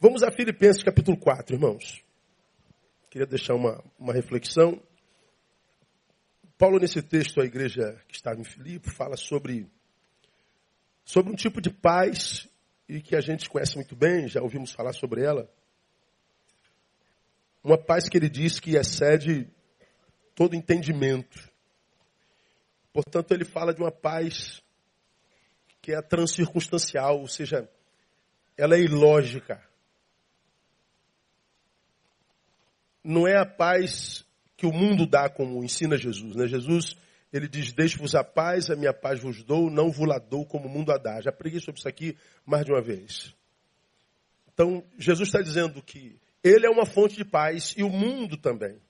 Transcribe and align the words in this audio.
Vamos 0.00 0.22
a 0.22 0.30
Filipenses 0.30 0.84
capítulo 0.84 1.16
4, 1.16 1.56
irmãos. 1.56 2.04
Queria 3.10 3.26
deixar 3.26 3.54
uma, 3.54 3.82
uma 3.98 4.12
reflexão. 4.12 4.80
Paulo, 6.56 6.78
nesse 6.78 7.02
texto, 7.02 7.40
a 7.40 7.44
igreja 7.44 8.00
que 8.06 8.14
estava 8.14 8.40
em 8.40 8.44
Filipe, 8.44 8.90
fala 8.90 9.16
sobre, 9.16 9.68
sobre 11.04 11.32
um 11.32 11.34
tipo 11.34 11.60
de 11.60 11.70
paz 11.70 12.48
e 12.88 13.02
que 13.02 13.16
a 13.16 13.20
gente 13.20 13.50
conhece 13.50 13.74
muito 13.74 13.96
bem, 13.96 14.28
já 14.28 14.40
ouvimos 14.40 14.70
falar 14.70 14.92
sobre 14.92 15.24
ela. 15.24 15.50
Uma 17.64 17.76
paz 17.76 18.08
que 18.08 18.16
ele 18.16 18.28
diz 18.28 18.60
que 18.60 18.76
excede 18.76 19.50
todo 20.32 20.54
entendimento. 20.54 21.50
Portanto, 22.92 23.32
ele 23.32 23.44
fala 23.44 23.74
de 23.74 23.82
uma 23.82 23.90
paz 23.90 24.62
que 25.82 25.92
é 25.92 26.00
transcircunstancial, 26.00 27.18
ou 27.18 27.26
seja, 27.26 27.68
ela 28.56 28.76
é 28.76 28.80
ilógica. 28.80 29.66
Não 33.02 33.26
é 33.26 33.36
a 33.36 33.46
paz 33.46 34.24
que 34.56 34.66
o 34.66 34.72
mundo 34.72 35.06
dá, 35.06 35.28
como 35.28 35.62
ensina 35.62 35.96
Jesus. 35.96 36.34
Né? 36.34 36.46
Jesus, 36.46 36.96
ele 37.32 37.48
diz, 37.48 37.72
deixe-vos 37.72 38.14
a 38.14 38.24
paz, 38.24 38.70
a 38.70 38.76
minha 38.76 38.92
paz 38.92 39.20
vos 39.20 39.42
dou, 39.42 39.70
não 39.70 39.90
vos 39.90 40.06
la 40.06 40.18
dou 40.18 40.44
como 40.44 40.66
o 40.66 40.70
mundo 40.70 40.92
a 40.92 40.98
dá. 40.98 41.20
Já 41.20 41.32
preguei 41.32 41.60
sobre 41.60 41.78
isso 41.78 41.88
aqui 41.88 42.16
mais 42.44 42.64
de 42.64 42.72
uma 42.72 42.82
vez. 42.82 43.34
Então, 44.52 44.84
Jesus 44.98 45.28
está 45.28 45.40
dizendo 45.40 45.80
que 45.82 46.20
ele 46.42 46.66
é 46.66 46.70
uma 46.70 46.84
fonte 46.84 47.16
de 47.16 47.24
paz 47.24 47.74
e 47.76 47.82
o 47.82 47.88
mundo 47.88 48.36
também. 48.36 48.80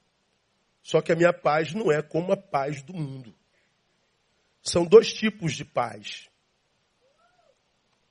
Só 0.82 1.02
que 1.02 1.12
a 1.12 1.16
minha 1.16 1.32
paz 1.32 1.74
não 1.74 1.92
é 1.92 2.00
como 2.00 2.32
a 2.32 2.36
paz 2.36 2.82
do 2.82 2.94
mundo. 2.94 3.34
São 4.62 4.86
dois 4.86 5.12
tipos 5.12 5.52
de 5.52 5.64
paz. 5.64 6.28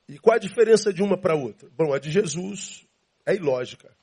E 0.08 0.18
qual 0.18 0.36
a 0.36 0.38
diferença 0.38 0.92
de 0.92 1.02
uma 1.02 1.18
para 1.18 1.34
outra? 1.34 1.68
Bom, 1.76 1.92
a 1.92 1.98
de 1.98 2.10
Jesus 2.10 2.86
é 3.26 3.34
ilógica. 3.34 3.94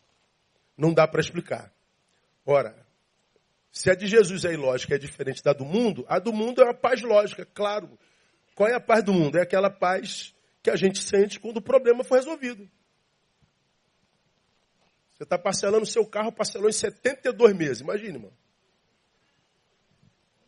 Não 0.77 0.94
dá 0.94 1.08
para 1.08 1.22
explicar. 1.22 1.75
Ora, 2.45 2.86
se 3.72 3.89
a 3.89 3.95
de 3.95 4.08
Jesus 4.08 4.45
é 4.45 4.53
ilógica 4.53 4.95
é 4.95 4.97
diferente 4.97 5.44
da 5.44 5.52
do 5.52 5.66
mundo, 5.66 6.06
a 6.08 6.20
do 6.20 6.31
mundo 6.31 6.61
é 6.61 6.66
uma 6.66 6.73
paz 6.73 7.02
lógica, 7.02 7.45
claro. 7.53 7.97
Qual 8.56 8.70
é 8.70 8.73
a 8.73 8.80
paz 8.80 9.03
do 9.03 9.14
mundo? 9.14 9.38
É 9.38 9.42
aquela 9.42 9.70
paz 9.70 10.33
que 10.64 10.70
a 10.70 10.75
gente 10.75 11.03
sente 11.03 11.39
quando 11.39 11.58
o 11.58 11.61
problema 11.61 12.03
foi 12.03 12.20
resolvido. 12.20 12.70
Você 15.14 15.23
está 15.23 15.38
parcelando 15.38 15.86
seu 15.86 16.05
carro, 16.05 16.31
parcelou 16.31 16.70
em 16.70 16.73
72 16.73 17.53
meses. 17.53 17.81
Imagine, 17.81 18.17
mano. 18.17 18.38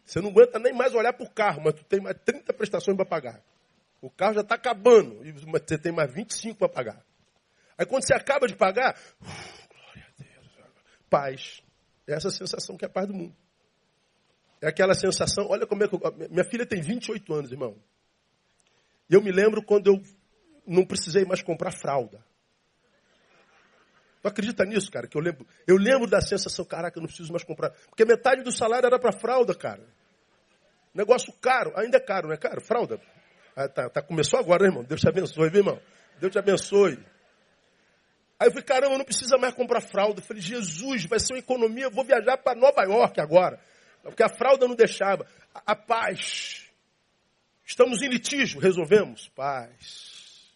Você 0.06 0.22
não 0.22 0.30
aguenta 0.30 0.58
nem 0.58 0.74
mais 0.74 0.94
olhar 0.94 1.12
para 1.12 1.26
o 1.26 1.30
carro, 1.30 1.62
mas 1.64 1.74
tu 1.74 1.84
tem 1.84 2.00
mais 2.00 2.18
30 2.24 2.54
prestações 2.54 2.96
para 2.96 3.06
pagar. 3.06 3.44
O 4.02 4.10
carro 4.10 4.36
já 4.36 4.42
está 4.42 4.56
acabando, 4.56 5.26
e 5.26 5.32
você 5.32 5.78
tem 5.78 5.92
mais 5.92 6.14
25 6.14 6.58
para 6.58 6.70
pagar. 6.70 7.06
Aí 7.78 7.86
quando 7.86 8.06
você 8.06 8.14
acaba 8.14 8.48
de 8.48 8.56
pagar, 8.56 8.98
uf, 9.22 9.68
glória 9.68 10.06
a 10.08 10.24
Deus, 10.24 10.70
paz. 11.10 11.67
É 12.08 12.14
essa 12.14 12.30
sensação 12.30 12.78
que 12.78 12.86
é 12.86 12.88
a 12.88 12.92
paz 12.92 13.08
do 13.08 13.14
mundo. 13.14 13.36
É 14.62 14.68
aquela 14.68 14.94
sensação, 14.94 15.48
olha 15.50 15.68
como 15.68 15.84
é 15.84 15.88
que 15.88 15.96
eu, 15.96 16.00
minha 16.30 16.44
filha 16.44 16.66
tem 16.66 16.82
28 16.82 17.34
anos, 17.34 17.52
irmão. 17.52 17.78
E 19.10 19.14
eu 19.14 19.22
me 19.22 19.32
lembro 19.32 19.64
quando 19.64 19.88
eu 19.88 20.02
não 20.66 20.86
precisei 20.86 21.26
mais 21.26 21.42
comprar 21.42 21.72
fralda. 21.72 22.24
Tu 24.22 24.28
acredita 24.28 24.66
nisso, 24.66 24.92
cara? 24.92 25.08
Que 25.08 25.18
eu 25.18 25.22
lembro, 25.22 25.46
eu 25.68 25.78
lembro 25.78 26.08
da 26.08 26.20
sensação, 26.22 26.66
caraca, 26.66 26.98
eu 26.98 27.02
não 27.02 27.08
preciso 27.08 27.32
mais 27.32 27.44
comprar. 27.44 27.72
Porque 27.88 28.04
metade 28.04 28.42
do 28.42 28.52
salário 28.52 28.88
era 28.88 28.98
para 28.98 29.12
fralda, 29.12 29.54
cara. 29.54 29.84
Negócio 30.94 31.32
caro, 31.34 31.72
ainda 31.76 31.98
é 31.98 32.00
caro, 32.00 32.28
não 32.28 32.34
é 32.34 32.38
caro? 32.38 32.60
Fralda. 32.60 33.00
Ah, 33.56 33.70
tá, 33.70 33.90
tá, 33.90 34.02
começou 34.02 34.40
agora, 34.40 34.64
né, 34.64 34.70
irmão? 34.70 34.84
Deus 34.84 35.00
te 35.00 35.08
abençoe, 35.08 35.50
viu, 35.50 35.60
irmão? 35.60 35.80
Deus 36.20 36.32
te 36.32 36.40
abençoe. 36.40 36.98
Aí 38.40 38.48
eu 38.48 38.52
falei, 38.52 38.66
caramba, 38.66 38.98
não 38.98 39.06
precisa 39.06 39.38
mais 39.38 39.54
comprar 39.54 39.82
fralda. 39.82 40.20
Eu 40.20 40.24
falei, 40.24 40.42
Jesus, 40.42 41.06
vai 41.06 41.20
ser 41.20 41.34
uma 41.34 41.40
economia, 41.40 41.86
eu 41.86 41.92
vou 41.92 42.04
viajar 42.04 42.38
para 42.38 42.58
Nova 42.58 42.84
York 42.84 43.20
agora. 43.20 43.60
Porque 44.04 44.24
a 44.24 44.30
fralda 44.30 44.68
não 44.68 44.76
deixava. 44.76 45.26
A, 45.54 45.72
a 45.72 45.76
paz. 45.76 46.70
Estamos 47.66 48.02
em 48.02 48.08
litígio, 48.08 48.60
resolvemos? 48.60 49.28
Paz. 49.30 50.54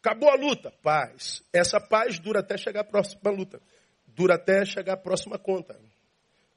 Acabou 0.00 0.30
a 0.30 0.36
luta? 0.36 0.72
Paz. 0.82 1.42
Essa 1.52 1.80
paz 1.80 2.20
dura 2.20 2.38
até 2.38 2.56
chegar 2.56 2.82
a 2.82 2.84
próxima 2.84 3.30
luta. 3.30 3.60
Dura 4.06 4.36
até 4.36 4.64
chegar 4.64 4.92
a 4.92 4.96
próxima 4.96 5.38
conta. 5.38 5.78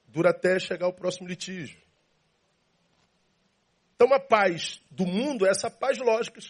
Dura 0.06 0.30
até 0.30 0.58
chegar 0.60 0.86
o 0.86 0.92
próximo 0.92 1.26
litígio. 1.26 1.80
Então 3.96 4.14
a 4.14 4.20
paz 4.20 4.80
do 4.90 5.04
mundo 5.04 5.44
é 5.44 5.50
essa 5.50 5.68
paz 5.70 5.98
lógica 5.98 6.40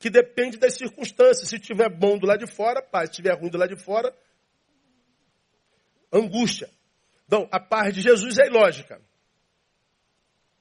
que 0.00 0.08
depende 0.08 0.56
das 0.56 0.74
circunstâncias. 0.74 1.46
Se 1.46 1.58
tiver 1.58 1.90
bom 1.90 2.18
do 2.18 2.26
lado 2.26 2.44
de 2.44 2.50
fora, 2.50 2.82
paz. 2.82 3.10
Se 3.10 3.16
tiver 3.16 3.38
ruim 3.38 3.50
do 3.50 3.58
lado 3.58 3.76
de 3.76 3.80
fora, 3.80 4.12
angústia. 6.10 6.70
Então, 7.26 7.46
a 7.52 7.60
paz 7.60 7.94
de 7.94 8.00
Jesus 8.00 8.38
é 8.38 8.46
ilógica. 8.46 9.00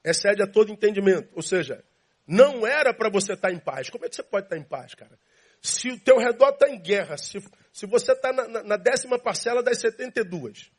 Excede 0.03 0.43
a 0.43 0.47
todo 0.47 0.73
entendimento. 0.73 1.29
Ou 1.35 1.41
seja, 1.41 1.83
não 2.27 2.67
era 2.67 2.93
para 2.93 3.09
você 3.09 3.33
estar 3.33 3.49
em 3.51 3.59
paz. 3.59 3.89
Como 3.89 4.05
é 4.05 4.09
que 4.09 4.15
você 4.15 4.23
pode 4.23 4.45
estar 4.45 4.57
em 4.57 4.63
paz, 4.63 4.93
cara? 4.93 5.17
Se 5.61 5.89
o 5.89 5.99
teu 5.99 6.17
redor 6.17 6.49
está 6.49 6.69
em 6.69 6.77
guerra, 6.77 7.17
se, 7.17 7.39
se 7.71 7.85
você 7.85 8.11
está 8.11 8.33
na, 8.33 8.45
na, 8.45 8.63
na, 8.63 8.77
décima 8.77 9.17
parcela 9.17 9.63
das 9.63 9.79
72, 9.79 10.69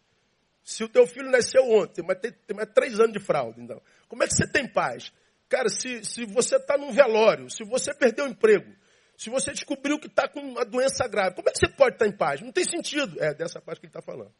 se 0.63 0.85
o 0.85 0.89
teu 0.89 1.07
filho 1.07 1.31
nasceu 1.31 1.63
ontem, 1.71 2.03
mas 2.03 2.19
tem, 2.19 2.33
tem 2.47 2.57
mais 2.57 2.71
três 2.75 3.01
anos 3.01 3.13
de 3.13 3.21
fraude, 3.21 3.61
então, 3.61 3.81
como 4.09 4.23
é 4.23 4.27
que 4.27 4.35
você 4.35 4.47
tem 4.47 4.67
paz? 4.67 5.13
Cara, 5.51 5.69
se, 5.69 6.05
se 6.05 6.25
você 6.27 6.57
está 6.57 6.79
num 6.79 6.93
velório, 6.93 7.51
se 7.51 7.65
você 7.65 7.93
perdeu 7.93 8.25
o 8.25 8.29
emprego, 8.29 8.73
se 9.17 9.29
você 9.29 9.51
descobriu 9.51 9.99
que 9.99 10.07
está 10.07 10.29
com 10.29 10.39
uma 10.39 10.65
doença 10.65 11.09
grave, 11.09 11.35
como 11.35 11.49
é 11.49 11.53
que 11.53 11.59
você 11.59 11.69
pode 11.69 11.97
estar 11.97 12.05
tá 12.05 12.11
em 12.11 12.17
paz? 12.17 12.41
Não 12.41 12.53
tem 12.53 12.65
sentido. 12.65 13.21
É 13.23 13.35
dessa 13.35 13.61
paz 13.61 13.77
que 13.77 13.87
ele 13.87 13.91
está 13.91 14.01
falando. 14.01 14.33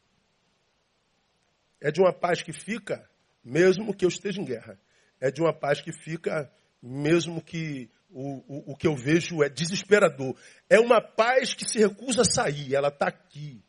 É 1.81 1.91
de 1.91 2.01
uma 2.01 2.13
paz 2.13 2.43
que 2.43 2.53
fica, 2.53 3.11
mesmo 3.45 3.93
que 3.93 4.05
eu 4.05 4.09
esteja 4.09 4.41
em 4.41 4.45
guerra. 4.45 4.81
É 5.21 5.33
de 5.33 5.41
uma 5.41 5.53
paz 5.53 5.81
que 5.81 5.93
fica, 5.93 6.49
mesmo 6.81 7.43
que 7.43 7.91
o, 8.09 8.71
o, 8.71 8.73
o 8.73 8.77
que 8.77 8.87
eu 8.87 8.95
vejo 8.95 9.43
é 9.43 9.49
desesperador. 9.49 10.37
É 10.69 10.79
uma 10.79 11.03
paz 11.03 11.55
que 11.55 11.65
se 11.65 11.81
recusa 11.81 12.23
a 12.23 12.25
sair, 12.25 12.73
ela 12.73 12.89
está 12.89 13.09
aqui. 13.09 13.61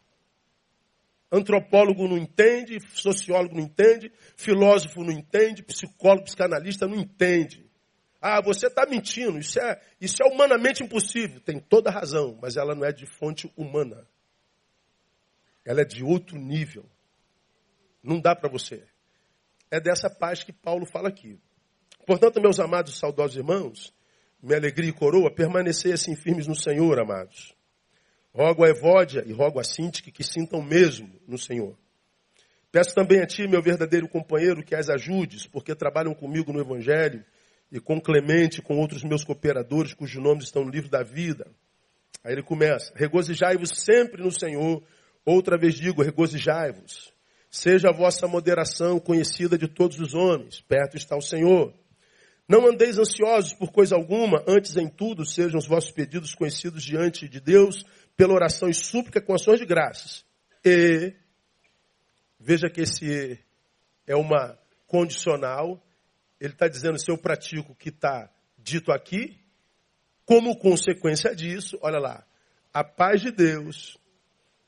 Antropólogo 1.31 2.07
não 2.07 2.17
entende, 2.17 2.77
sociólogo 2.93 3.55
não 3.55 3.63
entende, 3.63 4.11
filósofo 4.35 5.01
não 5.03 5.13
entende, 5.13 5.63
psicólogo, 5.63 6.25
psicanalista 6.25 6.85
não 6.87 6.97
entende. 6.97 7.71
Ah, 8.21 8.41
você 8.41 8.67
está 8.67 8.85
mentindo, 8.85 9.39
isso 9.39 9.59
é, 9.59 9.81
isso 9.99 10.17
é 10.21 10.27
humanamente 10.27 10.83
impossível. 10.83 11.39
Tem 11.39 11.57
toda 11.57 11.89
razão, 11.89 12.37
mas 12.41 12.57
ela 12.57 12.75
não 12.75 12.85
é 12.85 12.91
de 12.91 13.05
fonte 13.05 13.51
humana. 13.55 14.05
Ela 15.65 15.81
é 15.81 15.85
de 15.85 16.03
outro 16.03 16.37
nível. 16.37 16.85
Não 18.03 18.19
dá 18.19 18.35
para 18.35 18.49
você. 18.49 18.83
É 19.71 19.79
dessa 19.79 20.09
paz 20.09 20.43
que 20.43 20.51
Paulo 20.51 20.85
fala 20.85 21.07
aqui. 21.07 21.39
Portanto, 22.05 22.41
meus 22.41 22.59
amados 22.59 22.93
e 22.93 22.97
saudosos 22.97 23.37
irmãos, 23.37 23.93
minha 24.43 24.57
alegria 24.57 24.89
e 24.89 24.93
coroa, 24.93 25.33
permanecer 25.33 25.93
assim 25.93 26.15
firmes 26.15 26.45
no 26.45 26.55
Senhor, 26.55 26.99
amados. 26.99 27.55
Rogo 28.33 28.63
a 28.63 28.69
Evódia 28.69 29.23
e 29.25 29.33
rogo 29.33 29.59
a 29.59 29.63
Sintique 29.63 30.11
que 30.11 30.23
sintam 30.23 30.61
mesmo 30.61 31.09
no 31.27 31.37
Senhor. 31.37 31.77
Peço 32.71 32.95
também 32.95 33.19
a 33.19 33.27
ti, 33.27 33.45
meu 33.47 33.61
verdadeiro 33.61 34.07
companheiro, 34.07 34.63
que 34.63 34.73
as 34.73 34.89
ajudes, 34.89 35.45
porque 35.45 35.75
trabalham 35.75 36.13
comigo 36.13 36.53
no 36.53 36.61
Evangelho, 36.61 37.23
e 37.69 37.79
com 37.79 37.99
Clemente, 37.99 38.61
com 38.61 38.77
outros 38.77 39.03
meus 39.03 39.23
cooperadores, 39.23 39.93
cujos 39.93 40.21
nomes 40.21 40.45
estão 40.45 40.63
no 40.63 40.71
livro 40.71 40.89
da 40.89 41.03
vida. 41.03 41.51
Aí 42.23 42.33
ele 42.33 42.43
começa: 42.43 42.93
Regozijai-vos 42.95 43.71
sempre 43.71 44.21
no 44.21 44.31
Senhor. 44.31 44.81
Outra 45.25 45.57
vez 45.57 45.75
digo: 45.75 46.01
regozijai-vos. 46.01 47.13
Seja 47.49 47.89
a 47.89 47.93
vossa 47.93 48.27
moderação 48.27 48.99
conhecida 48.99 49.57
de 49.57 49.67
todos 49.67 49.99
os 49.99 50.13
homens. 50.13 50.61
Perto 50.61 50.95
está 50.95 51.17
o 51.17 51.21
Senhor. 51.21 51.73
Não 52.47 52.67
andeis 52.67 52.97
ansiosos 52.97 53.53
por 53.53 53.71
coisa 53.71 53.95
alguma, 53.95 54.43
antes 54.47 54.75
em 54.75 54.87
tudo 54.87 55.25
sejam 55.25 55.57
os 55.57 55.67
vossos 55.67 55.91
pedidos 55.91 56.35
conhecidos 56.35 56.83
diante 56.83 57.29
de 57.29 57.39
Deus 57.39 57.85
pela 58.21 58.35
oração 58.35 58.69
e 58.69 58.73
súplica 58.75 59.19
com 59.19 59.33
ações 59.33 59.59
de 59.59 59.65
graças. 59.65 60.23
E 60.63 61.11
veja 62.39 62.69
que 62.69 62.81
esse 62.81 63.39
é 64.05 64.15
uma 64.15 64.59
condicional. 64.85 65.83
Ele 66.39 66.53
está 66.53 66.67
dizendo 66.67 66.99
se 66.99 67.09
eu 67.09 67.17
pratico 67.17 67.71
o 67.71 67.75
que 67.75 67.89
está 67.89 68.29
dito 68.59 68.91
aqui, 68.91 69.39
como 70.23 70.55
consequência 70.55 71.35
disso, 71.35 71.79
olha 71.81 71.97
lá, 71.97 72.23
a 72.71 72.83
paz 72.83 73.21
de 73.21 73.31
Deus, 73.31 73.97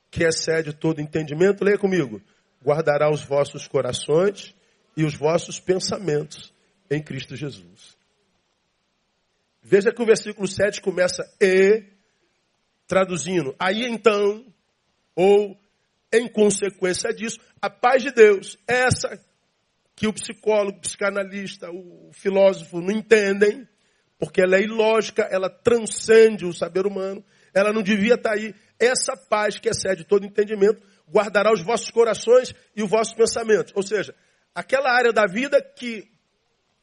que 0.10 0.24
excede 0.24 0.74
todo 0.74 1.00
entendimento, 1.00 1.64
leia 1.64 1.78
comigo, 1.78 2.20
guardará 2.60 3.12
os 3.12 3.24
vossos 3.24 3.68
corações 3.68 4.56
e 4.98 5.06
os 5.06 5.14
vossos 5.14 5.60
pensamentos 5.60 6.52
em 6.90 7.04
Cristo 7.04 7.36
Jesus. 7.36 7.96
Veja 9.62 9.94
que 9.94 10.02
o 10.02 10.08
versículo 10.08 10.48
7 10.48 10.82
começa 10.82 11.24
e 11.40 11.93
Traduzindo, 12.94 13.56
aí 13.58 13.88
então, 13.88 14.46
ou 15.16 15.58
em 16.14 16.28
consequência 16.28 17.12
disso, 17.12 17.40
a 17.60 17.68
paz 17.68 18.04
de 18.04 18.12
Deus, 18.12 18.56
essa 18.68 19.20
que 19.96 20.06
o 20.06 20.14
psicólogo, 20.14 20.78
o 20.78 20.82
psicanalista, 20.82 21.72
o 21.72 22.12
filósofo 22.14 22.80
não 22.80 22.92
entendem, 22.92 23.68
porque 24.20 24.44
ela 24.44 24.58
é 24.58 24.62
ilógica, 24.62 25.24
ela 25.24 25.50
transcende 25.50 26.46
o 26.46 26.54
saber 26.54 26.86
humano, 26.86 27.26
ela 27.52 27.74
não 27.74 27.82
devia 27.82 28.14
estar 28.14 28.34
aí. 28.34 28.54
Essa 28.80 29.18
paz 29.28 29.58
que 29.58 29.70
excede 29.70 30.04
todo 30.04 30.28
entendimento 30.28 30.86
guardará 31.12 31.52
os 31.52 31.64
vossos 31.64 31.90
corações 31.90 32.54
e 32.76 32.84
os 32.84 32.90
vossos 32.92 33.16
pensamentos. 33.16 33.74
Ou 33.76 33.82
seja, 33.82 34.14
aquela 34.54 34.92
área 34.92 35.12
da 35.12 35.26
vida 35.26 35.60
que 35.60 36.08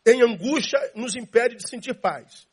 em 0.05 0.23
angústia 0.23 0.81
nos 0.97 1.15
impede 1.15 1.55
de 1.55 1.69
sentir 1.69 1.95
paz. 1.95 2.50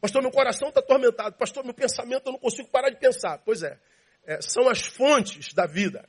Pastor, 0.00 0.22
meu 0.22 0.30
coração 0.30 0.68
está 0.68 0.80
atormentado. 0.80 1.36
Pastor, 1.36 1.62
meu 1.64 1.74
pensamento 1.74 2.26
eu 2.26 2.32
não 2.32 2.38
consigo 2.38 2.68
parar 2.68 2.88
de 2.90 2.98
pensar. 2.98 3.38
Pois 3.44 3.62
é, 3.62 3.78
é, 4.24 4.40
são 4.40 4.68
as 4.68 4.86
fontes 4.86 5.52
da 5.52 5.66
vida. 5.66 6.08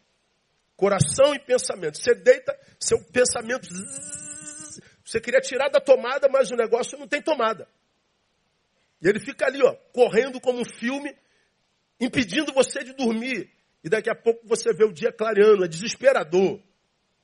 Coração 0.76 1.36
e 1.36 1.40
pensamento. 1.40 1.98
Você 1.98 2.16
deita, 2.16 2.58
seu 2.80 3.04
pensamento. 3.12 3.68
Você 5.04 5.20
queria 5.20 5.42
tirar 5.42 5.70
da 5.70 5.82
tomada, 5.82 6.30
mas 6.30 6.52
o 6.52 6.56
negócio 6.56 6.98
não 6.98 7.08
tem 7.08 7.22
tomada. 7.22 7.68
E 9.02 9.08
ele 9.08 9.20
fica 9.20 9.46
ali, 9.46 9.62
ó, 9.62 9.74
correndo 9.94 10.40
como 10.40 10.60
um 10.60 10.66
filme, 10.66 11.14
impedindo 12.00 12.54
você 12.54 12.84
de 12.84 12.94
dormir. 12.94 13.52
E 13.84 13.90
daqui 13.90 14.10
a 14.10 14.16
pouco 14.16 14.48
você 14.48 14.72
vê 14.74 14.86
o 14.86 14.94
dia 14.94 15.12
clareando, 15.12 15.66
é 15.66 15.68
desesperador. 15.68 16.62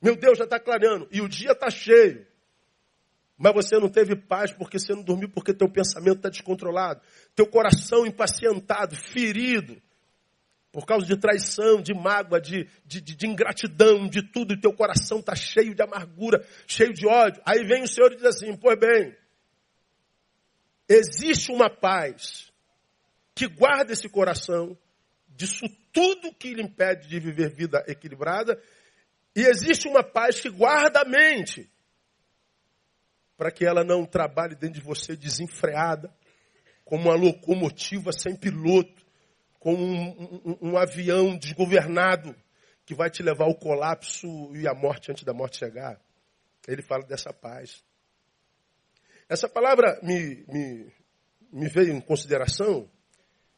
Meu 0.02 0.16
Deus, 0.16 0.36
já 0.36 0.44
está 0.44 0.60
clareando. 0.60 1.08
E 1.10 1.20
o 1.20 1.28
dia 1.28 1.52
está 1.52 1.70
cheio. 1.70 2.26
Mas 3.38 3.54
você 3.54 3.78
não 3.78 3.88
teve 3.88 4.16
paz 4.16 4.52
porque 4.52 4.80
você 4.80 4.92
não 4.92 5.02
dormiu, 5.02 5.28
porque 5.28 5.54
teu 5.54 5.70
pensamento 5.70 6.16
está 6.16 6.28
descontrolado. 6.28 7.00
Teu 7.36 7.46
coração 7.46 8.04
impacientado, 8.04 8.96
ferido. 8.96 9.80
Por 10.72 10.84
causa 10.84 11.06
de 11.06 11.16
traição, 11.16 11.80
de 11.80 11.94
mágoa, 11.94 12.40
de, 12.40 12.68
de, 12.84 13.00
de, 13.00 13.14
de 13.14 13.26
ingratidão, 13.28 14.08
de 14.08 14.22
tudo. 14.22 14.54
E 14.54 14.60
teu 14.60 14.72
coração 14.72 15.20
está 15.20 15.36
cheio 15.36 15.72
de 15.72 15.80
amargura, 15.80 16.44
cheio 16.66 16.92
de 16.92 17.06
ódio. 17.06 17.40
Aí 17.46 17.64
vem 17.64 17.84
o 17.84 17.88
Senhor 17.88 18.12
e 18.12 18.16
diz 18.16 18.24
assim, 18.24 18.56
pois 18.56 18.76
bem, 18.76 19.16
existe 20.88 21.52
uma 21.52 21.70
paz 21.70 22.52
que 23.36 23.46
guarda 23.46 23.92
esse 23.92 24.08
coração 24.08 24.76
disso 25.28 25.64
tudo 25.92 26.34
que 26.34 26.52
lhe 26.54 26.62
impede 26.62 27.06
de 27.06 27.20
viver 27.20 27.54
vida 27.54 27.84
equilibrada. 27.86 28.60
E 29.34 29.42
existe 29.42 29.86
uma 29.86 30.02
paz 30.02 30.40
que 30.40 30.50
guarda 30.50 31.02
a 31.02 31.04
mente 31.04 31.70
para 33.38 33.52
que 33.52 33.64
ela 33.64 33.84
não 33.84 34.04
trabalhe 34.04 34.56
dentro 34.56 34.80
de 34.80 34.84
você 34.84 35.14
desenfreada, 35.14 36.12
como 36.84 37.04
uma 37.04 37.14
locomotiva 37.14 38.10
sem 38.12 38.34
piloto, 38.34 39.06
como 39.60 39.78
um, 39.78 40.40
um, 40.44 40.70
um, 40.70 40.76
avião 40.76 41.38
desgovernado 41.38 42.34
que 42.84 42.94
vai 42.94 43.08
te 43.08 43.22
levar 43.22 43.44
ao 43.44 43.54
colapso 43.54 44.26
e 44.56 44.66
à 44.66 44.74
morte 44.74 45.12
antes 45.12 45.22
da 45.22 45.32
morte 45.32 45.58
chegar. 45.58 46.00
Ele 46.66 46.82
fala 46.82 47.04
dessa 47.04 47.32
paz. 47.32 47.82
Essa 49.28 49.48
palavra 49.48 50.00
me, 50.02 50.44
me, 50.48 50.92
me 51.52 51.68
veio 51.68 51.92
em 51.92 52.00
consideração. 52.00 52.90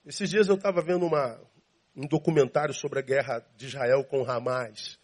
Esses 0.05 0.29
dias 0.29 0.49
eu 0.49 0.57
estava 0.57 0.83
vendo 0.83 1.07
uma, 1.07 1.41
um 1.97 2.07
documentário 2.07 2.75
sobre 2.75 2.99
a 2.99 3.03
guerra 3.03 3.47
de 3.57 3.67
Israel 3.67 4.05
com 4.05 4.29
Hamas. 4.29 4.99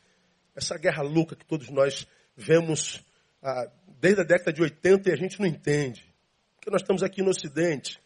Essa 0.55 0.77
guerra 0.77 1.03
louca 1.03 1.37
que 1.37 1.47
todos 1.47 1.71
nós 1.71 2.07
vemos 2.37 3.06
ah, 3.43 3.71
desde 4.01 4.21
a 4.21 4.25
década 4.25 4.53
de 4.53 4.63
80 4.63 5.09
e 5.09 5.13
a 5.13 5.17
gente 5.17 5.39
não 5.41 5.47
entende. 5.47 6.13
Porque 6.57 6.71
nós 6.71 6.83
estamos 6.83 7.03
aqui 7.03 7.23
no 7.23 7.31
Ocidente. 7.31 8.01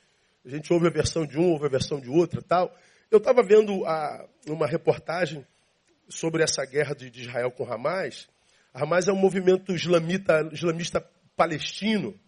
A 0.45 0.49
gente 0.49 0.73
ouve 0.73 0.87
a 0.87 0.91
versão 0.91 1.27
de 1.27 1.39
um, 1.39 1.51
ouve 1.51 1.67
a 1.67 1.71
versão 1.71 2.01
de 2.01 2.09
outra 2.09 2.43
tal. 2.43 2.75
Eu 3.11 3.19
estava 3.19 3.43
vendo 3.43 3.83
uma 4.47 4.67
reportagem 4.67 5.47
sobre 6.09 6.43
essa 6.43 6.65
guerra 6.65 6.95
de, 6.95 7.11
de 7.11 7.23
Israel 7.23 7.51
com 7.51 7.71
Hamas. 7.71 8.29
Hamas 8.73 9.09
é 9.09 9.13
um 9.13 9.17
movimento 9.17 9.73
islamita, 9.73 10.49
islamista 10.53 11.01
palestino, 11.37 12.19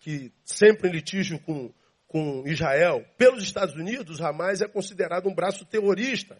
que 0.00 0.32
sempre 0.44 0.88
em 0.88 0.92
litígio 0.92 1.38
com, 1.40 1.72
com 2.06 2.42
Israel. 2.46 3.04
Pelos 3.16 3.42
Estados 3.42 3.74
Unidos, 3.74 4.20
Hamas 4.20 4.60
é 4.60 4.68
considerado 4.68 5.28
um 5.28 5.34
braço 5.34 5.64
terrorista. 5.64 6.38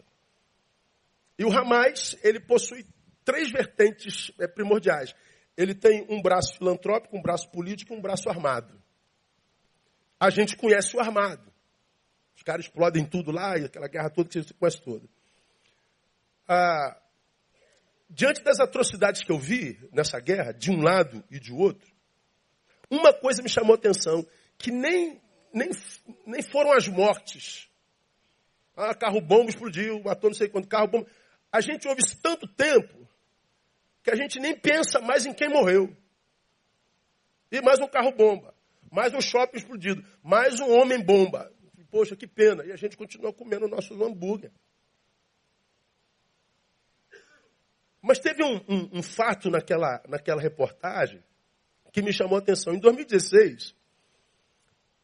E 1.38 1.44
o 1.44 1.52
Hamas, 1.52 2.16
ele 2.22 2.40
possui 2.40 2.84
três 3.24 3.50
vertentes 3.50 4.32
é, 4.38 4.48
primordiais 4.48 5.14
ele 5.58 5.74
tem 5.74 6.06
um 6.08 6.22
braço 6.22 6.56
filantrópico, 6.56 7.16
um 7.16 7.20
braço 7.20 7.50
político 7.50 7.92
e 7.92 7.96
um 7.96 8.00
braço 8.00 8.28
armado. 8.28 8.80
A 10.18 10.30
gente 10.30 10.56
conhece 10.56 10.96
o 10.96 11.00
armado. 11.00 11.52
Os 12.36 12.44
caras 12.44 12.66
explodem 12.66 13.04
tudo 13.04 13.32
lá, 13.32 13.58
e 13.58 13.64
aquela 13.64 13.88
guerra 13.88 14.08
toda 14.08 14.28
que 14.28 14.40
você 14.40 14.54
conhece 14.54 14.80
toda. 14.80 15.08
Ah, 16.46 16.96
diante 18.08 18.40
das 18.44 18.60
atrocidades 18.60 19.24
que 19.24 19.32
eu 19.32 19.38
vi 19.38 19.76
nessa 19.92 20.20
guerra, 20.20 20.52
de 20.52 20.70
um 20.70 20.80
lado 20.80 21.24
e 21.28 21.40
de 21.40 21.52
outro, 21.52 21.92
uma 22.88 23.12
coisa 23.12 23.42
me 23.42 23.48
chamou 23.48 23.72
a 23.74 23.78
atenção, 23.78 24.24
que 24.56 24.70
nem, 24.70 25.20
nem, 25.52 25.70
nem 26.24 26.40
foram 26.40 26.72
as 26.72 26.86
mortes. 26.86 27.68
Ah, 28.76 28.94
carro 28.94 29.20
bomba 29.20 29.50
explodiu, 29.50 30.00
matou 30.04 30.30
não 30.30 30.36
sei 30.36 30.48
quanto, 30.48 30.68
carro 30.68 30.86
bomba. 30.86 31.08
A 31.50 31.60
gente 31.60 31.88
ouve 31.88 32.00
isso 32.00 32.16
tanto 32.22 32.46
tempo 32.46 33.07
que 34.02 34.10
a 34.10 34.16
gente 34.16 34.38
nem 34.38 34.56
pensa 34.56 35.00
mais 35.00 35.26
em 35.26 35.32
quem 35.32 35.48
morreu. 35.48 35.94
E 37.50 37.60
mais 37.60 37.80
um 37.80 37.88
carro 37.88 38.12
bomba, 38.12 38.54
mais 38.90 39.14
um 39.14 39.20
shopping 39.20 39.58
explodido, 39.58 40.04
mais 40.22 40.60
um 40.60 40.70
homem 40.70 41.02
bomba. 41.02 41.50
Poxa, 41.90 42.14
que 42.14 42.26
pena. 42.26 42.64
E 42.64 42.72
a 42.72 42.76
gente 42.76 42.96
continua 42.96 43.32
comendo 43.32 43.66
o 43.66 43.68
nosso 43.68 43.94
hambúrguer. 44.02 44.52
Mas 48.02 48.18
teve 48.18 48.44
um, 48.44 48.56
um, 48.68 48.98
um, 48.98 49.02
fato 49.02 49.50
naquela, 49.50 50.02
naquela 50.08 50.40
reportagem 50.40 51.22
que 51.92 52.02
me 52.02 52.12
chamou 52.12 52.36
a 52.36 52.38
atenção. 52.38 52.74
Em 52.74 52.78
2016, 52.78 53.74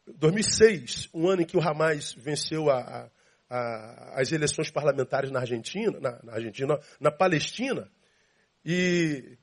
2006, 0.07 1.09
um 1.13 1.27
ano 1.27 1.41
em 1.41 1.45
que 1.45 1.57
o 1.57 1.61
Hamas 1.61 2.13
venceu 2.13 2.69
a, 2.69 3.09
a, 3.49 4.21
as 4.21 4.31
eleições 4.31 4.71
parlamentares 4.71 5.31
na 5.31 5.39
Argentina, 5.39 5.99
na, 5.99 6.19
na 6.23 6.33
Argentina, 6.33 6.79
na 6.99 7.11
Palestina, 7.11 7.91
e 8.65 9.37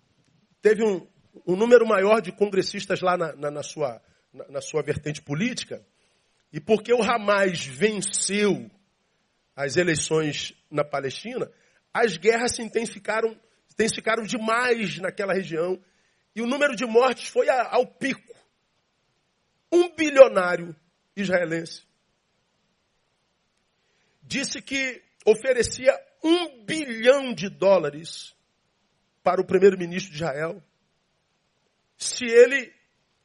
teve 0.60 0.84
um, 0.84 1.06
um 1.46 1.54
número 1.54 1.86
maior 1.86 2.20
de 2.20 2.32
congressistas 2.32 3.00
lá 3.00 3.16
na, 3.16 3.32
na, 3.36 3.50
na 3.50 3.62
sua, 3.62 4.02
na, 4.32 4.48
na, 4.48 4.60
sua 4.60 4.82
vertente 4.82 5.22
política. 5.22 5.86
E 6.52 6.60
porque 6.60 6.92
o 6.92 7.02
Hamas 7.02 7.64
venceu 7.64 8.68
as 9.54 9.76
eleições 9.76 10.54
na 10.70 10.84
Palestina, 10.84 11.50
as 11.94 12.16
guerras 12.16 12.56
se 12.56 12.62
intensificaram, 12.62 13.38
intensificaram 13.72 14.24
demais 14.24 14.98
naquela 14.98 15.32
região. 15.32 15.80
E 16.34 16.42
o 16.42 16.46
número 16.46 16.74
de 16.74 16.84
mortes 16.84 17.28
foi 17.28 17.48
ao 17.48 17.86
pico. 17.86 18.34
Um 19.70 19.94
bilionário 19.94 20.74
israelense 21.14 21.82
disse 24.22 24.60
que 24.62 25.02
oferecia 25.26 25.94
um 26.24 26.64
bilhão 26.64 27.34
de 27.34 27.48
dólares 27.48 28.34
para 29.22 29.40
o 29.40 29.46
primeiro-ministro 29.46 30.10
de 30.10 30.16
Israel 30.16 30.62
se 31.96 32.24
ele 32.24 32.72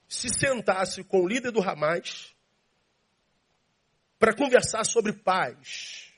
se 0.08 0.30
sentasse 0.30 1.04
com 1.04 1.22
o 1.22 1.28
líder 1.28 1.52
do 1.52 1.62
Hamas 1.62 2.36
para 4.20 4.36
conversar 4.36 4.86
sobre 4.86 5.14
paz. 5.14 6.14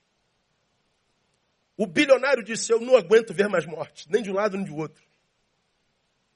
O 1.77 1.87
bilionário 1.87 2.43
disse: 2.43 2.71
Eu 2.71 2.79
não 2.79 2.95
aguento 2.95 3.33
ver 3.33 3.47
mais 3.47 3.65
mortes, 3.65 4.05
nem 4.07 4.21
de 4.21 4.29
um 4.29 4.35
lado 4.35 4.57
nem 4.57 4.65
de 4.65 4.71
outro. 4.71 5.03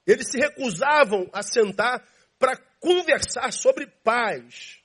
Eles 0.07 0.29
se 0.29 0.38
recusavam 0.38 1.29
a 1.33 1.43
sentar 1.43 2.05
para 2.39 2.57
conversar 2.79 3.51
sobre 3.51 3.88
paz. 3.88 4.81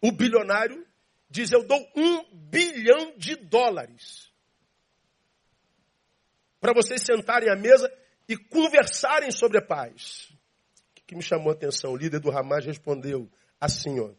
O 0.00 0.12
bilionário 0.12 0.86
diz: 1.28 1.50
Eu 1.52 1.66
dou 1.66 1.92
um 1.96 2.24
bilhão 2.32 3.16
de 3.16 3.36
dólares 3.36 4.23
para 6.64 6.72
vocês 6.72 7.02
sentarem 7.02 7.50
à 7.50 7.54
mesa 7.54 7.92
e 8.26 8.38
conversarem 8.38 9.30
sobre 9.30 9.58
a 9.58 9.62
paz. 9.62 10.30
O 10.98 11.02
que 11.06 11.14
me 11.14 11.22
chamou 11.22 11.50
a 11.50 11.52
atenção? 11.52 11.92
O 11.92 11.96
líder 11.96 12.20
do 12.20 12.30
Hamas 12.30 12.64
respondeu 12.64 13.30
assim, 13.60 14.00
ó, 14.00 14.14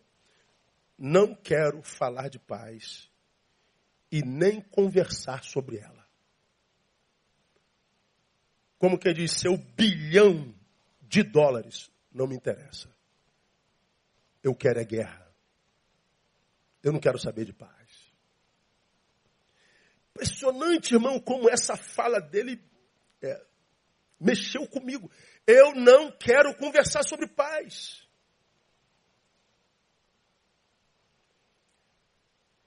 não 0.95 1.33
quero 1.33 1.81
falar 1.81 2.29
de 2.29 2.37
paz 2.37 3.09
e 4.11 4.21
nem 4.21 4.61
conversar 4.61 5.43
sobre 5.43 5.77
ela. 5.77 6.05
Como 8.77 8.99
quem 8.99 9.15
diz, 9.15 9.31
seu 9.31 9.57
bilhão 9.57 10.53
de 11.01 11.23
dólares 11.23 11.89
não 12.11 12.27
me 12.27 12.35
interessa. 12.35 12.95
Eu 14.43 14.53
quero 14.53 14.79
é 14.79 14.85
guerra. 14.85 15.33
Eu 16.83 16.93
não 16.93 16.99
quero 16.99 17.17
saber 17.17 17.45
de 17.45 17.53
paz. 17.53 17.84
Impressionante, 20.15 20.93
irmão, 20.93 21.19
como 21.19 21.49
essa 21.49 21.75
fala 21.75 22.21
dele 22.21 22.63
é, 23.21 23.45
mexeu 24.17 24.65
comigo. 24.65 25.11
Eu 25.45 25.75
não 25.75 26.09
quero 26.09 26.55
conversar 26.55 27.03
sobre 27.03 27.27
paz. 27.27 28.07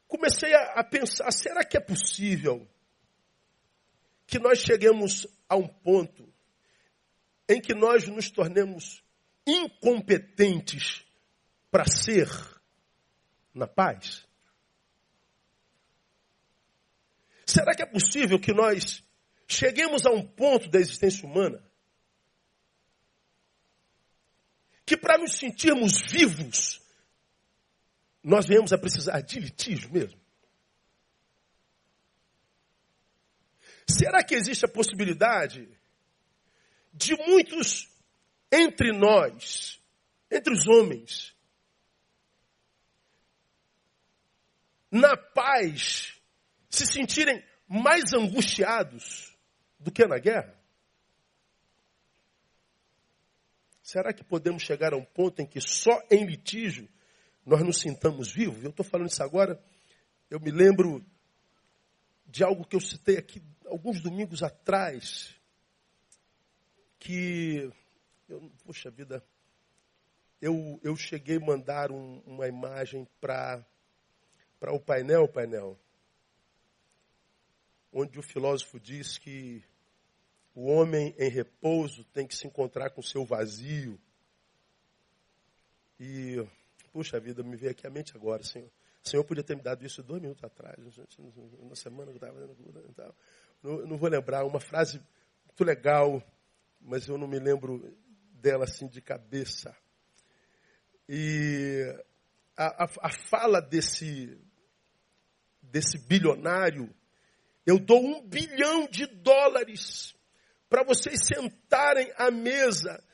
Comecei 0.06 0.54
a, 0.54 0.80
a 0.80 0.84
pensar: 0.84 1.30
será 1.32 1.64
que 1.64 1.78
é 1.78 1.80
possível 1.80 2.68
que 4.26 4.38
nós 4.38 4.58
cheguemos 4.58 5.26
a 5.48 5.56
um 5.56 5.66
ponto 5.66 6.30
em 7.48 7.62
que 7.62 7.74
nós 7.74 8.06
nos 8.06 8.30
tornemos 8.30 9.02
incompetentes 9.46 11.02
para 11.70 11.86
ser 11.86 12.28
na 13.54 13.66
paz? 13.66 14.27
Será 17.48 17.74
que 17.74 17.80
é 17.80 17.86
possível 17.86 18.38
que 18.38 18.52
nós 18.52 19.02
cheguemos 19.46 20.04
a 20.04 20.10
um 20.10 20.22
ponto 20.22 20.68
da 20.68 20.78
existência 20.78 21.26
humana 21.26 21.66
que 24.84 24.98
para 24.98 25.16
nos 25.16 25.38
sentirmos 25.38 26.02
vivos, 26.10 26.78
nós 28.22 28.46
venhamos 28.46 28.70
a 28.70 28.76
precisar 28.76 29.22
de 29.22 29.40
litígio 29.40 29.90
mesmo? 29.90 30.20
Será 33.88 34.22
que 34.22 34.34
existe 34.34 34.66
a 34.66 34.68
possibilidade 34.68 35.66
de 36.92 37.16
muitos 37.16 37.88
entre 38.52 38.92
nós, 38.92 39.80
entre 40.30 40.52
os 40.52 40.66
homens, 40.66 41.34
na 44.90 45.16
paz, 45.16 46.17
se 46.68 46.86
sentirem 46.86 47.42
mais 47.66 48.12
angustiados 48.12 49.36
do 49.78 49.90
que 49.90 50.06
na 50.06 50.18
guerra? 50.18 50.58
Será 53.82 54.12
que 54.12 54.22
podemos 54.22 54.62
chegar 54.62 54.92
a 54.92 54.96
um 54.96 55.04
ponto 55.04 55.40
em 55.40 55.46
que 55.46 55.60
só 55.60 56.02
em 56.10 56.26
litígio 56.26 56.88
nós 57.44 57.62
nos 57.62 57.80
sintamos 57.80 58.30
vivos? 58.30 58.62
Eu 58.62 58.70
estou 58.70 58.84
falando 58.84 59.08
isso 59.08 59.22
agora, 59.22 59.62
eu 60.28 60.38
me 60.38 60.50
lembro 60.50 61.04
de 62.26 62.44
algo 62.44 62.66
que 62.66 62.76
eu 62.76 62.80
citei 62.80 63.16
aqui 63.16 63.42
alguns 63.66 64.00
domingos 64.00 64.42
atrás, 64.42 65.34
que, 66.98 67.70
eu, 68.28 68.50
poxa 68.64 68.90
vida, 68.90 69.24
eu, 70.40 70.78
eu 70.82 70.96
cheguei 70.96 71.36
a 71.36 71.40
mandar 71.40 71.90
um, 71.90 72.22
uma 72.26 72.46
imagem 72.46 73.06
para 73.20 73.64
o 74.60 74.80
painel, 74.80 75.28
painel, 75.28 75.78
onde 77.92 78.18
o 78.18 78.22
filósofo 78.22 78.78
diz 78.78 79.18
que 79.18 79.62
o 80.54 80.66
homem 80.66 81.14
em 81.18 81.30
repouso 81.30 82.04
tem 82.12 82.26
que 82.26 82.34
se 82.34 82.46
encontrar 82.46 82.90
com 82.90 83.00
o 83.00 83.04
seu 83.04 83.24
vazio. 83.24 83.98
E, 86.00 86.44
puxa 86.92 87.20
vida, 87.20 87.42
me 87.42 87.56
veio 87.56 87.72
aqui 87.72 87.86
a 87.86 87.90
mente 87.90 88.16
agora, 88.16 88.42
Senhor. 88.42 88.70
O 89.04 89.08
Senhor 89.08 89.24
podia 89.24 89.44
ter 89.44 89.56
me 89.56 89.62
dado 89.62 89.84
isso 89.86 90.02
dois 90.02 90.20
minutos 90.20 90.42
atrás, 90.44 90.76
na 90.78 91.74
semana 91.74 92.12
que 92.12 92.22
eu 92.22 92.28
estava 92.28 92.34
fazendo. 92.34 93.14
Não, 93.62 93.86
não 93.86 93.96
vou 93.96 94.08
lembrar, 94.08 94.44
uma 94.44 94.60
frase 94.60 95.00
muito 95.46 95.64
legal, 95.64 96.22
mas 96.80 97.08
eu 97.08 97.16
não 97.16 97.26
me 97.26 97.38
lembro 97.38 97.96
dela 98.32 98.64
assim 98.64 98.86
de 98.86 99.00
cabeça. 99.00 99.74
E 101.08 101.96
a, 102.56 102.84
a, 102.84 102.88
a 103.02 103.10
fala 103.30 103.60
desse, 103.60 104.38
desse 105.62 105.98
bilionário, 105.98 106.92
eu 107.68 107.78
dou 107.78 108.02
um 108.02 108.26
bilhão 108.26 108.88
de 108.88 109.04
dólares 109.04 110.16
para 110.70 110.82
vocês 110.82 111.20
sentarem 111.26 112.10
à 112.16 112.30
mesa 112.30 113.04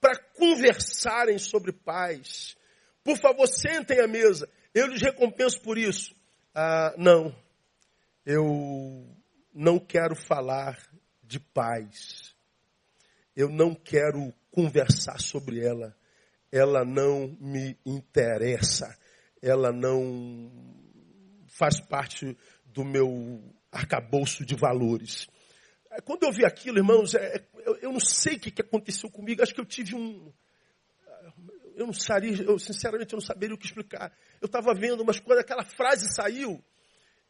para 0.00 0.16
conversarem 0.36 1.36
sobre 1.36 1.72
paz. 1.72 2.56
Por 3.02 3.18
favor, 3.18 3.48
sentem 3.48 3.98
à 3.98 4.06
mesa. 4.06 4.48
Eu 4.72 4.86
lhes 4.86 5.02
recompenso 5.02 5.60
por 5.60 5.76
isso. 5.76 6.14
Ah, 6.54 6.94
não, 6.96 7.34
eu 8.24 9.04
não 9.52 9.80
quero 9.80 10.14
falar 10.14 10.78
de 11.20 11.40
paz. 11.40 12.36
Eu 13.34 13.48
não 13.48 13.74
quero 13.74 14.32
conversar 14.52 15.20
sobre 15.20 15.58
ela. 15.58 15.92
Ela 16.52 16.84
não 16.84 17.36
me 17.40 17.76
interessa. 17.84 18.96
Ela 19.42 19.72
não 19.72 20.52
faz 21.48 21.80
parte 21.80 22.38
do 22.64 22.84
meu 22.84 23.57
arcabouço 23.78 24.44
de 24.44 24.54
valores. 24.54 25.26
Quando 26.04 26.24
eu 26.24 26.32
vi 26.32 26.44
aquilo, 26.44 26.78
irmãos, 26.78 27.14
é, 27.14 27.44
eu, 27.82 27.92
não 27.92 28.00
sei 28.00 28.36
o 28.36 28.40
que 28.40 28.60
aconteceu 28.60 29.10
comigo. 29.10 29.42
Acho 29.42 29.54
que 29.54 29.60
eu 29.60 29.64
tive 29.64 29.94
um, 29.94 30.32
eu 31.74 31.86
não 31.86 31.92
sabia, 31.92 32.42
eu 32.42 32.58
sinceramente 32.58 33.12
eu 33.12 33.18
não 33.18 33.24
saberia 33.24 33.54
o 33.54 33.58
que 33.58 33.66
explicar. 33.66 34.12
Eu 34.40 34.46
estava 34.46 34.74
vendo, 34.74 35.04
mas 35.04 35.20
quando 35.20 35.38
aquela 35.38 35.64
frase 35.64 36.12
saiu, 36.12 36.62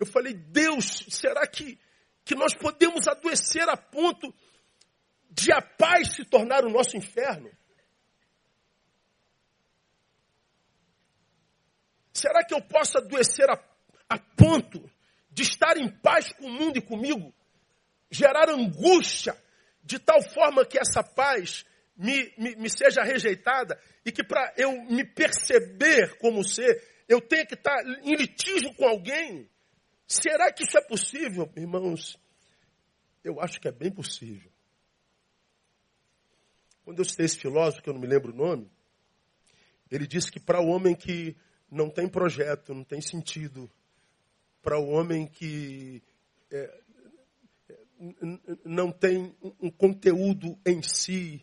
eu 0.00 0.06
falei, 0.06 0.32
Deus, 0.32 1.04
será 1.08 1.46
que, 1.46 1.78
que 2.24 2.34
nós 2.34 2.54
podemos 2.54 3.06
adoecer 3.06 3.68
a 3.68 3.76
ponto 3.76 4.34
de 5.30 5.52
a 5.52 5.60
paz 5.60 6.14
se 6.14 6.24
tornar 6.24 6.64
o 6.64 6.70
nosso 6.70 6.96
inferno? 6.96 7.50
Será 12.12 12.44
que 12.44 12.54
eu 12.54 12.62
posso 12.62 12.98
adoecer 12.98 13.48
a, 13.50 13.62
a 14.08 14.18
ponto 14.18 14.90
de 15.38 15.44
estar 15.44 15.76
em 15.76 15.88
paz 15.88 16.32
com 16.32 16.46
o 16.46 16.52
mundo 16.52 16.78
e 16.78 16.82
comigo? 16.82 17.32
Gerar 18.10 18.50
angústia 18.50 19.40
de 19.84 19.96
tal 20.00 20.20
forma 20.32 20.66
que 20.66 20.76
essa 20.76 21.00
paz 21.00 21.64
me, 21.96 22.32
me, 22.36 22.56
me 22.56 22.68
seja 22.68 23.02
rejeitada 23.02 23.80
e 24.04 24.10
que 24.10 24.24
para 24.24 24.52
eu 24.56 24.72
me 24.82 25.04
perceber 25.04 26.18
como 26.18 26.42
ser, 26.42 26.82
eu 27.08 27.20
tenho 27.20 27.46
que 27.46 27.54
estar 27.54 27.76
em 28.02 28.16
litígio 28.16 28.74
com 28.74 28.84
alguém. 28.84 29.48
Será 30.08 30.52
que 30.52 30.64
isso 30.64 30.76
é 30.76 30.82
possível, 30.82 31.48
irmãos? 31.56 32.18
Eu 33.22 33.40
acho 33.40 33.60
que 33.60 33.68
é 33.68 33.72
bem 33.72 33.92
possível. 33.92 34.50
Quando 36.84 36.98
eu 36.98 37.04
citei 37.04 37.26
esse 37.26 37.38
filósofo, 37.38 37.82
que 37.82 37.88
eu 37.88 37.94
não 37.94 38.00
me 38.00 38.08
lembro 38.08 38.32
o 38.32 38.36
nome, 38.36 38.68
ele 39.88 40.06
disse 40.06 40.32
que 40.32 40.40
para 40.40 40.60
o 40.60 40.68
homem 40.68 40.96
que 40.96 41.36
não 41.70 41.88
tem 41.88 42.08
projeto, 42.08 42.74
não 42.74 42.82
tem 42.82 43.00
sentido, 43.00 43.70
para 44.68 44.78
o 44.78 44.90
homem 44.90 45.26
que 45.26 46.02
é, 46.52 46.80
não 48.66 48.92
tem 48.92 49.34
um 49.58 49.70
conteúdo 49.70 50.60
em 50.66 50.82
si, 50.82 51.42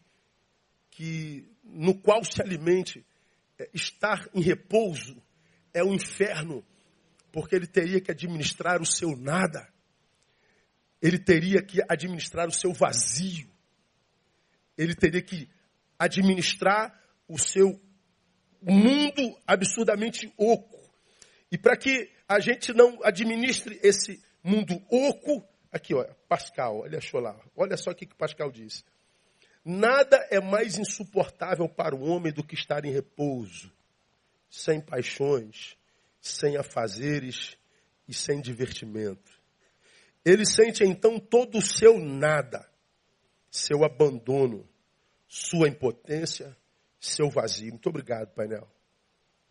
que 0.92 1.52
no 1.64 2.00
qual 2.00 2.24
se 2.24 2.40
alimente, 2.40 3.04
é, 3.58 3.68
estar 3.74 4.30
em 4.32 4.42
repouso 4.42 5.20
é 5.74 5.84
um 5.84 5.96
inferno, 5.96 6.64
porque 7.32 7.56
ele 7.56 7.66
teria 7.66 8.00
que 8.00 8.12
administrar 8.12 8.80
o 8.80 8.86
seu 8.86 9.18
nada, 9.18 9.74
ele 11.02 11.18
teria 11.18 11.64
que 11.64 11.82
administrar 11.90 12.48
o 12.48 12.54
seu 12.54 12.74
vazio, 12.74 13.50
ele 14.78 14.94
teria 14.94 15.24
que 15.24 15.50
administrar 15.98 16.96
o 17.28 17.40
seu 17.40 17.82
mundo 18.62 19.36
absurdamente 19.48 20.32
oco. 20.38 20.80
E 21.52 21.58
para 21.58 21.76
que 21.76 22.14
a 22.28 22.40
gente 22.40 22.74
não 22.74 23.00
administre 23.04 23.80
esse 23.84 24.24
mundo 24.44 24.82
oco, 24.90 25.48
aqui, 25.72 25.94
ó, 25.94 26.04
Pascal, 26.28 26.86
ele 26.86 26.98
achou 26.98 27.20
lá. 27.20 27.40
Olha 27.56 27.78
só 27.78 27.92
o 27.92 27.96
que, 27.96 28.06
que 28.06 28.16
Pascal 28.16 28.52
diz. 28.52 28.84
Nada 29.64 30.18
é 30.30 30.40
mais 30.40 30.78
insuportável 30.78 31.68
para 31.68 31.96
o 31.96 32.04
homem 32.04 32.32
do 32.32 32.44
que 32.44 32.54
estar 32.54 32.86
em 32.86 32.92
repouso, 32.92 33.72
sem 34.50 34.80
paixões, 34.80 35.76
sem 36.22 36.58
afazeres 36.58 37.58
e 38.08 38.14
sem 38.14 38.42
divertimento. 38.42 39.32
Ele 40.24 40.46
sente 40.46 40.84
então 40.84 41.20
todo 41.20 41.58
o 41.58 41.62
seu 41.62 42.00
nada, 42.00 42.68
seu 43.50 43.84
abandono, 43.84 44.68
sua 45.28 45.68
impotência, 45.68 46.56
seu 47.00 47.30
vazio. 47.30 47.72
Muito 47.72 47.90
obrigado, 47.90 48.34
painel. 48.34 48.68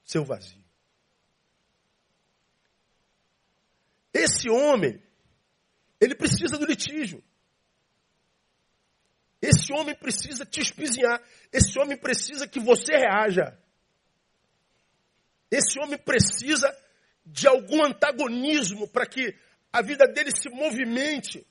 Seu 0.05 0.25
vazio. 0.25 0.64
Esse 4.15 4.49
homem, 4.49 5.03
ele 6.01 6.15
precisa 6.15 6.57
do 6.57 6.65
litígio. 6.65 7.23
Esse 9.43 9.73
homem 9.73 9.95
precisa 9.95 10.47
te 10.47 10.61
espizinhar. 10.61 11.21
Esse 11.53 11.79
homem 11.81 11.99
precisa 11.99 12.47
que 12.47 12.61
você 12.61 12.93
reaja. 12.97 13.59
Esse 15.51 15.79
homem 15.81 15.99
precisa 15.99 16.75
de 17.27 17.49
algum 17.49 17.85
antagonismo 17.85 18.89
para 18.89 19.05
que 19.05 19.37
a 19.73 19.83
vida 19.83 20.07
dele 20.07 20.31
se 20.31 20.49
movimente. 20.49 21.45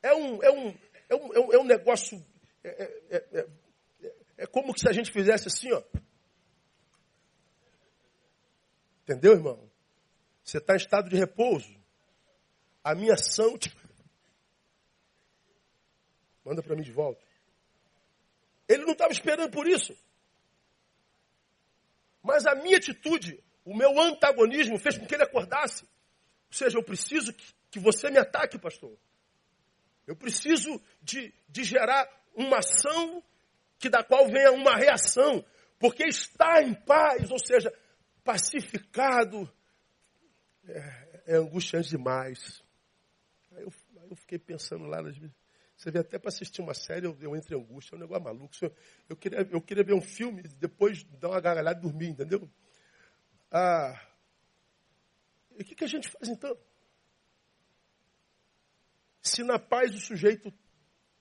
É 0.00 0.14
um, 0.14 0.42
é 0.42 0.50
um, 0.50 0.78
é 1.08 1.14
um, 1.14 1.52
é 1.52 1.58
um 1.58 1.64
é 1.64 1.64
negócio. 1.64 2.24
É, 2.62 2.68
é, 2.68 3.16
é, 3.16 3.40
é, 3.40 4.14
é 4.38 4.46
como 4.46 4.76
se 4.78 4.88
a 4.88 4.92
gente 4.92 5.12
fizesse 5.12 5.48
assim, 5.48 5.72
ó. 5.72 5.82
Entendeu, 9.02 9.32
irmão? 9.32 9.71
Você 10.44 10.58
está 10.58 10.74
em 10.74 10.76
estado 10.76 11.08
de 11.08 11.16
repouso. 11.16 11.74
A 12.82 12.94
minha 12.94 13.14
ação. 13.14 13.56
Tipo, 13.56 13.82
Manda 16.44 16.62
para 16.62 16.74
mim 16.74 16.82
de 16.82 16.92
volta. 16.92 17.24
Ele 18.68 18.84
não 18.84 18.92
estava 18.92 19.12
esperando 19.12 19.50
por 19.50 19.66
isso. 19.66 19.96
Mas 22.22 22.46
a 22.46 22.54
minha 22.54 22.76
atitude, 22.76 23.42
o 23.64 23.76
meu 23.76 23.98
antagonismo 24.00 24.78
fez 24.78 24.96
com 24.98 25.06
que 25.06 25.14
ele 25.14 25.24
acordasse. 25.24 25.84
Ou 25.84 26.52
seja, 26.52 26.78
eu 26.78 26.82
preciso 26.82 27.32
que, 27.32 27.54
que 27.70 27.78
você 27.78 28.10
me 28.10 28.18
ataque, 28.18 28.58
pastor. 28.58 28.96
Eu 30.06 30.16
preciso 30.16 30.80
de, 31.00 31.32
de 31.48 31.64
gerar 31.64 32.08
uma 32.34 32.58
ação 32.58 33.22
que 33.78 33.88
da 33.88 34.02
qual 34.02 34.26
venha 34.28 34.52
uma 34.52 34.76
reação. 34.76 35.44
Porque 35.78 36.04
estar 36.04 36.62
em 36.62 36.74
paz, 36.74 37.30
ou 37.30 37.38
seja, 37.38 37.72
pacificado. 38.24 39.50
É, 40.68 41.34
é 41.34 41.36
angustiante 41.36 41.88
demais. 41.88 42.62
Aí 43.52 43.62
eu, 43.62 43.72
aí 44.00 44.10
eu, 44.10 44.16
fiquei 44.16 44.38
pensando 44.38 44.84
lá 44.84 44.98
Você 45.76 45.90
vê 45.90 45.98
até 45.98 46.18
para 46.18 46.28
assistir 46.28 46.60
uma 46.62 46.74
série, 46.74 47.06
eu, 47.06 47.16
eu 47.20 47.36
entro 47.36 47.56
em 47.56 47.60
angústia, 47.60 47.94
é 47.94 47.96
um 47.96 48.00
negócio 48.00 48.24
maluco. 48.24 48.54
Eu 49.08 49.16
queria, 49.16 49.40
eu 49.50 49.60
queria 49.60 49.84
ver 49.84 49.94
um 49.94 50.02
filme, 50.02 50.42
depois 50.42 51.04
dar 51.04 51.30
uma 51.30 51.40
gargalhada 51.40 51.78
e 51.78 51.82
dormir, 51.82 52.08
entendeu? 52.08 52.48
Ah, 53.50 54.00
e 55.56 55.62
o 55.62 55.64
que, 55.64 55.74
que 55.74 55.84
a 55.84 55.88
gente 55.88 56.08
faz 56.08 56.28
então? 56.28 56.56
Se 59.22 59.42
na 59.44 59.58
paz 59.58 59.94
o 59.94 59.98
sujeito 59.98 60.52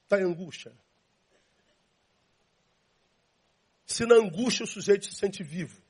está 0.04 0.20
em 0.20 0.24
angústia. 0.24 0.76
Se 3.86 4.06
na 4.06 4.16
angústia 4.16 4.64
o 4.64 4.68
sujeito 4.68 5.06
se 5.06 5.16
sente 5.16 5.44
vivo. 5.44 5.82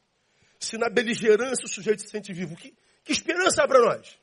Se 0.59 0.77
na 0.77 0.89
beligerância 0.89 1.65
o 1.65 1.69
sujeito 1.69 2.01
se 2.01 2.09
sente 2.09 2.33
vivo. 2.33 2.55
Que, 2.55 2.75
que 3.03 3.11
esperança 3.11 3.63
há 3.63 3.67
para 3.67 3.79
nós? 3.79 4.19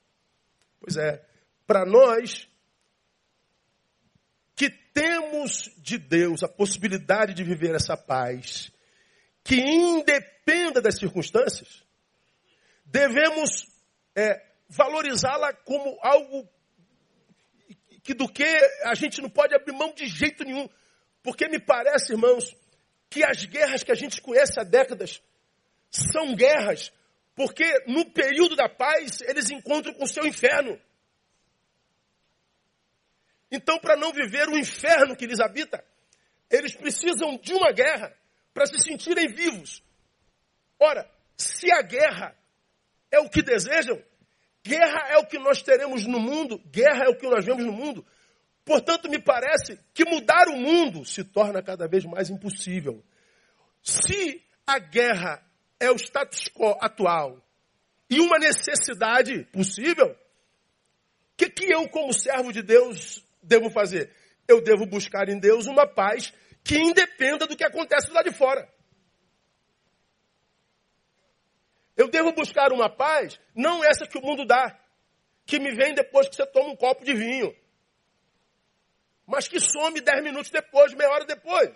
Pois 0.81 0.97
é, 0.97 1.25
para 1.67 1.85
nós 1.85 2.49
que 4.55 4.71
temos 4.71 5.71
de 5.77 5.99
Deus 5.99 6.43
a 6.43 6.49
possibilidade 6.49 7.35
de 7.35 7.45
viver 7.45 7.75
essa 7.75 7.97
paz, 7.97 8.73
que 9.45 9.57
independa 9.57 10.81
das 10.81 10.97
circunstâncias, 10.97 11.85
devemos 12.85 13.67
é, 14.15 14.45
valorizá-la 14.69 15.53
como 15.53 15.99
algo 16.03 16.49
que 18.03 18.15
do 18.15 18.29
que 18.29 18.45
a 18.85 18.95
gente 18.95 19.21
não 19.21 19.29
pode 19.29 19.55
abrir 19.55 19.73
mão 19.73 19.93
de 19.95 20.07
jeito 20.07 20.45
nenhum. 20.45 20.69
Porque 21.23 21.49
me 21.49 21.61
parece, 21.61 22.13
irmãos, 22.13 22.57
que 23.11 23.23
as 23.23 23.45
guerras 23.45 23.83
que 23.83 23.93
a 23.93 23.95
gente 23.95 24.21
conhece 24.21 24.59
há 24.59 24.65
décadas 24.65 25.23
são 25.91 26.35
guerras 26.35 26.93
porque 27.39 27.85
no 27.87 28.05
período 28.05 28.57
da 28.57 28.69
paz 28.69 29.21
eles 29.21 29.49
encontram 29.49 29.95
com 29.95 30.03
o 30.03 30.09
seu 30.09 30.27
inferno. 30.27 30.77
Então, 33.49 33.79
para 33.79 33.97
não 33.97 34.13
viver 34.13 34.49
o 34.49 34.59
inferno 34.59 35.15
que 35.15 35.25
lhes 35.25 35.39
habita, 35.39 35.83
eles 36.51 36.75
precisam 36.75 37.37
de 37.37 37.55
uma 37.55 37.71
guerra 37.71 38.13
para 38.53 38.67
se 38.67 38.81
sentirem 38.81 39.29
vivos. 39.29 39.85
Ora, 40.81 41.09
se 41.37 41.71
a 41.71 41.81
guerra 41.81 42.37
é 43.09 43.21
o 43.21 43.31
que 43.31 43.41
desejam, 43.41 44.03
guerra 44.65 45.07
é 45.11 45.19
o 45.19 45.27
que 45.27 45.39
nós 45.39 45.63
teremos 45.63 46.05
no 46.07 46.19
mundo, 46.19 46.59
guerra 46.67 47.05
é 47.05 47.09
o 47.09 47.17
que 47.17 47.29
nós 47.29 47.45
vemos 47.45 47.65
no 47.65 47.73
mundo. 47.73 48.05
Portanto, 48.65 49.09
me 49.09 49.21
parece 49.21 49.79
que 49.95 50.05
mudar 50.05 50.49
o 50.49 50.57
mundo 50.57 51.05
se 51.05 51.23
torna 51.23 51.63
cada 51.63 51.87
vez 51.87 52.05
mais 52.05 52.31
impossível. 52.31 53.01
Se 53.81 54.45
a 54.67 54.81
guerra 54.81 55.48
é 55.81 55.91
o 55.91 55.97
status 55.97 56.49
quo 56.49 56.77
atual 56.81 57.41
e 58.11 58.21
uma 58.21 58.39
necessidade 58.39 59.45
possível, 59.53 60.11
o 60.11 60.17
que, 61.37 61.51
que 61.51 61.73
eu, 61.73 61.89
como 61.89 62.13
servo 62.13 62.53
de 62.53 62.63
Deus, 62.63 63.23
devo 63.43 63.71
fazer? 63.71 64.13
Eu 64.47 64.61
devo 64.63 64.87
buscar 64.87 65.29
em 65.29 65.39
Deus 65.39 65.67
uma 65.67 65.87
paz 65.87 66.33
que 66.65 66.79
independa 66.79 67.47
do 67.47 67.57
que 67.57 67.65
acontece 67.65 68.11
lá 68.11 68.23
de 68.23 68.33
fora. 68.33 68.69
Eu 71.97 72.09
devo 72.09 72.33
buscar 72.33 72.73
uma 72.73 72.89
paz, 72.89 73.39
não 73.55 73.85
essa 73.85 74.07
que 74.07 74.19
o 74.19 74.23
mundo 74.23 74.47
dá, 74.47 74.79
que 75.45 75.59
me 75.59 75.75
vem 75.75 75.95
depois 75.95 76.29
que 76.29 76.37
você 76.37 76.47
toma 76.47 76.71
um 76.71 76.77
copo 76.77 77.05
de 77.05 77.13
vinho, 77.13 77.55
mas 79.27 79.47
que 79.47 79.61
some 79.61 80.01
dez 80.01 80.23
minutos 80.23 80.51
depois, 80.51 80.95
meia 80.95 81.11
hora 81.11 81.25
depois. 81.25 81.71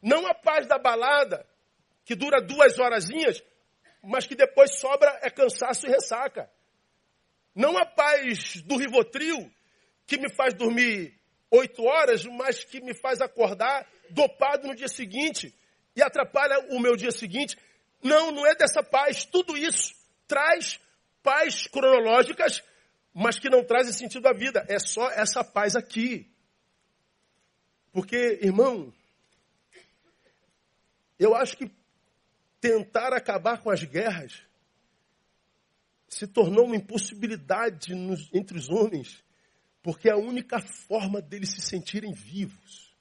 Não 0.00 0.26
a 0.26 0.34
paz 0.34 0.66
da 0.66 0.78
balada, 0.78 1.46
que 2.04 2.14
dura 2.14 2.40
duas 2.40 2.78
horazinhas, 2.78 3.42
mas 4.02 4.26
que 4.26 4.34
depois 4.34 4.78
sobra 4.78 5.18
é 5.22 5.30
cansaço 5.30 5.86
e 5.86 5.90
ressaca. 5.90 6.50
Não 7.54 7.78
a 7.78 7.86
paz 7.86 8.62
do 8.62 8.76
Rivotril, 8.76 9.50
que 10.06 10.18
me 10.18 10.28
faz 10.34 10.54
dormir 10.54 11.18
oito 11.50 11.84
horas, 11.84 12.24
mas 12.24 12.64
que 12.64 12.80
me 12.80 12.94
faz 12.94 13.20
acordar 13.20 13.86
dopado 14.10 14.66
no 14.66 14.74
dia 14.74 14.88
seguinte 14.88 15.54
e 15.96 16.02
atrapalha 16.02 16.58
o 16.70 16.80
meu 16.80 16.96
dia 16.96 17.12
seguinte. 17.12 17.56
Não, 18.02 18.30
não 18.30 18.46
é 18.46 18.54
dessa 18.54 18.82
paz. 18.82 19.24
Tudo 19.24 19.56
isso 19.56 19.94
traz 20.26 20.80
paz 21.22 21.66
cronológicas, 21.66 22.62
mas 23.14 23.38
que 23.38 23.48
não 23.48 23.64
trazem 23.64 23.92
sentido 23.92 24.26
à 24.26 24.32
vida. 24.32 24.64
É 24.68 24.78
só 24.78 25.08
essa 25.10 25.42
paz 25.44 25.76
aqui. 25.76 26.30
Porque, 27.92 28.40
irmão, 28.42 28.92
eu 31.18 31.34
acho 31.34 31.56
que 31.56 31.70
tentar 32.64 33.12
acabar 33.12 33.60
com 33.60 33.68
as 33.68 33.84
guerras 33.84 34.40
se 36.08 36.26
tornou 36.26 36.64
uma 36.64 36.76
impossibilidade 36.76 37.94
nos, 37.94 38.30
entre 38.32 38.56
os 38.56 38.70
homens, 38.70 39.22
porque 39.82 40.08
é 40.08 40.12
a 40.12 40.16
única 40.16 40.58
forma 40.60 41.20
deles 41.20 41.50
se 41.50 41.60
sentirem 41.60 42.14
vivos. 42.14 42.96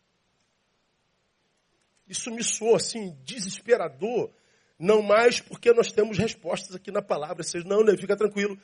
Isso 2.06 2.30
me 2.30 2.44
soa 2.44 2.76
assim, 2.76 3.18
desesperador, 3.24 4.34
não 4.78 5.02
mais 5.02 5.40
porque 5.40 5.72
nós 5.72 5.94
temos 5.94 6.18
respostas 6.18 6.76
aqui 6.76 6.92
na 6.92 7.02
palavra. 7.02 7.42
Seja, 7.42 7.66
não, 7.66 7.86
né, 7.86 7.96
fica 7.96 8.18
tranquilo. 8.18 8.60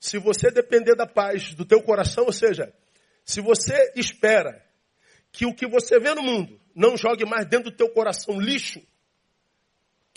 Se 0.00 0.16
você 0.16 0.50
depender 0.50 0.94
da 0.94 1.06
paz 1.06 1.52
do 1.52 1.66
teu 1.66 1.82
coração, 1.82 2.24
ou 2.24 2.32
seja, 2.32 2.72
se 3.22 3.42
você 3.42 3.92
espera 3.94 4.64
que 5.30 5.44
o 5.44 5.54
que 5.54 5.66
você 5.66 6.00
vê 6.00 6.14
no 6.14 6.22
mundo 6.22 6.58
não 6.74 6.96
jogue 6.96 7.26
mais 7.26 7.46
dentro 7.46 7.70
do 7.70 7.76
teu 7.76 7.90
coração 7.90 8.40
lixo, 8.40 8.80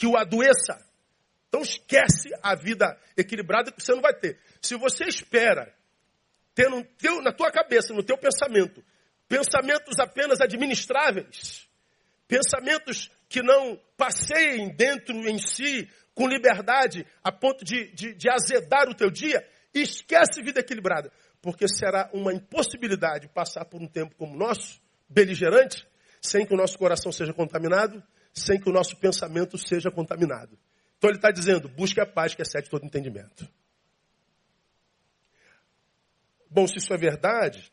que 0.01 0.07
o 0.07 0.17
adoeça, 0.17 0.83
então 1.47 1.61
esquece 1.61 2.31
a 2.41 2.55
vida 2.55 2.99
equilibrada 3.15 3.71
que 3.71 3.79
você 3.79 3.93
não 3.93 4.01
vai 4.01 4.15
ter. 4.15 4.39
Se 4.59 4.75
você 4.75 5.03
espera 5.03 5.71
ter 6.55 6.67
no 6.71 6.83
teu, 6.83 7.21
na 7.21 7.31
tua 7.31 7.51
cabeça, 7.51 7.93
no 7.93 8.01
teu 8.01 8.17
pensamento, 8.17 8.83
pensamentos 9.27 9.99
apenas 9.99 10.41
administráveis, 10.41 11.69
pensamentos 12.27 13.11
que 13.29 13.43
não 13.43 13.79
passeiem 13.95 14.75
dentro 14.75 15.15
em 15.29 15.37
si 15.37 15.87
com 16.15 16.27
liberdade 16.27 17.05
a 17.23 17.31
ponto 17.31 17.63
de, 17.63 17.91
de, 17.91 18.15
de 18.15 18.27
azedar 18.27 18.89
o 18.89 18.95
teu 18.95 19.11
dia, 19.11 19.47
esquece 19.71 20.41
vida 20.41 20.61
equilibrada, 20.61 21.11
porque 21.43 21.67
será 21.67 22.09
uma 22.11 22.33
impossibilidade 22.33 23.27
passar 23.27 23.65
por 23.65 23.79
um 23.79 23.87
tempo 23.87 24.15
como 24.15 24.33
o 24.33 24.37
nosso, 24.37 24.81
beligerante, 25.07 25.87
sem 26.19 26.43
que 26.43 26.55
o 26.55 26.57
nosso 26.57 26.75
coração 26.75 27.11
seja 27.11 27.35
contaminado, 27.35 28.01
sem 28.33 28.59
que 28.59 28.69
o 28.69 28.73
nosso 28.73 28.95
pensamento 28.97 29.57
seja 29.57 29.91
contaminado. 29.91 30.57
Então 30.97 31.09
ele 31.09 31.17
está 31.17 31.31
dizendo, 31.31 31.67
busque 31.67 31.99
a 31.99 32.05
paz 32.05 32.35
que 32.35 32.41
excede 32.41 32.69
todo 32.69 32.85
entendimento. 32.85 33.47
Bom, 36.49 36.67
se 36.67 36.77
isso 36.77 36.93
é 36.93 36.97
verdade, 36.97 37.71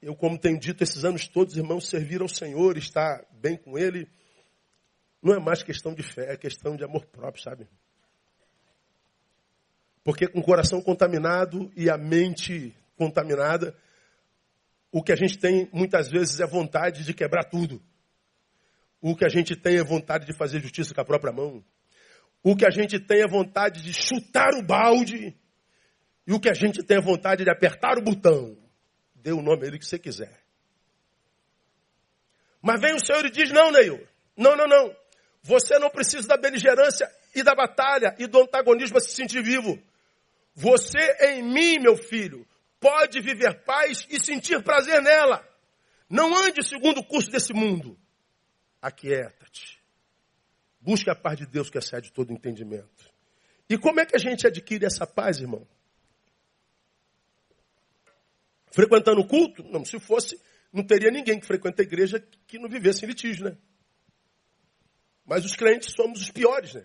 eu, 0.00 0.14
como 0.14 0.38
tenho 0.38 0.58
dito 0.58 0.82
esses 0.82 1.04
anos 1.04 1.26
todos, 1.26 1.56
irmãos, 1.56 1.88
servir 1.88 2.20
ao 2.20 2.28
Senhor, 2.28 2.76
estar 2.76 3.24
bem 3.32 3.56
com 3.56 3.78
Ele, 3.78 4.08
não 5.22 5.34
é 5.34 5.40
mais 5.40 5.62
questão 5.62 5.94
de 5.94 6.02
fé, 6.02 6.32
é 6.32 6.36
questão 6.36 6.76
de 6.76 6.84
amor 6.84 7.06
próprio, 7.06 7.42
sabe? 7.42 7.68
Porque 10.04 10.26
com 10.26 10.40
o 10.40 10.44
coração 10.44 10.82
contaminado 10.82 11.72
e 11.76 11.88
a 11.88 11.96
mente 11.96 12.74
contaminada, 12.96 13.76
o 14.90 15.02
que 15.02 15.12
a 15.12 15.16
gente 15.16 15.38
tem 15.38 15.68
muitas 15.72 16.10
vezes 16.10 16.40
é 16.40 16.46
vontade 16.46 17.04
de 17.04 17.14
quebrar 17.14 17.44
tudo. 17.44 17.80
O 19.02 19.16
que 19.16 19.24
a 19.24 19.28
gente 19.28 19.56
tem 19.56 19.78
é 19.78 19.84
vontade 19.84 20.24
de 20.24 20.32
fazer 20.32 20.60
justiça 20.60 20.94
com 20.94 21.00
a 21.00 21.04
própria 21.04 21.32
mão. 21.32 21.62
O 22.40 22.54
que 22.54 22.64
a 22.64 22.70
gente 22.70 23.00
tem 23.00 23.20
é 23.20 23.26
vontade 23.26 23.82
de 23.82 23.92
chutar 23.92 24.54
o 24.54 24.62
balde. 24.62 25.36
E 26.24 26.32
o 26.32 26.38
que 26.38 26.48
a 26.48 26.54
gente 26.54 26.84
tem 26.84 26.98
é 26.98 27.00
vontade 27.00 27.42
de 27.42 27.50
apertar 27.50 27.98
o 27.98 28.02
botão. 28.02 28.56
Dê 29.16 29.32
o 29.32 29.42
nome 29.42 29.64
a 29.64 29.66
ele 29.66 29.78
que 29.80 29.84
você 29.84 29.98
quiser. 29.98 30.40
Mas 32.62 32.80
vem 32.80 32.94
o 32.94 33.04
Senhor 33.04 33.24
e 33.24 33.30
diz: 33.30 33.50
Não, 33.50 33.72
Neil. 33.72 34.06
Não, 34.36 34.56
não, 34.56 34.68
não. 34.68 34.96
Você 35.42 35.80
não 35.80 35.90
precisa 35.90 36.28
da 36.28 36.36
beligerância 36.36 37.10
e 37.34 37.42
da 37.42 37.56
batalha 37.56 38.14
e 38.20 38.28
do 38.28 38.40
antagonismo 38.40 38.92
para 38.92 39.00
se 39.00 39.16
sentir 39.16 39.42
vivo. 39.42 39.82
Você 40.54 41.00
em 41.22 41.42
mim, 41.42 41.80
meu 41.80 41.96
filho, 41.96 42.46
pode 42.78 43.20
viver 43.20 43.64
paz 43.64 44.06
e 44.08 44.20
sentir 44.20 44.62
prazer 44.62 45.02
nela. 45.02 45.44
Não 46.08 46.36
ande 46.36 46.62
segundo 46.62 46.98
o 46.98 47.04
curso 47.04 47.30
desse 47.30 47.52
mundo. 47.52 47.98
Aquieta-te. 48.82 49.80
Busque 50.80 51.08
a 51.08 51.14
paz 51.14 51.38
de 51.38 51.46
Deus 51.46 51.70
que 51.70 51.78
excede 51.78 52.12
todo 52.12 52.32
entendimento. 52.32 53.12
E 53.70 53.78
como 53.78 54.00
é 54.00 54.04
que 54.04 54.16
a 54.16 54.18
gente 54.18 54.46
adquire 54.46 54.84
essa 54.84 55.06
paz, 55.06 55.38
irmão? 55.38 55.66
Frequentando 58.72 59.20
o 59.20 59.26
culto? 59.26 59.62
Não, 59.62 59.84
se 59.84 60.00
fosse, 60.00 60.40
não 60.72 60.84
teria 60.84 61.10
ninguém 61.10 61.38
que 61.38 61.46
frequenta 61.46 61.82
a 61.82 61.84
igreja 61.84 62.18
que 62.46 62.58
não 62.58 62.68
vivesse 62.68 63.04
em 63.04 63.08
litígio, 63.08 63.44
né? 63.44 63.56
Mas 65.24 65.44
os 65.44 65.54
crentes 65.54 65.94
somos 65.94 66.20
os 66.20 66.30
piores, 66.30 66.74
né? 66.74 66.84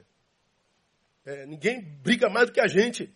É, 1.25 1.45
ninguém 1.45 1.81
briga 1.81 2.29
mais 2.29 2.47
do 2.47 2.53
que 2.53 2.61
a 2.61 2.67
gente. 2.67 3.11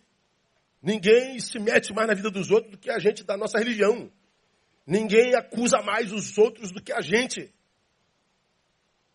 Ninguém 0.82 1.38
se 1.38 1.58
mete 1.58 1.92
mais 1.94 2.08
na 2.08 2.14
vida 2.14 2.30
dos 2.30 2.50
outros 2.50 2.72
do 2.72 2.78
que 2.78 2.90
a 2.90 2.98
gente 2.98 3.22
da 3.22 3.36
nossa 3.36 3.58
religião. 3.58 4.12
Ninguém 4.84 5.34
acusa 5.34 5.80
mais 5.80 6.12
os 6.12 6.36
outros 6.36 6.72
do 6.72 6.82
que 6.82 6.92
a 6.92 7.00
gente. 7.00 7.54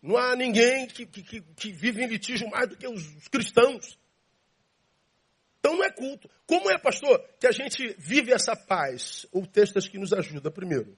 Não 0.00 0.16
há 0.16 0.36
ninguém 0.36 0.86
que, 0.86 1.04
que, 1.06 1.40
que 1.40 1.72
vive 1.72 2.02
em 2.02 2.06
litígio 2.06 2.48
mais 2.48 2.68
do 2.68 2.76
que 2.76 2.86
os, 2.86 3.04
os 3.16 3.28
cristãos. 3.28 3.98
Então 5.58 5.76
não 5.76 5.84
é 5.84 5.90
culto. 5.90 6.30
Como 6.46 6.70
é, 6.70 6.78
pastor, 6.78 7.22
que 7.40 7.46
a 7.46 7.52
gente 7.52 7.94
vive 7.98 8.32
essa 8.32 8.54
paz? 8.54 9.26
O 9.32 9.46
texto 9.46 9.78
que 9.90 9.98
nos 9.98 10.12
ajuda. 10.12 10.50
Primeiro, 10.50 10.96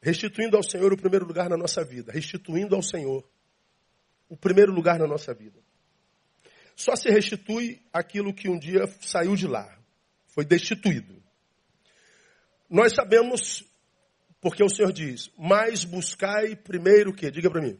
restituindo 0.00 0.56
ao 0.56 0.62
Senhor 0.62 0.92
o 0.92 0.96
primeiro 0.96 1.26
lugar 1.26 1.48
na 1.48 1.56
nossa 1.56 1.84
vida. 1.84 2.10
Restituindo 2.10 2.74
ao 2.74 2.82
Senhor 2.82 3.28
o 4.28 4.36
primeiro 4.36 4.72
lugar 4.72 4.98
na 4.98 5.06
nossa 5.06 5.34
vida. 5.34 5.60
Só 6.74 6.96
se 6.96 7.08
restitui 7.10 7.80
aquilo 7.92 8.34
que 8.34 8.48
um 8.48 8.58
dia 8.58 8.86
saiu 9.00 9.36
de 9.36 9.46
lá. 9.46 9.78
Foi 10.26 10.44
destituído. 10.44 11.22
Nós 12.68 12.92
sabemos, 12.92 13.64
porque 14.40 14.62
o 14.62 14.68
Senhor 14.68 14.92
diz, 14.92 15.30
mas 15.38 15.84
buscai 15.84 16.56
primeiro 16.56 17.10
o 17.10 17.14
quê? 17.14 17.30
Diga 17.30 17.50
para 17.50 17.62
mim. 17.62 17.78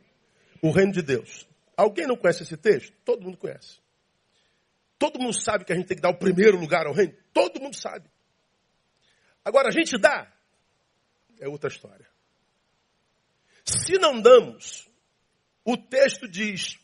O 0.63 0.71
reino 0.71 0.93
de 0.93 1.03
Deus. 1.03 1.47
Alguém 1.77 2.07
não 2.07 2.17
conhece 2.17 2.43
esse 2.43 2.57
texto? 2.57 2.93
Todo 3.05 3.23
mundo 3.23 3.37
conhece. 3.37 3.79
Todo 4.99 5.19
mundo 5.19 5.35
sabe 5.39 5.65
que 5.65 5.73
a 5.73 5.77
gente 5.77 5.87
tem 5.87 5.97
que 5.97 6.03
dar 6.03 6.11
o 6.11 6.19
primeiro 6.19 6.59
lugar 6.59 6.87
ao 6.87 6.95
reino. 6.95 7.15
Todo 7.33 7.61
mundo 7.61 7.77
sabe. 7.77 8.09
Agora, 9.45 9.69
a 9.69 9.71
gente 9.71 9.99
dá, 10.01 10.33
é 11.39 11.49
outra 11.49 11.69
história. 11.69 12.07
Se 13.65 13.99
não 13.99 14.21
damos, 14.21 14.89
o 15.65 15.77
texto 15.77 16.27
diz: 16.27 16.79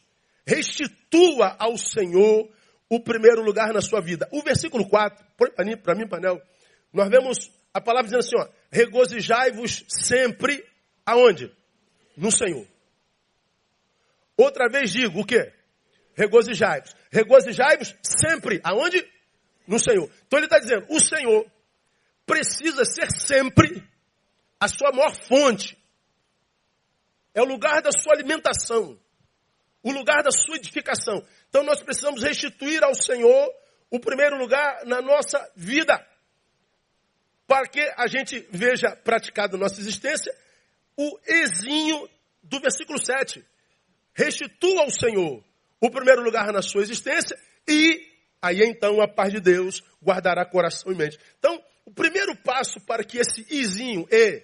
restitua 0.47 1.57
ao 1.59 1.79
Senhor 1.79 2.53
o 2.89 3.01
primeiro 3.01 3.43
lugar 3.43 3.73
na 3.73 3.81
sua 3.81 4.01
vida. 4.01 4.29
O 4.31 4.43
versículo 4.43 4.87
4, 4.89 5.25
põe 5.37 5.51
para 5.51 5.95
mim, 5.95 6.07
panel, 6.07 6.43
nós 6.93 7.09
vemos 7.09 7.51
a 7.73 7.81
palavra 7.81 8.11
dizendo 8.11 8.21
assim: 8.21 8.53
regozijai-vos 8.71 9.85
sempre 9.89 10.65
aonde? 11.07 11.51
No 12.17 12.31
Senhor. 12.31 12.67
Outra 14.37 14.69
vez 14.69 14.91
digo, 14.91 15.21
o 15.21 15.25
quê? 15.25 15.53
Regozijai-vos. 16.15 16.95
Regozijai-vos 17.11 17.95
sempre. 18.03 18.61
Aonde? 18.65 19.07
No 19.67 19.79
Senhor. 19.79 20.11
Então 20.27 20.39
ele 20.39 20.47
está 20.47 20.59
dizendo, 20.59 20.87
o 20.89 21.01
Senhor 21.01 21.51
precisa 22.27 22.85
ser 22.85 23.11
sempre 23.11 23.83
a 24.59 24.69
sua 24.69 24.93
maior 24.93 25.15
fonte. 25.27 25.79
É 27.35 27.41
o 27.41 27.47
lugar 27.47 27.83
da 27.83 27.91
sua 27.93 28.15
alimentação. 28.15 28.99
O 29.83 29.91
lugar 29.91 30.23
da 30.23 30.31
sua 30.31 30.57
edificação. 30.57 31.27
Então 31.49 31.63
nós 31.63 31.83
precisamos 31.83 32.23
restituir 32.23 32.83
ao 32.85 32.95
Senhor 32.95 33.53
o 33.91 33.99
primeiro 33.99 34.37
lugar 34.37 34.85
na 34.87 35.03
nossa 35.03 35.39
vida. 35.57 36.07
Para 37.47 37.67
que 37.67 37.81
a 37.97 38.07
gente 38.07 38.47
veja 38.51 38.97
praticado 38.97 39.59
nossa 39.59 39.81
existência 39.81 40.35
o 40.97 41.19
exinho 41.27 42.09
do 42.43 42.61
versículo 42.61 42.99
7. 42.99 43.45
Restitua 44.15 44.83
ao 44.83 44.91
Senhor 44.91 45.43
o 45.81 45.91
primeiro 45.91 46.23
lugar 46.23 46.53
na 46.53 46.63
sua 46.63 46.83
existência 46.83 47.37
e 47.67 48.01
aí 48.41 48.61
então 48.61 49.01
a 49.01 49.09
paz 49.09 49.33
de 49.33 49.41
Deus 49.41 49.83
guardará 50.03 50.45
coração 50.45 50.93
e 50.93 50.97
mente. 50.97 51.19
Então, 51.39 51.63
o 51.85 51.91
primeiro 51.93 52.37
passo 52.37 52.81
para 52.81 53.03
que 53.03 53.19
esse 53.19 53.45
izinho 53.51 54.07
e 54.11 54.43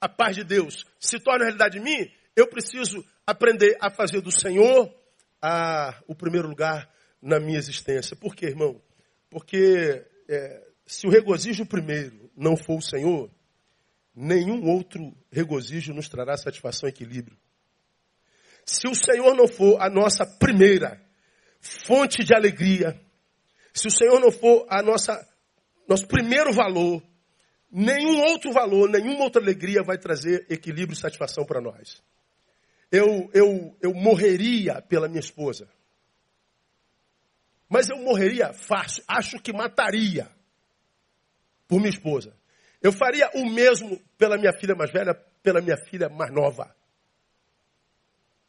a 0.00 0.08
paz 0.08 0.36
de 0.36 0.44
Deus 0.44 0.84
se 1.00 1.18
torne 1.18 1.44
realidade 1.44 1.78
em 1.78 1.82
mim, 1.82 2.10
eu 2.36 2.46
preciso 2.46 3.04
aprender 3.26 3.76
a 3.80 3.90
fazer 3.90 4.20
do 4.20 4.30
Senhor 4.30 4.92
a, 5.42 6.00
o 6.06 6.14
primeiro 6.14 6.48
lugar 6.48 6.88
na 7.20 7.40
minha 7.40 7.58
existência. 7.58 8.14
Por 8.14 8.34
quê, 8.34 8.46
irmão? 8.46 8.80
Porque 9.30 10.04
é, 10.28 10.62
se 10.86 11.06
o 11.06 11.10
regozijo 11.10 11.66
primeiro 11.66 12.30
não 12.36 12.56
for 12.56 12.78
o 12.78 12.82
Senhor, 12.82 13.30
nenhum 14.14 14.68
outro 14.68 15.12
regozijo 15.30 15.92
nos 15.92 16.08
trará 16.08 16.36
satisfação 16.36 16.88
e 16.88 16.92
equilíbrio. 16.92 17.36
Se 18.66 18.88
o 18.88 18.94
Senhor 18.94 19.34
não 19.36 19.46
for 19.46 19.80
a 19.80 19.88
nossa 19.88 20.26
primeira 20.26 21.00
fonte 21.60 22.24
de 22.24 22.34
alegria, 22.34 23.00
se 23.72 23.86
o 23.86 23.90
Senhor 23.90 24.20
não 24.20 24.32
for 24.32 24.66
a 24.68 24.82
nossa 24.82 25.24
nosso 25.88 26.08
primeiro 26.08 26.52
valor, 26.52 27.00
nenhum 27.70 28.20
outro 28.22 28.52
valor, 28.52 28.90
nenhuma 28.90 29.22
outra 29.22 29.40
alegria 29.40 29.84
vai 29.84 29.96
trazer 29.96 30.44
equilíbrio 30.50 30.94
e 30.94 31.00
satisfação 31.00 31.44
para 31.46 31.60
nós. 31.60 32.02
Eu, 32.90 33.30
eu, 33.32 33.76
eu 33.80 33.94
morreria 33.94 34.82
pela 34.82 35.08
minha 35.08 35.20
esposa. 35.20 35.68
Mas 37.68 37.88
eu 37.88 37.98
morreria 37.98 38.52
fácil. 38.52 39.04
Acho 39.06 39.38
que 39.40 39.52
mataria 39.52 40.28
por 41.68 41.78
minha 41.78 41.90
esposa. 41.90 42.36
Eu 42.82 42.92
faria 42.92 43.30
o 43.34 43.48
mesmo 43.48 44.00
pela 44.16 44.36
minha 44.36 44.52
filha 44.52 44.74
mais 44.74 44.92
velha, 44.92 45.14
pela 45.42 45.60
minha 45.60 45.76
filha 45.76 46.08
mais 46.08 46.32
nova. 46.32 46.74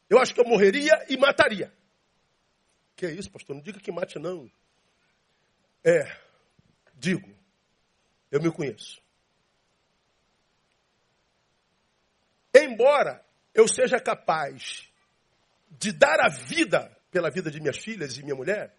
Eu 0.10 0.20
acho 0.20 0.34
que 0.34 0.39
eu 0.39 0.46
morreria 0.46 1.06
e 1.10 1.17
mataria. 1.17 1.74
Que 2.96 3.06
é 3.06 3.12
isso, 3.12 3.30
pastor? 3.30 3.56
Não 3.56 3.62
diga 3.62 3.80
que 3.80 3.91
mate, 3.91 4.17
não. 4.17 4.50
É, 5.84 6.17
digo, 6.96 7.30
eu 8.32 8.41
me 8.41 8.52
conheço. 8.52 9.02
Embora 12.54 13.24
eu 13.54 13.67
seja 13.67 14.00
capaz 14.00 14.89
de 15.70 15.91
dar 15.91 16.20
a 16.22 16.30
vida 16.30 16.96
pela 17.12 17.30
vida 17.30 17.52
de 17.52 17.60
minhas 17.60 17.78
filhas 17.78 18.17
e 18.17 18.24
minha 18.24 18.36
mulher, 18.36 18.76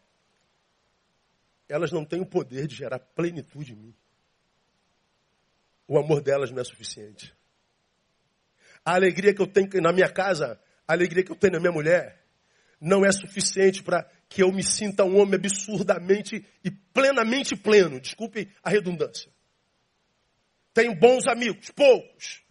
elas 1.68 1.92
não 1.92 2.04
têm 2.04 2.20
o 2.20 2.26
poder 2.26 2.66
de 2.66 2.74
gerar 2.74 2.98
plenitude 2.98 3.72
em 3.72 3.76
mim. 3.76 3.94
O 5.86 5.98
amor 5.98 6.22
delas 6.22 6.50
não 6.50 6.60
é 6.60 6.64
suficiente. 6.64 7.34
A 8.84 8.94
alegria 8.94 9.34
que 9.34 9.40
eu 9.40 9.46
tenho 9.46 9.68
na 9.80 9.92
minha 9.92 10.10
casa 10.10 10.60
a 10.88 10.94
alegria 10.94 11.22
que 11.22 11.30
eu 11.30 11.36
tenho 11.36 11.52
na 11.52 11.60
minha 11.60 11.72
mulher 11.72 12.18
não 12.80 13.04
é 13.04 13.12
suficiente 13.12 13.82
para 13.82 14.08
que 14.26 14.42
eu 14.42 14.50
me 14.50 14.62
sinta 14.62 15.04
um 15.04 15.18
homem 15.18 15.34
absurdamente 15.34 16.44
e 16.64 16.70
plenamente 16.70 17.54
pleno. 17.54 18.00
Desculpe 18.00 18.50
a 18.62 18.70
redundância. 18.70 19.30
Tenho 20.72 20.94
bons 20.94 21.26
amigos, 21.26 21.70
poucos. 21.70 22.42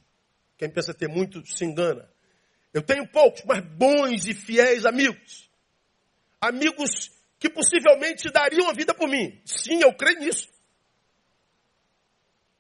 Quem 0.58 0.70
pensa 0.70 0.94
ter 0.94 1.08
muito 1.08 1.44
se 1.48 1.66
engana. 1.66 2.08
Eu 2.74 2.82
tenho 2.84 3.08
poucos, 3.08 3.42
mas 3.46 3.64
bons 3.64 4.28
e 4.28 4.34
fiéis 4.34 4.86
amigos. 4.86 5.50
Amigos 6.40 7.10
que 7.40 7.50
possivelmente 7.50 8.30
dariam 8.30 8.70
a 8.70 8.74
vida 8.74 8.94
por 8.94 9.08
mim. 9.08 9.42
Sim, 9.46 9.82
eu 9.82 9.94
creio 9.94 10.20
nisso. 10.20 10.50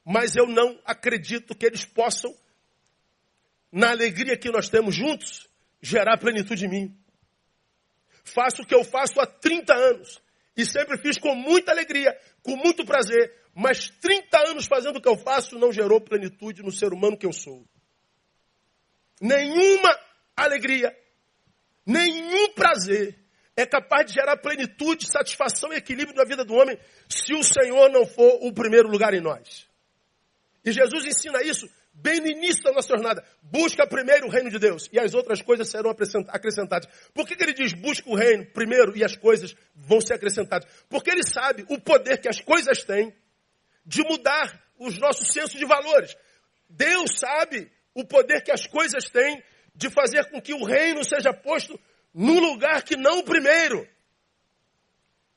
Mas 0.04 0.36
eu 0.36 0.48
não 0.48 0.80
acredito 0.86 1.54
que 1.54 1.66
eles 1.66 1.86
possam, 1.86 2.34
na 3.72 3.90
alegria 3.90 4.38
que 4.38 4.50
nós 4.50 4.70
temos 4.70 4.96
juntos, 4.96 5.47
gerar 5.82 6.18
plenitude 6.18 6.66
em 6.66 6.70
mim. 6.70 6.98
Faço 8.24 8.62
o 8.62 8.66
que 8.66 8.76
eu 8.76 8.84
faço 8.84 9.20
há 9.20 9.26
30 9.26 9.74
anos. 9.74 10.22
E 10.56 10.66
sempre 10.66 10.98
fiz 10.98 11.18
com 11.18 11.36
muita 11.36 11.72
alegria, 11.72 12.18
com 12.42 12.56
muito 12.56 12.86
prazer. 12.86 13.34
Mas 13.54 13.90
30 13.90 14.50
anos 14.50 14.66
fazendo 14.66 14.98
o 14.98 15.02
que 15.02 15.08
eu 15.08 15.18
faço 15.18 15.58
não 15.58 15.72
gerou 15.72 16.02
plenitude 16.02 16.64
no 16.64 16.72
ser 16.72 16.94
humano 16.94 17.18
que 17.18 17.26
eu 17.26 17.34
sou. 17.34 17.68
Nenhuma 19.22 19.98
alegria, 20.36 20.96
nenhum 21.86 22.54
prazer 22.54 23.18
é 23.56 23.66
capaz 23.66 24.06
de 24.06 24.14
gerar 24.14 24.38
plenitude, 24.38 25.12
satisfação 25.12 25.74
e 25.74 25.78
equilíbrio 25.78 26.16
na 26.16 26.24
vida 26.24 26.46
do 26.46 26.54
homem 26.54 26.78
se 27.10 27.34
o 27.34 27.44
Senhor 27.44 27.90
não 27.90 28.06
for 28.06 28.38
o 28.44 28.54
primeiro 28.54 28.88
lugar 28.88 29.16
em 29.16 29.22
nós. 29.22 29.68
E 30.64 30.72
Jesus 30.72 31.06
ensina 31.06 31.42
isso 31.42 31.68
bem 31.98 32.20
no 32.20 32.28
início 32.28 32.64
da 32.64 32.72
nossa 32.72 32.90
jornada. 32.90 33.24
Busca 33.42 33.86
primeiro 33.88 34.28
o 34.28 34.30
reino 34.30 34.50
de 34.50 34.60
Deus 34.60 34.90
e 34.92 35.00
as 35.00 35.14
outras 35.14 35.42
coisas 35.42 35.70
serão 35.70 35.92
acrescentadas. 35.92 36.88
Por 37.14 37.28
que, 37.28 37.36
que 37.36 37.44
ele 37.44 37.54
diz 37.54 37.74
busca 37.74 38.10
o 38.10 38.16
reino 38.16 38.46
primeiro 38.48 38.96
e 38.96 39.04
as 39.04 39.16
coisas 39.16 39.56
vão 39.76 40.00
ser 40.00 40.14
acrescentadas? 40.14 40.70
Porque 40.90 41.10
ele 41.10 41.24
sabe 41.24 41.66
o 41.70 41.80
poder 41.80 42.20
que 42.20 42.30
as 42.30 42.40
coisas 42.40 42.84
têm 42.84 43.14
de 43.86 44.04
mudar 44.04 44.64
os 44.78 44.98
nossos 45.00 45.30
sensos 45.30 45.58
de 45.58 45.66
valores. 45.66 46.16
Deus 46.70 47.18
sabe 47.18 47.72
o 47.94 48.06
poder 48.06 48.42
que 48.42 48.52
as 48.52 48.68
coisas 48.68 49.10
têm 49.10 49.44
de 49.74 49.90
fazer 49.90 50.30
com 50.30 50.42
que 50.42 50.54
o 50.54 50.64
reino 50.64 51.04
seja 51.04 51.34
posto 51.34 51.80
no 52.14 52.40
lugar 52.40 52.84
que 52.84 52.96
não 52.96 53.20
o 53.20 53.24
primeiro. 53.24 53.88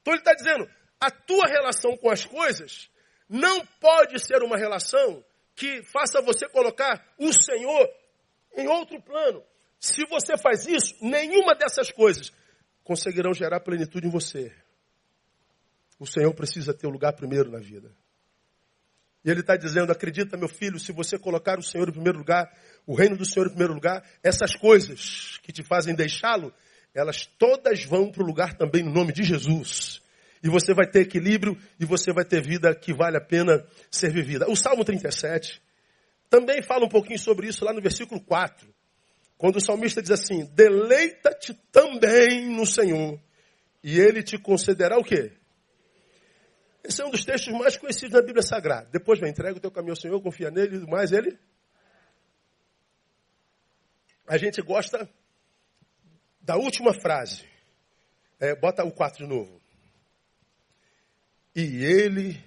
Então 0.00 0.14
ele 0.14 0.20
está 0.20 0.34
dizendo, 0.34 0.68
a 0.98 1.10
tua 1.10 1.46
relação 1.46 1.96
com 1.96 2.10
as 2.10 2.24
coisas 2.24 2.90
não 3.28 3.64
pode 3.80 4.18
ser 4.18 4.42
uma 4.42 4.56
relação 4.56 5.24
que 5.60 5.82
faça 5.82 6.22
você 6.22 6.48
colocar 6.48 7.06
o 7.18 7.30
Senhor 7.34 7.86
em 8.56 8.66
outro 8.66 8.98
plano. 9.02 9.44
Se 9.78 10.06
você 10.06 10.38
faz 10.38 10.66
isso, 10.66 10.94
nenhuma 11.02 11.54
dessas 11.54 11.90
coisas 11.90 12.32
conseguirão 12.82 13.34
gerar 13.34 13.60
plenitude 13.60 14.06
em 14.06 14.10
você. 14.10 14.50
O 15.98 16.06
Senhor 16.06 16.32
precisa 16.32 16.72
ter 16.72 16.86
o 16.86 16.90
lugar 16.90 17.12
primeiro 17.12 17.50
na 17.50 17.58
vida. 17.58 17.94
E 19.22 19.30
Ele 19.30 19.40
está 19.40 19.54
dizendo: 19.54 19.92
acredita, 19.92 20.34
meu 20.34 20.48
filho, 20.48 20.78
se 20.78 20.92
você 20.92 21.18
colocar 21.18 21.58
o 21.58 21.62
Senhor 21.62 21.90
em 21.90 21.92
primeiro 21.92 22.16
lugar, 22.16 22.50
o 22.86 22.94
reino 22.94 23.14
do 23.14 23.26
Senhor 23.26 23.44
em 23.44 23.50
primeiro 23.50 23.74
lugar, 23.74 24.02
essas 24.22 24.56
coisas 24.56 25.38
que 25.42 25.52
te 25.52 25.62
fazem 25.62 25.94
deixá-lo, 25.94 26.54
elas 26.94 27.26
todas 27.26 27.84
vão 27.84 28.10
para 28.10 28.22
o 28.22 28.26
lugar 28.26 28.54
também 28.54 28.82
no 28.82 28.92
nome 28.92 29.12
de 29.12 29.24
Jesus 29.24 30.00
e 30.42 30.48
você 30.48 30.72
vai 30.74 30.87
ter 30.87 31.00
equilíbrio 31.00 31.57
e 31.79 31.85
você 31.85 32.12
vai 32.12 32.24
ter 32.24 32.42
vida 32.42 32.74
que 32.74 32.94
vale 32.94 33.16
a 33.16 33.20
pena 33.20 33.64
ser 33.90 34.11
vivida. 34.11 34.48
O 34.50 34.57
Salmo 34.57 34.85
37 34.85 35.62
também 36.29 36.62
fala 36.62 36.85
um 36.85 36.88
pouquinho 36.88 37.18
sobre 37.18 37.48
isso 37.48 37.64
lá 37.64 37.72
no 37.72 37.83
versículo 37.83 38.20
4. 38.20 38.72
Quando 39.37 39.57
o 39.57 39.61
salmista 39.61 40.00
diz 40.00 40.11
assim: 40.11 40.44
deleita-te 40.55 41.55
também 41.72 42.46
no 42.55 42.66
Senhor, 42.66 43.18
e 43.83 43.98
ele 43.98 44.22
te 44.22 44.38
concederá 44.38 44.98
o 44.98 45.05
quê? 45.05 45.33
Esse 46.85 47.03
é 47.03 47.07
um 47.07 47.11
dos 47.11 47.24
textos 47.24 47.53
mais 47.53 47.76
conhecidos 47.76 48.12
da 48.12 48.22
Bíblia 48.22 48.42
Sagrada. 48.42 48.88
Depois 48.90 49.18
vai, 49.18 49.29
entrega 49.29 49.57
o 49.57 49.61
teu 49.61 49.70
caminho 49.70 49.92
ao 49.92 49.96
Senhor, 49.96 50.20
confia 50.22 50.50
nele 50.50 50.76
e 50.76 50.90
mais 50.90 51.12
ele. 51.12 51.38
A 54.26 54.38
gente 54.38 54.62
gosta 54.62 55.09
da 56.40 56.57
última 56.57 56.94
frase. 56.94 57.44
É, 58.38 58.55
bota 58.55 58.85
o 58.85 58.92
4 58.92 59.24
de 59.24 59.29
novo. 59.29 59.61
E 61.54 61.84
ele 61.84 62.42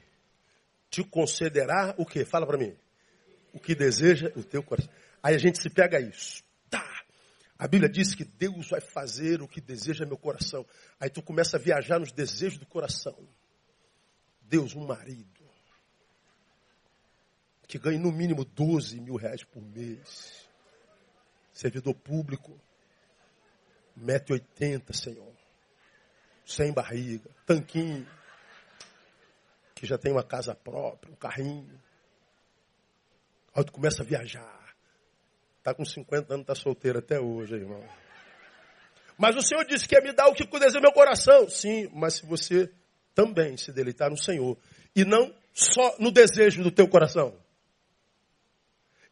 te 0.90 1.04
concederá 1.04 1.94
o 1.98 2.06
que? 2.06 2.24
Fala 2.24 2.46
para 2.46 2.58
mim. 2.58 2.76
O 3.54 3.60
que 3.60 3.76
deseja 3.76 4.32
o 4.36 4.44
teu 4.44 4.64
coração. 4.64 4.92
Aí 5.22 5.36
a 5.36 5.38
gente 5.38 5.60
se 5.60 5.70
pega 5.70 6.00
isso. 6.00 6.44
Tá. 6.70 7.04
A 7.58 7.68
Bíblia 7.68 7.90
diz 7.90 8.16
que 8.16 8.24
Deus 8.24 8.70
vai 8.70 8.82
fazer 8.82 9.42
o 9.42 9.48
que 9.48 9.62
deseja 9.62 10.06
meu 10.06 10.18
coração. 10.18 10.66
Aí 11.00 11.10
tu 11.10 11.22
começa 11.22 11.58
a 11.58 11.60
viajar 11.60 12.00
nos 12.00 12.12
desejos 12.12 12.58
do 12.58 12.66
coração. 12.66 13.18
Deus, 14.42 14.76
um 14.76 14.86
marido 14.86 15.44
que 17.68 17.80
ganhe 17.80 17.98
no 17.98 18.12
mínimo 18.12 18.46
12 18.46 19.02
mil 19.02 19.16
reais 19.16 19.44
por 19.44 19.64
mês. 19.64 20.48
Servidor 21.52 21.96
público, 21.96 22.60
1,80m, 24.00 24.94
Senhor. 24.94 25.34
Sem 26.46 26.72
barriga, 26.72 27.30
tanquinho 27.48 28.08
que 29.84 29.88
já 29.90 29.98
tem 29.98 30.14
uma 30.14 30.24
casa 30.24 30.56
própria, 30.56 31.12
um 31.12 31.16
carrinho. 31.18 31.78
Aí 33.54 33.66
tu 33.66 33.74
começa 33.74 34.02
a 34.02 34.06
viajar. 34.06 34.74
Está 35.58 35.74
com 35.74 35.84
50 35.84 36.34
anos, 36.34 36.44
está 36.44 36.56
solteiro 36.56 37.00
até 37.00 37.20
hoje, 37.20 37.56
irmão. 37.56 37.84
Mas 39.18 39.36
o 39.36 39.42
Senhor 39.42 39.66
disse 39.66 39.86
que 39.86 39.94
ia 39.94 40.00
me 40.00 40.14
dar 40.14 40.30
o 40.30 40.34
que 40.34 40.48
deseja 40.48 40.80
meu 40.80 40.94
coração. 40.94 41.50
Sim, 41.50 41.90
mas 41.94 42.14
se 42.14 42.26
você 42.26 42.72
também 43.14 43.58
se 43.58 43.74
deleitar 43.74 44.10
no 44.10 44.18
Senhor, 44.18 44.58
e 44.96 45.04
não 45.04 45.36
só 45.54 45.98
no 46.00 46.14
desejo 46.14 46.64
do 46.64 46.72
teu 46.72 46.88
coração, 46.88 47.38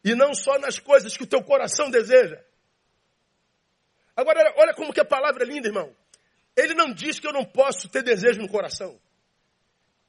e 0.02 0.14
não 0.14 0.34
só 0.34 0.58
nas 0.58 0.78
coisas 0.78 1.14
que 1.14 1.24
o 1.24 1.26
teu 1.26 1.44
coração 1.44 1.90
deseja. 1.90 2.42
Agora, 4.16 4.54
olha 4.56 4.72
como 4.72 4.90
que 4.90 5.00
a 5.00 5.04
palavra 5.04 5.44
é 5.44 5.46
linda, 5.46 5.68
irmão. 5.68 5.94
Ele 6.56 6.72
não 6.72 6.94
diz 6.94 7.20
que 7.20 7.26
eu 7.26 7.32
não 7.34 7.44
posso 7.44 7.90
ter 7.90 8.02
desejo 8.02 8.40
no 8.40 8.48
coração. 8.48 8.98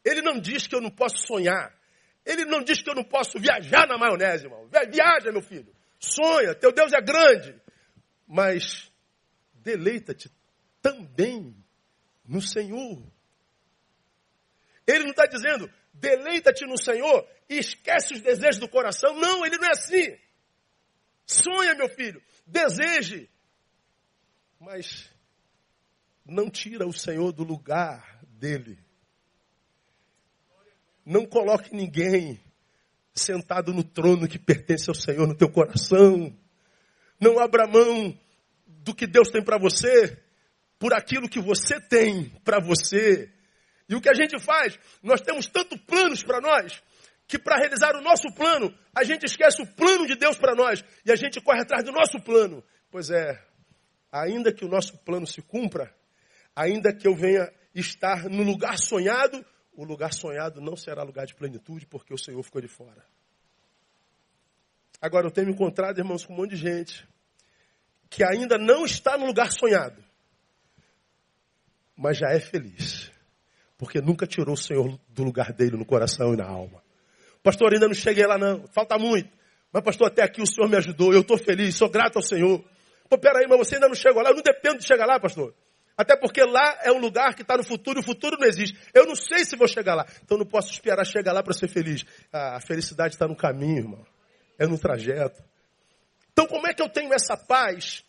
Ele 0.03 0.21
não 0.21 0.39
diz 0.39 0.67
que 0.67 0.75
eu 0.75 0.81
não 0.81 0.91
posso 0.91 1.25
sonhar. 1.25 1.73
Ele 2.25 2.45
não 2.45 2.63
diz 2.63 2.81
que 2.81 2.89
eu 2.89 2.95
não 2.95 3.03
posso 3.03 3.39
viajar 3.39 3.87
na 3.87 3.97
maionese, 3.97 4.45
irmão. 4.45 4.67
Viaja, 4.91 5.31
meu 5.31 5.41
filho. 5.41 5.73
Sonha, 5.99 6.55
teu 6.55 6.71
Deus 6.71 6.91
é 6.93 7.01
grande. 7.01 7.59
Mas 8.27 8.91
deleita-te 9.53 10.31
também 10.81 11.55
no 12.25 12.41
Senhor. 12.41 13.01
Ele 14.85 15.03
não 15.03 15.11
está 15.11 15.25
dizendo, 15.25 15.71
deleita-te 15.93 16.65
no 16.65 16.77
Senhor 16.77 17.27
e 17.49 17.57
esquece 17.57 18.13
os 18.13 18.21
desejos 18.21 18.59
do 18.59 18.67
coração. 18.67 19.15
Não, 19.15 19.45
ele 19.45 19.57
não 19.57 19.67
é 19.67 19.71
assim. 19.71 20.17
Sonha, 21.25 21.75
meu 21.75 21.89
filho, 21.89 22.21
deseje. 22.45 23.29
Mas 24.59 25.09
não 26.25 26.49
tira 26.49 26.85
o 26.85 26.93
Senhor 26.93 27.31
do 27.31 27.43
lugar 27.43 28.19
dele. 28.23 28.77
Não 31.05 31.25
coloque 31.25 31.75
ninguém 31.75 32.39
sentado 33.13 33.73
no 33.73 33.83
trono 33.83 34.27
que 34.27 34.39
pertence 34.39 34.89
ao 34.89 34.95
Senhor 34.95 35.27
no 35.27 35.35
teu 35.35 35.49
coração. 35.49 36.35
Não 37.19 37.39
abra 37.39 37.67
mão 37.67 38.17
do 38.65 38.93
que 38.93 39.07
Deus 39.07 39.29
tem 39.29 39.43
para 39.43 39.57
você 39.57 40.17
por 40.79 40.93
aquilo 40.93 41.29
que 41.29 41.39
você 41.39 41.79
tem 41.79 42.29
para 42.43 42.59
você. 42.59 43.31
E 43.87 43.95
o 43.95 44.01
que 44.01 44.09
a 44.09 44.13
gente 44.13 44.39
faz? 44.39 44.77
Nós 45.01 45.21
temos 45.21 45.45
tanto 45.47 45.77
planos 45.77 46.23
para 46.23 46.41
nós 46.41 46.81
que 47.27 47.39
para 47.39 47.57
realizar 47.57 47.95
o 47.95 48.01
nosso 48.01 48.33
plano, 48.33 48.73
a 48.93 49.03
gente 49.03 49.25
esquece 49.25 49.61
o 49.61 49.67
plano 49.75 50.05
de 50.05 50.15
Deus 50.15 50.37
para 50.37 50.55
nós 50.55 50.83
e 51.05 51.11
a 51.11 51.15
gente 51.15 51.39
corre 51.41 51.61
atrás 51.61 51.83
do 51.83 51.91
nosso 51.91 52.19
plano. 52.21 52.63
Pois 52.91 53.09
é, 53.09 53.41
ainda 54.11 54.53
que 54.53 54.65
o 54.65 54.67
nosso 54.67 54.97
plano 54.99 55.25
se 55.25 55.41
cumpra, 55.41 55.93
ainda 56.55 56.93
que 56.93 57.07
eu 57.07 57.15
venha 57.15 57.51
estar 57.73 58.29
no 58.29 58.43
lugar 58.43 58.77
sonhado, 58.77 59.43
o 59.75 59.83
lugar 59.83 60.13
sonhado 60.13 60.61
não 60.61 60.75
será 60.75 61.03
lugar 61.03 61.25
de 61.25 61.35
plenitude, 61.35 61.85
porque 61.85 62.13
o 62.13 62.17
Senhor 62.17 62.41
ficou 62.43 62.61
de 62.61 62.67
fora. 62.67 63.03
Agora, 65.01 65.27
eu 65.27 65.31
tenho 65.31 65.47
me 65.47 65.53
encontrado, 65.53 65.97
irmãos, 65.97 66.25
com 66.25 66.33
um 66.33 66.37
monte 66.37 66.51
de 66.51 66.57
gente 66.57 67.07
que 68.09 68.23
ainda 68.23 68.57
não 68.57 68.85
está 68.85 69.17
no 69.17 69.25
lugar 69.25 69.51
sonhado, 69.51 70.03
mas 71.95 72.17
já 72.17 72.29
é 72.29 72.39
feliz, 72.39 73.11
porque 73.77 73.99
nunca 73.99 74.27
tirou 74.27 74.53
o 74.53 74.57
Senhor 74.57 74.99
do 75.09 75.23
lugar 75.23 75.51
dele 75.51 75.75
no 75.75 75.85
coração 75.85 76.33
e 76.33 76.37
na 76.37 76.45
alma. 76.45 76.83
Pastor, 77.41 77.73
ainda 77.73 77.87
não 77.87 77.93
cheguei 77.95 78.25
lá 78.25 78.37
não, 78.37 78.67
falta 78.67 78.97
muito. 78.97 79.29
Mas, 79.71 79.83
pastor, 79.83 80.07
até 80.07 80.21
aqui 80.21 80.41
o 80.41 80.45
Senhor 80.45 80.69
me 80.69 80.77
ajudou, 80.77 81.11
eu 81.11 81.21
estou 81.21 81.37
feliz, 81.37 81.75
sou 81.75 81.89
grato 81.89 82.17
ao 82.17 82.21
Senhor. 82.21 82.63
Pô, 83.09 83.17
peraí, 83.17 83.47
mas 83.47 83.57
você 83.57 83.75
ainda 83.75 83.87
não 83.87 83.95
chegou 83.95 84.21
lá, 84.21 84.29
eu 84.29 84.35
não 84.35 84.43
dependo 84.43 84.77
de 84.77 84.85
chegar 84.85 85.07
lá, 85.07 85.19
pastor. 85.19 85.53
Até 85.95 86.17
porque 86.17 86.43
lá 86.43 86.79
é 86.81 86.91
um 86.91 86.97
lugar 86.97 87.35
que 87.35 87.43
está 87.43 87.55
no 87.55 87.63
futuro 87.63 87.99
e 87.99 88.01
o 88.01 88.05
futuro 88.05 88.37
não 88.39 88.47
existe. 88.47 88.77
Eu 88.93 89.05
não 89.05 89.15
sei 89.15 89.45
se 89.45 89.55
vou 89.55 89.67
chegar 89.67 89.93
lá. 89.93 90.05
Então 90.23 90.37
não 90.37 90.45
posso 90.45 90.71
esperar 90.71 91.05
chegar 91.05 91.31
lá 91.33 91.43
para 91.43 91.53
ser 91.53 91.67
feliz. 91.67 92.03
a 92.31 92.59
felicidade 92.59 93.13
está 93.13 93.27
no 93.27 93.35
caminho, 93.35 93.77
irmão. 93.77 94.07
É 94.57 94.65
no 94.65 94.77
trajeto. 94.77 95.43
Então 96.31 96.47
como 96.47 96.67
é 96.67 96.73
que 96.73 96.81
eu 96.81 96.89
tenho 96.89 97.13
essa 97.13 97.37
paz 97.37 98.03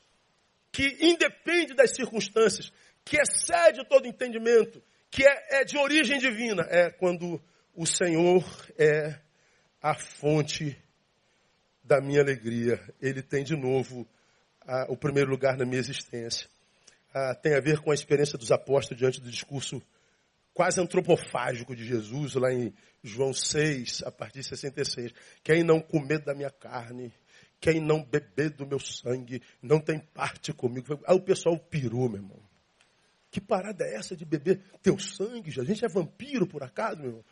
que 0.73 0.97
independe 1.01 1.75
das 1.75 1.95
circunstâncias, 1.95 2.73
que 3.05 3.19
excede 3.19 3.87
todo 3.87 4.09
entendimento, 4.09 4.83
que 5.11 5.23
é, 5.23 5.61
é 5.61 5.65
de 5.65 5.77
origem 5.77 6.19
divina? 6.19 6.67
É 6.71 6.91
quando 6.91 7.41
o 7.75 7.87
Senhor 7.87 8.45
é 8.79 9.19
a 9.83 9.95
fonte 9.95 10.77
da 11.83 12.01
minha 12.01 12.23
alegria. 12.23 12.81
Ele 12.99 13.23
tem 13.23 13.45
de 13.45 13.55
novo 13.55 14.09
a, 14.63 14.87
o 14.91 14.97
primeiro 14.97 15.31
lugar 15.31 15.59
na 15.59 15.67
minha 15.67 15.79
existência 15.79 16.49
ah, 17.15 17.35
tem 17.35 17.55
a 17.55 17.61
ver 17.61 17.79
com 17.79 17.93
a 17.93 17.95
experiência 17.95 18.37
dos 18.37 18.51
apóstolos 18.51 18.99
diante 18.99 19.21
do 19.21 19.31
discurso 19.31 19.81
quase 20.53 20.81
antropofágico 20.81 21.75
de 21.75 21.85
Jesus, 21.85 22.35
lá 22.35 22.53
em 22.53 22.75
João 23.03 23.33
6, 23.33 24.03
a 24.05 24.11
partir 24.11 24.41
de 24.41 24.49
66. 24.49 25.13
Quem 25.43 25.63
não 25.63 25.81
comer 25.81 26.19
da 26.19 26.35
minha 26.35 26.51
carne, 26.51 27.13
quem 27.61 27.81
não 27.81 28.05
beber 28.05 28.51
do 28.51 28.67
meu 28.67 28.81
sangue, 28.81 29.41
não 29.63 29.81
tem 29.81 29.99
parte 29.99 30.53
comigo. 30.53 31.01
Aí 31.07 31.17
o 31.17 31.21
pessoal 31.21 31.57
pirou, 31.57 32.09
meu 32.09 32.21
irmão. 32.21 32.43
Que 33.31 33.41
parada 33.41 33.85
é 33.85 33.95
essa 33.95 34.17
de 34.17 34.25
beber 34.25 34.61
teu 34.83 34.99
sangue? 34.99 35.61
A 35.61 35.65
gente 35.65 35.85
é 35.85 35.89
vampiro, 35.89 36.47
por 36.47 36.63
acaso, 36.63 36.99
meu 36.99 37.09
irmão? 37.11 37.25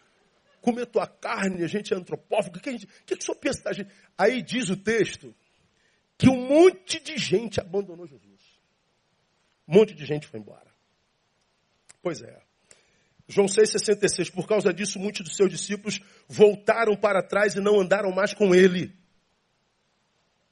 Comer 0.61 0.87
tua 0.87 1.09
carne, 1.09 1.64
a 1.64 1.68
gente 1.68 1.92
é 1.92 1.97
antropófago. 1.97 2.57
O 2.57 2.61
que, 2.61 2.68
a 2.68 2.73
gente, 2.73 2.87
que, 3.05 3.16
que 3.16 3.23
o 3.23 3.25
senhor 3.25 3.38
pensa 3.38 3.64
da 3.64 3.73
gente? 3.73 3.92
Aí 4.16 4.42
diz 4.42 4.68
o 4.71 4.77
texto 4.77 5.35
que 6.16 6.29
um 6.29 6.47
monte 6.47 7.01
de 7.01 7.16
gente 7.16 7.61
abandonou 7.61 8.07
Jesus. 8.07 8.32
Um 9.72 9.78
monte 9.78 9.94
de 9.94 10.04
gente 10.04 10.26
foi 10.26 10.38
embora. 10.38 10.70
Pois 12.02 12.20
é. 12.20 12.42
João 13.26 13.46
6,66. 13.46 14.30
Por 14.30 14.46
causa 14.46 14.70
disso, 14.70 14.98
muitos 14.98 15.22
dos 15.22 15.35
seus 15.35 15.48
discípulos 15.48 15.98
voltaram 16.28 16.94
para 16.94 17.22
trás 17.22 17.54
e 17.54 17.61
não 17.61 17.80
andaram 17.80 18.12
mais 18.12 18.35
com 18.35 18.54
ele. 18.54 18.94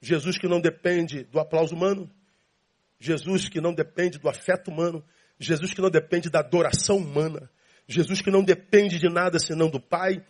Jesus 0.00 0.38
que 0.38 0.48
não 0.48 0.58
depende 0.58 1.24
do 1.24 1.38
aplauso 1.38 1.74
humano. 1.74 2.10
Jesus 2.98 3.46
que 3.46 3.60
não 3.60 3.74
depende 3.74 4.18
do 4.18 4.26
afeto 4.26 4.70
humano. 4.70 5.04
Jesus 5.38 5.74
que 5.74 5.82
não 5.82 5.90
depende 5.90 6.30
da 6.30 6.38
adoração 6.38 6.96
humana. 6.96 7.50
Jesus 7.86 8.22
que 8.22 8.30
não 8.30 8.42
depende 8.42 8.98
de 8.98 9.10
nada 9.10 9.38
senão 9.38 9.68
do 9.68 9.78
Pai. 9.78 10.24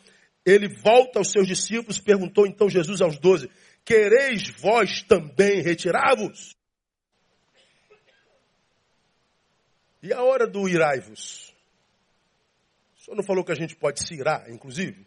Ele 0.45 0.69
volta 0.83 1.21
aos 1.21 1.31
seus 1.31 1.47
discípulos, 1.47 2.01
perguntou 2.01 2.45
então 2.45 2.69
Jesus 2.69 3.01
aos 3.01 3.21
doze: 3.21 3.49
Quereis 3.85 4.49
vós 4.59 5.03
também 5.03 5.63
retirar-vos? 5.63 6.59
E 10.03 10.13
a 10.13 10.23
hora 10.23 10.47
do 10.47 10.69
irai-vos? 10.69 11.55
O 12.97 13.01
senhor 13.01 13.17
não 13.17 13.25
falou 13.25 13.45
que 13.45 13.53
a 13.53 13.57
gente 13.57 13.77
pode 13.77 14.03
se 14.03 14.15
irar, 14.15 14.51
inclusive? 14.51 15.07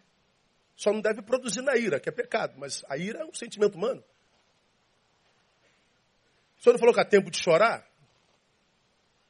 Só 0.76 0.92
não 0.92 1.02
deve 1.02 1.22
produzir 1.22 1.62
na 1.62 1.76
ira, 1.76 2.00
que 2.00 2.10
é 2.10 2.12
pecado, 2.12 2.56
mas 2.58 2.84
a 2.90 2.98
ira 2.98 3.20
é 3.20 3.26
um 3.26 3.34
sentimento 3.34 3.76
humano. 3.76 4.04
O 6.58 6.62
senhor 6.64 6.74
não 6.74 6.80
falou 6.80 6.94
que 6.94 7.02
há 7.02 7.06
tempo 7.06 7.30
de 7.30 7.38
chorar? 7.38 7.88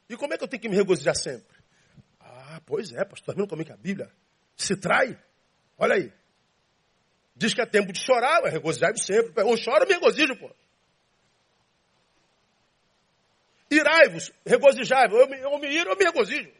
E 0.10 0.16
como 0.16 0.34
é 0.34 0.38
que 0.38 0.44
eu 0.44 0.48
tenho 0.48 0.62
que 0.62 0.70
me 0.70 0.76
regozijar 0.76 1.16
sempre? 1.16 1.58
Ah, 2.20 2.62
pois 2.66 2.92
é, 2.92 3.04
pastor, 3.04 3.36
vendo 3.36 3.48
como 3.48 3.62
é 3.62 3.66
que 3.66 3.72
a 3.72 3.78
Bíblia 3.78 4.12
se 4.56 4.76
trai? 4.76 5.20
Olha 5.78 5.96
aí. 5.96 6.14
Diz 7.36 7.54
que 7.54 7.62
há 7.62 7.66
tempo 7.66 7.92
de 7.92 8.00
chorar, 8.00 8.42
mas 8.44 8.54
regozijar 8.54 8.96
sempre. 8.98 9.44
Ou 9.44 9.56
chora 9.58 9.86
me 9.86 9.94
regozijo, 9.94 10.36
pô. 10.36 10.54
Irai-vos, 13.74 14.32
regozijai-vos. 14.46 15.20
Eu, 15.20 15.34
eu 15.34 15.60
me 15.60 15.68
iro, 15.68 15.90
eu 15.90 15.98
me 15.98 16.04
regozijo. 16.04 16.52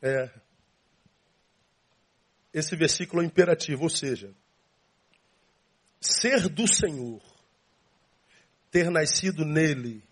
É. 0.00 0.30
Esse 2.52 2.76
versículo 2.76 3.22
é 3.22 3.26
imperativo, 3.26 3.84
ou 3.84 3.90
seja, 3.90 4.34
ser 6.00 6.48
do 6.48 6.66
Senhor 6.66 7.22
ter 8.70 8.90
nascido 8.90 9.44
nele 9.44 10.02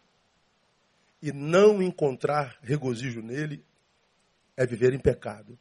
e 1.23 1.33
não 1.33 1.83
encontrar 1.83 2.59
regozijo 2.63 3.21
nele 3.21 3.65
é 4.57 4.67
viver 4.67 4.93
em 4.93 4.99
pecado. 4.99 5.59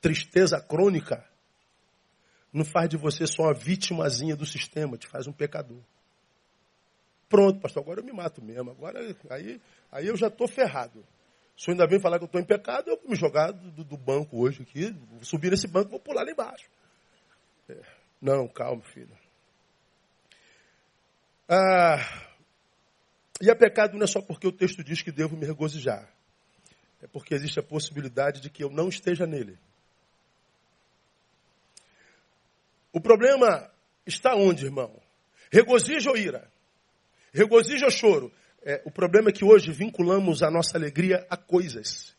Tristeza 0.00 0.60
crônica 0.60 1.24
não 2.52 2.64
faz 2.64 2.88
de 2.88 2.96
você 2.96 3.26
só 3.26 3.44
uma 3.44 3.54
vítimazinha 3.54 4.34
do 4.34 4.46
sistema, 4.46 4.96
te 4.96 5.06
faz 5.06 5.26
um 5.26 5.32
pecador. 5.32 5.82
Pronto, 7.28 7.60
pastor, 7.60 7.82
agora 7.82 8.00
eu 8.00 8.04
me 8.04 8.12
mato 8.12 8.42
mesmo. 8.42 8.70
Agora 8.70 9.00
aí, 9.30 9.60
aí 9.92 10.06
eu 10.06 10.16
já 10.16 10.28
estou 10.28 10.48
ferrado. 10.48 11.04
Se 11.56 11.68
eu 11.68 11.72
ainda 11.72 11.86
vem 11.86 12.00
falar 12.00 12.18
que 12.18 12.24
eu 12.24 12.26
estou 12.26 12.40
em 12.40 12.44
pecado, 12.44 12.88
eu 12.88 12.96
vou 12.96 13.10
me 13.10 13.16
jogar 13.16 13.50
do, 13.50 13.84
do, 13.84 13.96
banco 13.96 14.40
hoje 14.40 14.62
aqui, 14.62 14.90
vou 15.10 15.24
subir 15.24 15.50
nesse 15.50 15.66
banco 15.66 15.90
vou 15.90 15.98
pular 15.98 16.22
lá 16.22 16.30
embaixo. 16.30 16.70
É. 17.68 17.80
Não, 18.22 18.46
calma, 18.46 18.82
filho. 18.82 19.16
Ah, 21.48 21.96
e 23.40 23.50
a 23.50 23.56
pecado 23.56 23.96
não 23.96 24.04
é 24.04 24.06
só 24.06 24.20
porque 24.20 24.46
o 24.46 24.52
texto 24.52 24.84
diz 24.84 25.02
que 25.02 25.10
devo 25.10 25.36
me 25.36 25.46
regozijar. 25.46 26.08
É 27.02 27.06
porque 27.06 27.34
existe 27.34 27.58
a 27.58 27.62
possibilidade 27.62 28.40
de 28.40 28.50
que 28.50 28.62
eu 28.62 28.70
não 28.70 28.88
esteja 28.88 29.26
nele. 29.26 29.58
O 32.92 33.00
problema 33.00 33.70
está 34.06 34.34
onde, 34.34 34.64
irmão? 34.64 35.00
Regozijo 35.52 36.10
ou 36.10 36.16
ira? 36.16 36.50
Regozijo 37.38 37.84
ou 37.84 37.90
choro? 37.90 38.32
É, 38.62 38.82
o 38.84 38.90
problema 38.90 39.28
é 39.28 39.32
que 39.32 39.44
hoje 39.44 39.70
vinculamos 39.70 40.42
a 40.42 40.50
nossa 40.50 40.76
alegria 40.76 41.24
a 41.30 41.36
coisas. 41.36 42.16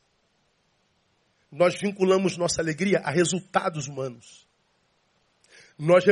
Nós 1.52 1.76
vinculamos 1.76 2.38
nossa 2.38 2.62
alegria 2.62 3.00
a 3.00 3.12
resultados 3.12 3.88
humanos. 3.88 4.48
Nós 5.78 6.06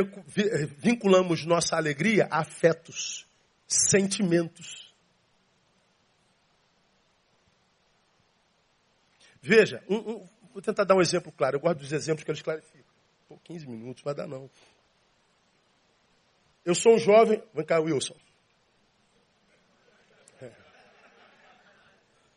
vinculamos 0.78 1.46
nossa 1.46 1.78
alegria 1.78 2.28
a 2.30 2.42
afetos, 2.42 3.26
sentimentos. 3.66 4.94
Veja, 9.42 9.82
um, 9.88 9.96
um, 9.96 10.30
vou 10.52 10.62
tentar 10.62 10.84
dar 10.84 10.96
um 10.96 11.02
exemplo 11.02 11.32
claro. 11.32 11.56
Eu 11.56 11.62
gosto 11.62 11.80
dos 11.80 11.94
exemplos 11.94 12.26
que 12.26 12.32
eles 12.32 12.42
clarificam. 12.42 12.84
Pô, 13.30 13.38
15 13.46 13.68
minutos, 13.68 14.04
vai 14.04 14.14
dar 14.14 14.28
não. 14.28 14.50
Eu 16.66 16.76
sou 16.76 16.96
um 16.96 17.00
jovem. 17.00 17.42
Vem 17.54 17.66
cá, 17.66 17.80
Wilson. 17.80 18.27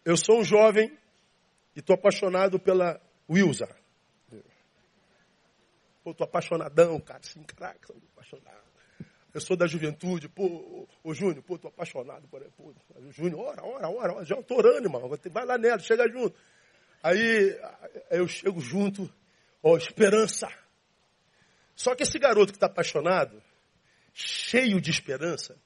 Eu 0.04 0.16
sou 0.16 0.40
um 0.40 0.44
jovem 0.44 0.96
e 1.76 1.80
estou 1.80 1.94
apaixonado 1.94 2.58
pela 2.58 3.00
Wilsa. 3.28 3.68
Pô, 6.02 6.12
estou 6.12 6.24
apaixonadão, 6.24 6.98
cara. 7.00 7.20
Assim, 7.22 7.42
caraca, 7.42 7.86
sou 7.86 7.96
apaixonado. 8.12 8.70
Eu 9.32 9.40
sou 9.40 9.56
da 9.56 9.66
juventude, 9.66 10.28
pô, 10.28 10.88
ô 11.04 11.14
Júnior, 11.14 11.42
pô, 11.44 11.54
estou 11.54 11.68
apaixonado 11.68 12.26
por 12.26 12.42
pô, 12.56 12.74
Júnior, 13.10 13.40
ora, 13.40 13.64
ora, 13.64 13.88
ora, 13.88 14.24
já 14.24 14.36
estou 14.38 14.58
orando, 14.58 14.86
irmão. 14.86 15.08
Vai 15.30 15.44
lá 15.44 15.56
nela, 15.56 15.78
chega 15.78 16.08
junto. 16.08 16.36
Aí 17.02 17.56
eu 18.10 18.26
chego 18.26 18.60
junto, 18.60 19.08
ó, 19.62 19.76
esperança. 19.76 20.48
Só 21.76 21.94
que 21.94 22.02
esse 22.02 22.18
garoto 22.18 22.52
que 22.52 22.56
está 22.56 22.66
apaixonado, 22.66 23.40
cheio 24.12 24.80
de 24.80 24.90
esperança, 24.90 25.56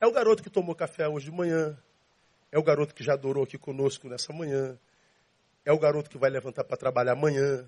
é 0.00 0.06
o 0.06 0.12
garoto 0.12 0.42
que 0.42 0.48
tomou 0.48 0.74
café 0.74 1.08
hoje 1.08 1.26
de 1.26 1.32
manhã, 1.32 1.76
é 2.52 2.58
o 2.58 2.62
garoto 2.62 2.94
que 2.94 3.02
já 3.02 3.14
adorou 3.14 3.44
aqui 3.44 3.56
conosco 3.56 4.06
nessa 4.08 4.32
manhã, 4.32 4.78
é 5.64 5.72
o 5.72 5.78
garoto 5.78 6.10
que 6.10 6.18
vai 6.18 6.30
levantar 6.30 6.64
para 6.64 6.76
trabalhar 6.76 7.12
amanhã, 7.12 7.66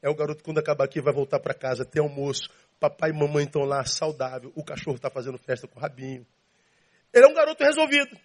é 0.00 0.08
o 0.08 0.14
garoto 0.14 0.38
que 0.38 0.44
quando 0.44 0.58
acabar 0.58 0.84
aqui 0.84 1.00
vai 1.00 1.12
voltar 1.12 1.40
para 1.40 1.52
casa, 1.52 1.84
ter 1.84 1.98
almoço, 1.98 2.48
papai 2.78 3.10
e 3.10 3.12
mamãe 3.12 3.44
estão 3.44 3.62
lá 3.64 3.84
saudável, 3.84 4.52
o 4.54 4.62
cachorro 4.62 4.96
está 4.96 5.10
fazendo 5.10 5.36
festa 5.36 5.66
com 5.66 5.78
o 5.78 5.82
rabinho. 5.82 6.24
Ele 7.12 7.24
é 7.24 7.28
um 7.28 7.34
garoto 7.34 7.62
resolvido. 7.64 8.16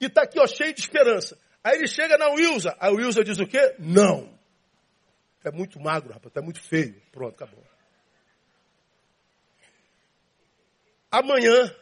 E 0.00 0.06
está 0.06 0.22
aqui, 0.22 0.38
ó, 0.40 0.46
cheio 0.46 0.74
de 0.74 0.80
esperança. 0.80 1.38
Aí 1.62 1.76
ele 1.76 1.88
chega 1.88 2.16
na 2.16 2.28
Wilza. 2.30 2.76
A 2.78 2.90
Wilza 2.90 3.24
diz 3.24 3.38
o 3.38 3.46
quê? 3.46 3.74
Não. 3.78 4.36
É 5.44 5.50
muito 5.50 5.78
magro, 5.78 6.12
rapaz, 6.12 6.28
está 6.28 6.42
muito 6.42 6.60
feio. 6.60 7.00
Pronto, 7.12 7.34
acabou. 7.34 7.64
Amanhã, 11.10 11.74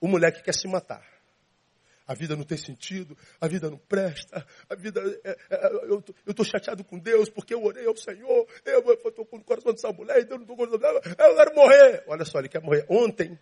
o 0.00 0.06
moleque 0.06 0.42
quer 0.42 0.54
se 0.54 0.68
matar. 0.68 1.11
A 2.06 2.14
vida 2.14 2.36
não 2.36 2.44
tem 2.44 2.58
sentido, 2.58 3.16
a 3.40 3.46
vida 3.46 3.70
não 3.70 3.78
presta, 3.78 4.44
a 4.68 4.74
vida. 4.74 5.00
É, 5.24 5.36
é, 5.50 5.72
eu 5.74 6.04
estou 6.26 6.44
chateado 6.44 6.82
com 6.82 6.98
Deus 6.98 7.28
porque 7.28 7.54
eu 7.54 7.62
orei 7.62 7.86
ao 7.86 7.96
Senhor, 7.96 8.46
eu 8.64 8.92
estou 9.08 9.24
com 9.24 9.36
o 9.36 9.44
coração 9.44 9.72
dessa 9.72 9.92
mulher, 9.92 10.20
então 10.20 10.36
não 10.36 10.42
estou 10.42 10.56
com 10.56 10.78
dela, 10.78 11.00
eu 11.04 11.36
quero 11.36 11.54
morrer. 11.54 12.04
Olha 12.06 12.24
só, 12.24 12.38
ele 12.38 12.48
quer 12.48 12.60
morrer. 12.60 12.84
Ontem, 12.88 13.38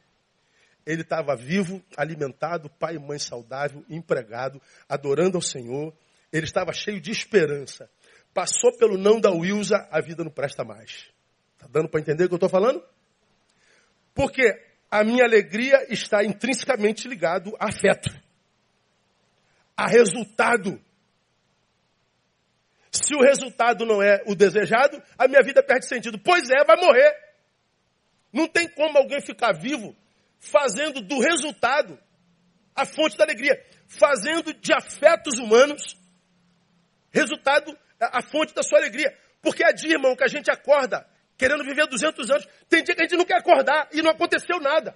ele 0.87 1.03
estava 1.03 1.37
vivo, 1.37 1.83
alimentado, 1.97 2.71
pai 2.71 2.97
e 2.97 2.99
mãe 2.99 3.19
saudável, 3.19 3.85
empregado, 3.89 4.61
adorando 4.89 5.37
ao 5.37 5.43
Senhor. 5.43 5.95
Ele 6.33 6.45
estava 6.45 6.73
cheio 6.73 7.01
de 7.01 7.11
esperança. 7.11 7.89
Passou 8.33 8.77
pelo 8.79 8.97
não 8.97 9.21
da 9.21 9.31
Wilsa, 9.31 9.89
a 9.91 10.01
vida 10.01 10.23
não 10.23 10.31
presta 10.31 10.65
mais. 10.65 11.11
Está 11.55 11.67
dando 11.69 11.89
para 11.89 12.01
entender 12.01 12.25
o 12.25 12.29
que 12.29 12.35
eu 12.35 12.37
estou 12.37 12.49
falando? 12.49 12.83
Porque 14.15 14.43
a 14.91 15.05
minha 15.05 15.25
alegria 15.25 15.87
está 15.93 16.25
intrinsecamente 16.25 17.07
ligado 17.07 17.55
a 17.59 17.69
afeto, 17.69 18.11
a 19.81 19.87
resultado. 19.87 20.79
Se 22.93 23.15
o 23.15 23.23
resultado 23.23 23.87
não 23.87 24.03
é 24.03 24.23
o 24.27 24.35
desejado, 24.35 25.03
a 25.17 25.27
minha 25.27 25.43
vida 25.43 25.63
perde 25.63 25.87
sentido. 25.87 26.19
Pois 26.19 26.51
é, 26.51 26.63
vai 26.65 26.77
morrer. 26.77 27.11
Não 28.31 28.47
tem 28.47 28.69
como 28.69 28.99
alguém 28.99 29.23
ficar 29.23 29.53
vivo 29.53 29.97
fazendo 30.39 31.01
do 31.01 31.19
resultado 31.19 31.99
a 32.77 32.85
fonte 32.85 33.17
da 33.17 33.25
alegria, 33.25 33.59
fazendo 33.87 34.53
de 34.53 34.71
afetos 34.71 35.39
humanos 35.39 35.97
resultado 37.11 37.77
a 37.99 38.21
fonte 38.21 38.55
da 38.55 38.63
sua 38.63 38.79
alegria. 38.81 39.17
Porque 39.41 39.65
é 39.65 39.73
dia, 39.73 39.93
irmão, 39.93 40.15
que 40.15 40.25
a 40.25 40.29
gente 40.29 40.51
acorda 40.51 41.09
querendo 41.39 41.65
viver 41.65 41.87
200 41.87 42.31
anos. 42.31 42.47
Tem 42.69 42.83
dia 42.83 42.95
que 42.95 43.01
a 43.01 43.05
gente 43.05 43.17
não 43.17 43.25
quer 43.25 43.39
acordar 43.39 43.89
e 43.93 44.03
não 44.03 44.11
aconteceu 44.11 44.61
nada. 44.61 44.95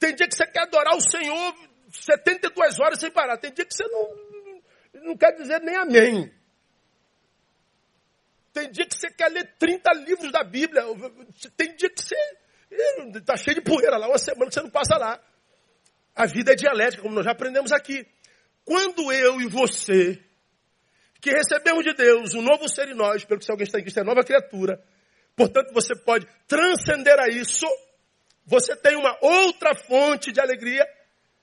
Tem 0.00 0.16
dia 0.16 0.26
que 0.26 0.34
você 0.34 0.44
quer 0.48 0.62
adorar 0.62 0.96
o 0.96 1.00
Senhor 1.00 1.71
72 1.92 2.80
horas 2.80 2.98
sem 2.98 3.10
parar. 3.10 3.36
Tem 3.38 3.52
dia 3.52 3.64
que 3.64 3.74
você 3.74 3.84
não, 3.84 5.02
não 5.04 5.16
quer 5.16 5.32
dizer 5.32 5.60
nem 5.60 5.76
amém. 5.76 6.32
Tem 8.52 8.70
dia 8.70 8.86
que 8.86 8.94
você 8.94 9.10
quer 9.10 9.28
ler 9.28 9.54
30 9.58 9.92
livros 10.06 10.32
da 10.32 10.42
Bíblia. 10.42 10.82
Tem 11.56 11.74
dia 11.76 11.88
que 11.88 12.02
você 12.02 12.16
está 13.14 13.36
cheio 13.36 13.56
de 13.56 13.62
poeira 13.62 13.96
lá, 13.96 14.08
uma 14.08 14.18
semana 14.18 14.48
que 14.48 14.54
você 14.54 14.62
não 14.62 14.70
passa 14.70 14.96
lá. 14.96 15.20
A 16.14 16.26
vida 16.26 16.52
é 16.52 16.54
dialética, 16.54 17.02
como 17.02 17.14
nós 17.14 17.24
já 17.24 17.32
aprendemos 17.32 17.72
aqui. 17.72 18.06
Quando 18.64 19.10
eu 19.12 19.40
e 19.40 19.46
você 19.46 20.22
que 21.20 21.30
recebemos 21.30 21.84
de 21.84 21.94
Deus 21.94 22.34
um 22.34 22.42
novo 22.42 22.68
ser 22.68 22.88
em 22.88 22.94
nós, 22.94 23.24
pelo 23.24 23.38
que 23.38 23.46
se 23.46 23.50
alguém 23.50 23.64
está 23.64 23.78
em 23.78 23.82
Cristo 23.82 24.00
é 24.00 24.04
nova 24.04 24.24
criatura. 24.24 24.82
Portanto, 25.36 25.72
você 25.72 25.94
pode 25.94 26.26
transcender 26.46 27.18
a 27.18 27.28
isso. 27.28 27.66
Você 28.44 28.76
tem 28.76 28.96
uma 28.96 29.16
outra 29.22 29.74
fonte 29.74 30.32
de 30.32 30.40
alegria. 30.40 30.84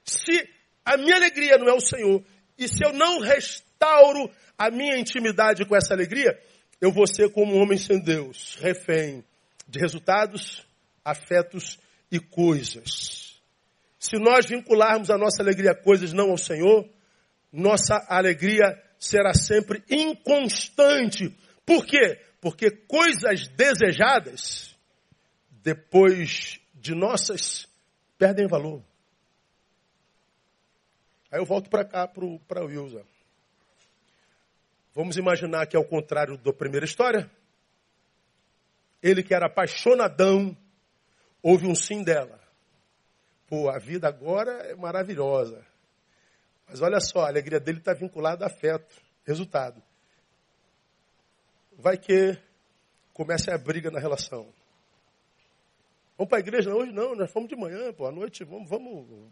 Se 0.10 0.50
a 0.84 0.98
minha 0.98 1.15
alegria 1.15 1.58
não 1.58 1.67
é 1.67 1.74
o 1.74 1.80
Senhor, 1.80 2.24
e 2.58 2.67
se 2.67 2.84
eu 2.84 2.91
não 2.91 3.19
restauro 3.19 4.30
a 4.58 4.72
minha 4.72 4.98
intimidade 4.98 5.65
com 5.65 5.76
essa 5.76 5.93
alegria, 5.93 6.38
eu 6.82 6.91
vou 6.91 7.08
ser 7.08 7.32
como 7.32 7.56
um 7.56 7.62
homem 7.62 7.78
sem 7.78 8.00
Deus, 8.00 8.58
refém 8.60 9.24
de 9.67 9.80
resultados, 9.80 10.65
afetos 11.06 11.78
e 12.12 12.19
coisas. 12.19 13.39
Se 14.00 14.17
nós 14.17 14.48
vincularmos 14.48 15.12
a 15.12 15.17
nossa 15.17 15.43
alegria 15.43 15.72
a 15.72 15.76
coisas 15.76 16.12
não 16.12 16.32
ao 16.32 16.38
Senhor, 16.38 16.89
nossa 17.52 18.06
alegria 18.08 18.82
será 18.98 19.34
sempre 19.34 19.84
inconstante. 19.89 21.36
Por 21.65 21.86
quê? 21.86 22.19
Porque 22.41 22.72
coisas 22.72 23.48
desejadas, 23.50 24.76
depois 25.52 26.60
de 26.74 26.95
nossas, 26.95 27.68
perdem 28.18 28.47
valor. 28.47 28.88
Aí 31.32 31.39
eu 31.39 31.45
volto 31.45 31.69
para 31.69 31.86
cá, 31.86 32.07
para 32.07 32.63
Wilson. 32.63 33.05
Vamos 34.93 35.17
imaginar 35.17 35.67
que 35.67 35.75
é 35.75 35.80
o 35.80 35.86
contrário 35.86 36.38
da 36.38 36.51
primeira 36.51 36.86
história. 36.86 37.30
Ele 39.01 39.23
que 39.23 39.34
era 39.34 39.45
apaixonadão, 39.45 40.57
houve 41.41 41.67
um 41.67 41.75
sim 41.75 42.03
dela. 42.03 42.39
Pô, 43.47 43.69
a 43.69 43.77
vida 43.77 44.07
agora 44.07 44.51
é 44.67 44.75
maravilhosa. 44.75 45.65
Mas 46.67 46.82
olha 46.82 46.99
só, 46.99 47.21
a 47.21 47.27
alegria 47.27 47.59
dele 47.59 47.80
está 47.80 47.93
vinculada 47.93 48.45
a 48.45 48.47
afeto. 48.47 48.93
Resultado. 49.25 49.82
Vai 51.77 51.97
que 51.97 52.38
comece 53.13 53.51
a 53.51 53.57
briga 53.57 53.91
na 53.91 53.99
relação. 53.99 54.51
Vamos 56.17 56.30
para 56.30 56.39
a 56.39 56.41
igreja 56.41 56.73
hoje? 56.73 56.91
Não, 56.91 57.15
nós 57.15 57.32
fomos 57.32 57.47
de 57.47 57.55
manhã, 57.55 57.93
pô, 57.93 58.05
à 58.05 58.11
noite, 58.11 58.43
vamos, 58.43 58.67
vamos. 58.67 59.32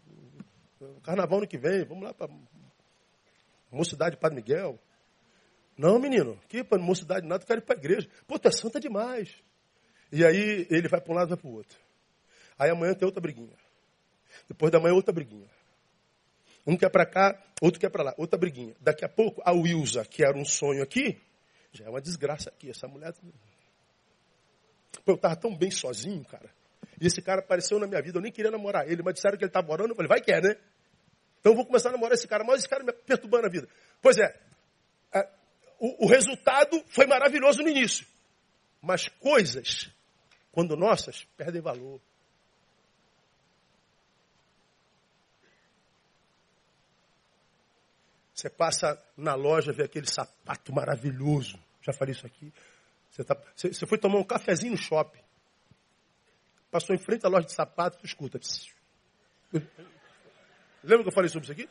Carnaval 1.02 1.40
no 1.40 1.46
que 1.46 1.58
vem, 1.58 1.84
vamos 1.84 2.04
lá 2.04 2.14
para 2.14 2.28
Mocidade 3.70 4.16
Padre 4.16 4.36
Miguel. 4.36 4.78
Não, 5.76 5.98
menino, 5.98 6.38
que 6.48 6.64
para 6.64 6.78
mocidade 6.82 7.26
nada, 7.26 7.42
eu 7.42 7.46
quero 7.46 7.60
ir 7.60 7.64
para 7.64 7.76
a 7.76 7.78
igreja. 7.78 8.08
Pô, 8.26 8.38
tu 8.38 8.48
é 8.48 8.50
santa 8.50 8.80
demais. 8.80 9.32
E 10.10 10.24
aí 10.24 10.66
ele 10.70 10.88
vai 10.88 11.00
para 11.00 11.12
um 11.12 11.16
lado 11.16 11.28
e 11.28 11.30
vai 11.30 11.38
para 11.38 11.48
o 11.48 11.54
outro. 11.54 11.78
Aí 12.58 12.70
amanhã 12.70 12.94
tem 12.94 13.06
outra 13.06 13.20
briguinha. 13.20 13.56
Depois 14.48 14.72
da 14.72 14.80
manhã, 14.80 14.94
outra 14.94 15.12
briguinha. 15.12 15.48
Um 16.66 16.76
quer 16.76 16.90
para 16.90 17.06
cá, 17.06 17.40
outro 17.62 17.78
quer 17.78 17.90
para 17.90 18.02
lá. 18.02 18.14
Outra 18.16 18.38
briguinha. 18.38 18.74
Daqui 18.80 19.04
a 19.04 19.08
pouco, 19.08 19.40
a 19.44 19.52
Wilza, 19.52 20.04
que 20.04 20.24
era 20.24 20.36
um 20.36 20.44
sonho 20.44 20.82
aqui, 20.82 21.20
já 21.72 21.84
é 21.84 21.88
uma 21.88 22.00
desgraça 22.00 22.50
aqui. 22.50 22.70
Essa 22.70 22.88
mulher. 22.88 23.14
Pô, 25.04 25.12
eu 25.12 25.14
estava 25.14 25.36
tão 25.36 25.56
bem 25.56 25.70
sozinho, 25.70 26.24
cara. 26.24 26.50
E 27.00 27.06
esse 27.06 27.22
cara 27.22 27.40
apareceu 27.40 27.78
na 27.78 27.86
minha 27.86 28.02
vida. 28.02 28.18
Eu 28.18 28.22
nem 28.22 28.32
queria 28.32 28.50
namorar 28.50 28.88
ele, 28.90 29.02
mas 29.02 29.14
disseram 29.14 29.36
que 29.36 29.44
ele 29.44 29.50
estava 29.50 29.66
morando. 29.66 29.90
Eu 29.90 29.96
falei, 29.96 30.08
vai 30.08 30.20
que 30.20 30.32
é, 30.32 30.40
né? 30.40 30.56
Então 31.40 31.52
eu 31.52 31.56
vou 31.56 31.64
começar 31.64 31.90
a 31.90 31.92
namorar 31.92 32.14
esse 32.14 32.26
cara. 32.26 32.44
Mas 32.44 32.60
esse 32.60 32.68
cara 32.68 32.82
me 32.82 32.92
perturbando 32.92 33.46
a 33.46 33.50
vida. 33.50 33.68
Pois 34.02 34.18
é, 34.18 34.36
é 35.14 35.28
o, 35.78 36.06
o 36.06 36.08
resultado 36.08 36.82
foi 36.88 37.06
maravilhoso 37.06 37.62
no 37.62 37.68
início. 37.68 38.06
Mas 38.82 39.08
coisas, 39.08 39.90
quando 40.50 40.76
nossas, 40.76 41.24
perdem 41.36 41.60
valor. 41.60 42.00
Você 48.34 48.48
passa 48.48 49.00
na 49.16 49.34
loja, 49.34 49.72
vê 49.72 49.84
aquele 49.84 50.06
sapato 50.06 50.72
maravilhoso. 50.72 51.58
Já 51.82 51.92
falei 51.92 52.12
isso 52.12 52.24
aqui. 52.24 52.52
Você, 53.10 53.24
tá, 53.24 53.36
você, 53.54 53.72
você 53.72 53.86
foi 53.86 53.98
tomar 53.98 54.18
um 54.18 54.24
cafezinho 54.24 54.72
no 54.72 54.78
shopping. 54.78 55.27
Passou 56.70 56.94
em 56.94 56.98
frente 56.98 57.24
à 57.24 57.28
loja 57.28 57.46
de 57.46 57.52
sapatos, 57.52 57.98
escuta. 58.04 58.38
Lembra 60.82 61.02
que 61.02 61.08
eu 61.08 61.14
falei 61.14 61.28
sobre 61.28 61.44
isso 61.44 61.52
aqui? 61.52 61.68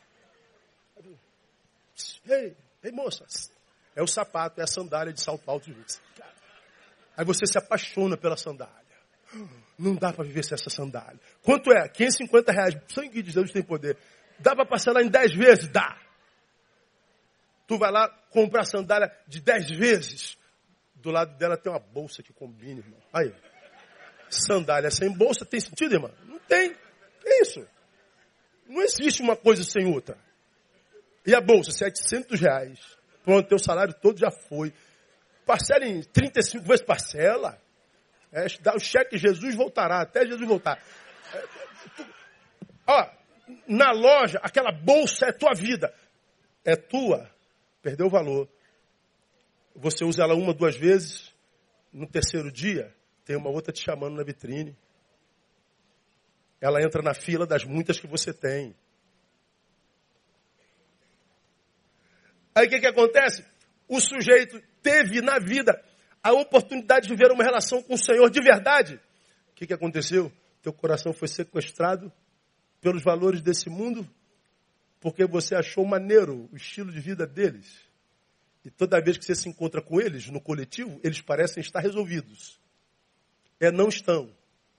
Ei, 2.27 2.55
ei 2.83 2.91
moça, 2.91 3.25
é 3.95 4.01
o 4.01 4.07
sapato, 4.07 4.59
é 4.59 4.63
a 4.63 4.67
sandália 4.67 5.13
de 5.13 5.21
salto 5.21 5.49
alto. 5.49 5.73
Aí 7.15 7.25
você 7.25 7.45
se 7.47 7.57
apaixona 7.57 8.17
pela 8.17 8.37
sandália. 8.37 8.75
Não 9.77 9.95
dá 9.95 10.13
para 10.13 10.23
viver 10.23 10.43
sem 10.43 10.55
essa 10.55 10.69
sandália. 10.69 11.19
Quanto 11.43 11.71
é? 11.71 11.87
550 11.87 12.51
reais. 12.51 12.75
Sangue 12.87 13.21
de 13.21 13.33
Deus 13.33 13.51
tem 13.51 13.63
poder. 13.63 13.97
Dá 14.39 14.55
para 14.55 14.65
parcelar 14.65 15.03
em 15.03 15.09
10 15.09 15.33
vezes? 15.35 15.67
Dá. 15.67 15.99
Tu 17.67 17.77
vai 17.77 17.91
lá 17.91 18.07
comprar 18.31 18.63
sandália 18.65 19.11
de 19.27 19.41
10 19.41 19.71
vezes. 19.71 20.37
Do 20.95 21.11
lado 21.11 21.37
dela 21.37 21.57
tem 21.57 21.71
uma 21.71 21.79
bolsa 21.79 22.23
que 22.23 22.33
combina, 22.33 22.79
irmão. 22.79 22.99
Aí. 23.13 23.33
Sandália 24.29 24.91
sem 24.91 25.11
bolsa 25.11 25.45
tem 25.45 25.59
sentido, 25.59 25.95
irmão? 25.95 26.11
Não 26.25 26.39
tem. 26.39 26.73
Que 27.21 27.41
isso? 27.41 27.65
Não 28.67 28.81
existe 28.81 29.21
uma 29.21 29.35
coisa 29.35 29.63
sem 29.63 29.85
outra. 29.85 30.17
E 31.25 31.33
a 31.33 31.41
bolsa? 31.41 31.71
700 31.71 32.39
reais. 32.39 32.79
Pronto, 33.23 33.47
teu 33.47 33.59
salário 33.59 33.93
todo 33.93 34.17
já 34.17 34.31
foi. 34.31 34.73
Parcela 35.45 35.85
em 35.85 36.01
35 36.01 36.65
vezes 36.65 36.85
parcela. 36.85 37.61
É, 38.31 38.45
dá 38.61 38.75
o 38.75 38.79
cheque, 38.79 39.17
Jesus 39.17 39.55
voltará, 39.55 40.01
até 40.01 40.25
Jesus 40.25 40.47
voltar. 40.47 40.81
É, 41.33 41.43
tu, 41.95 42.05
ó, 42.87 43.09
na 43.67 43.91
loja, 43.91 44.39
aquela 44.41 44.71
bolsa 44.71 45.27
é 45.27 45.31
tua 45.31 45.53
vida. 45.53 45.93
É 46.63 46.75
tua. 46.75 47.29
Perdeu 47.81 48.07
o 48.07 48.09
valor. 48.09 48.49
Você 49.75 50.03
usa 50.03 50.23
ela 50.23 50.35
uma, 50.35 50.53
duas 50.53 50.75
vezes. 50.75 51.33
No 51.93 52.05
terceiro 52.05 52.51
dia, 52.51 52.93
tem 53.27 53.35
uma 53.35 53.49
outra 53.49 53.73
te 53.73 53.83
chamando 53.83 54.15
na 54.15 54.23
vitrine. 54.23 54.73
Ela 56.61 56.81
entra 56.81 57.01
na 57.01 57.13
fila 57.13 57.45
das 57.45 57.65
muitas 57.65 57.99
que 57.99 58.07
você 58.07 58.33
tem. 58.33 58.73
Aí 62.55 62.67
o 62.67 62.69
que, 62.69 62.79
que 62.79 62.87
acontece? 62.87 63.45
O 63.85 63.99
sujeito 63.99 64.63
teve 64.81 65.21
na 65.21 65.39
vida 65.39 65.77
a 66.23 66.31
oportunidade 66.31 67.09
de 67.09 67.13
viver 67.13 67.29
uma 67.33 67.43
relação 67.43 67.83
com 67.83 67.95
o 67.95 67.97
Senhor 67.97 68.29
de 68.29 68.41
verdade. 68.41 68.95
O 69.51 69.55
que, 69.55 69.67
que 69.67 69.73
aconteceu? 69.73 70.31
Teu 70.61 70.71
coração 70.71 71.11
foi 71.11 71.27
sequestrado 71.27 72.11
pelos 72.79 73.03
valores 73.03 73.41
desse 73.41 73.69
mundo, 73.69 74.09
porque 75.01 75.25
você 75.25 75.53
achou 75.53 75.85
maneiro 75.85 76.49
o 76.49 76.55
estilo 76.55 76.93
de 76.93 77.01
vida 77.01 77.27
deles. 77.27 77.85
E 78.63 78.71
toda 78.71 79.01
vez 79.01 79.17
que 79.17 79.25
você 79.25 79.35
se 79.35 79.49
encontra 79.49 79.81
com 79.81 79.99
eles 79.99 80.29
no 80.29 80.39
coletivo, 80.39 80.97
eles 81.03 81.19
parecem 81.19 81.59
estar 81.59 81.81
resolvidos 81.81 82.57
é 83.59 83.71
não 83.71 83.89
estão, 83.89 84.29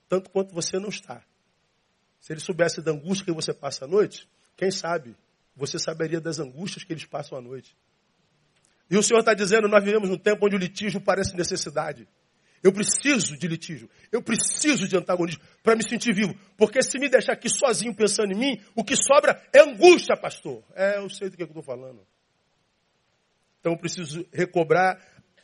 tanto 0.07 0.29
quanto 0.29 0.53
você 0.53 0.79
não 0.79 0.89
está. 0.89 1.23
Se 2.19 2.33
ele 2.33 2.39
soubesse 2.39 2.81
da 2.81 2.91
angústia 2.91 3.25
que 3.25 3.31
você 3.31 3.53
passa 3.53 3.85
à 3.85 3.87
noite, 3.87 4.27
quem 4.57 4.71
sabe 4.71 5.15
você 5.55 5.77
saberia 5.77 6.21
das 6.21 6.39
angústias 6.39 6.83
que 6.83 6.93
eles 6.93 7.05
passam 7.05 7.37
à 7.37 7.41
noite. 7.41 7.75
E 8.89 8.97
o 8.97 9.03
Senhor 9.03 9.19
está 9.19 9.33
dizendo: 9.33 9.67
nós 9.67 9.83
vivemos 9.83 10.09
num 10.09 10.17
tempo 10.17 10.45
onde 10.45 10.55
o 10.55 10.59
litígio 10.59 11.01
parece 11.01 11.35
necessidade. 11.35 12.07
Eu 12.61 12.73
preciso 12.73 13.37
de 13.37 13.47
litígio, 13.47 13.89
eu 14.11 14.21
preciso 14.21 14.85
de 14.85 14.97
antagonismo 14.97 15.41
para 15.63 15.77
me 15.77 15.83
sentir 15.83 16.13
vivo. 16.13 16.37
Porque 16.57 16.81
se 16.81 16.99
me 16.99 17.07
deixar 17.07 17.33
aqui 17.33 17.49
sozinho 17.49 17.95
pensando 17.95 18.33
em 18.33 18.37
mim, 18.37 18.61
o 18.75 18.83
que 18.83 18.97
sobra 18.97 19.41
é 19.53 19.61
angústia, 19.61 20.17
pastor. 20.17 20.61
É, 20.75 20.97
eu 20.97 21.09
sei 21.09 21.29
do 21.29 21.37
que 21.37 21.43
eu 21.43 21.47
estou 21.47 21.63
falando. 21.63 22.05
Então 23.59 23.73
eu 23.73 23.77
preciso 23.77 24.25
recobrar 24.33 24.99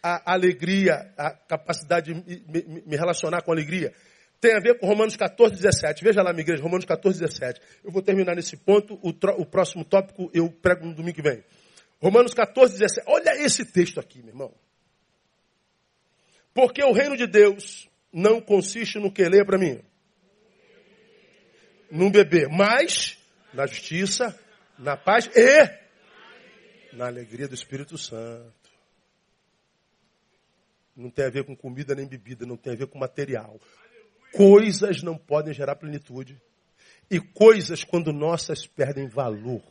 a 0.07 0.33
alegria, 0.33 1.11
a 1.17 1.31
capacidade 1.31 2.13
de 2.13 2.83
me, 2.85 2.95
relacionar 2.95 3.41
com 3.41 3.51
alegria. 3.51 3.91
Tem 4.39 4.55
a 4.55 4.59
ver 4.59 4.77
com 4.77 4.85
Romanos 4.85 5.15
14, 5.15 5.55
17. 5.55 6.03
Veja 6.03 6.21
lá, 6.21 6.31
minha 6.31 6.43
igreja, 6.43 6.61
Romanos 6.61 6.85
14, 6.85 7.19
17. 7.19 7.59
Eu 7.83 7.91
vou 7.91 8.03
terminar 8.03 8.35
nesse 8.35 8.55
ponto, 8.55 8.99
o, 9.01 9.09
o 9.09 9.45
próximo 9.47 9.83
tópico 9.83 10.29
eu 10.31 10.51
prego 10.51 10.85
no 10.85 10.93
domingo 10.93 11.15
que 11.15 11.23
vem. 11.23 11.43
Romanos 11.99 12.35
14, 12.35 12.73
17. 12.73 13.07
Olha 13.09 13.43
esse 13.43 13.65
texto 13.65 13.99
aqui, 13.99 14.19
meu 14.19 14.29
irmão. 14.29 14.53
Porque 16.53 16.83
o 16.83 16.91
reino 16.91 17.17
de 17.17 17.25
Deus 17.25 17.89
não 18.13 18.39
consiste 18.39 18.99
no 18.99 19.11
que 19.11 19.27
lê 19.27 19.43
para 19.43 19.57
mim. 19.57 19.81
Num 21.89 22.11
beber, 22.11 22.47
mas 22.47 23.17
na 23.51 23.65
justiça, 23.65 24.39
na 24.77 24.95
paz 24.95 25.27
e 25.35 25.85
na 26.93 27.07
alegria 27.07 27.47
do 27.47 27.55
Espírito 27.55 27.97
Santo. 27.97 28.64
Não 30.95 31.09
tem 31.09 31.25
a 31.25 31.29
ver 31.29 31.43
com 31.43 31.55
comida 31.55 31.93
nem 31.93 32.07
bebida, 32.07 32.45
não 32.45 32.55
tem 32.55 32.73
a 32.73 32.75
ver 32.75 32.87
com 32.87 32.97
material. 32.97 33.59
Coisas 34.31 35.03
não 35.03 35.17
podem 35.17 35.53
gerar 35.53 35.75
plenitude. 35.75 36.41
E 37.09 37.19
coisas, 37.19 37.83
quando 37.83 38.13
nossas, 38.13 38.65
perdem 38.65 39.07
valor. 39.07 39.63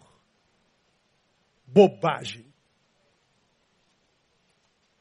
Bobagem. 1.66 2.46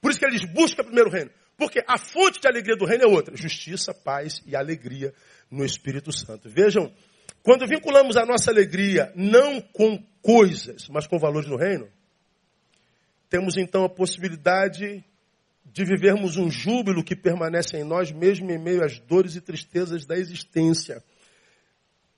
Por 0.02 0.12
isso 0.12 0.20
que 0.20 0.26
eles 0.26 0.46
buscam 0.46 0.84
primeiro 0.84 1.10
o 1.10 1.14
reino. 1.14 1.32
Porque 1.58 1.84
a 1.88 1.98
fonte 1.98 2.42
de 2.42 2.48
alegria 2.48 2.76
do 2.76 2.86
reino 2.86 3.04
é 3.04 3.08
outra: 3.08 3.36
justiça, 3.38 3.94
paz 3.94 4.42
e 4.46 4.56
alegria 4.56 5.14
no 5.50 5.64
Espírito 5.64 6.12
Santo. 6.12 6.50
Vejam, 6.50 6.92
quando 7.42 7.68
vinculamos 7.68 8.18
a 8.18 8.26
nossa 8.26 8.50
alegria 8.50 9.12
não 9.16 9.62
com 9.62 10.02
coisas, 10.22 10.88
mas 10.90 11.06
com 11.06 11.20
valores 11.20 11.48
no 11.48 11.58
reino, 11.58 11.90
temos 13.30 13.58
então 13.58 13.84
a 13.84 13.90
possibilidade 13.90 15.04
de 15.66 15.84
vivermos 15.84 16.38
um 16.38 16.50
júbilo 16.50 17.04
que 17.04 17.16
permanece 17.16 17.78
em 17.78 17.84
nós, 17.84 18.12
mesmo 18.12 18.52
em 18.52 18.58
meio 18.58 18.84
às 18.84 19.00
dores 19.00 19.36
e 19.36 19.42
tristezas 19.42 20.06
da 20.06 20.18
existência. 20.18 21.04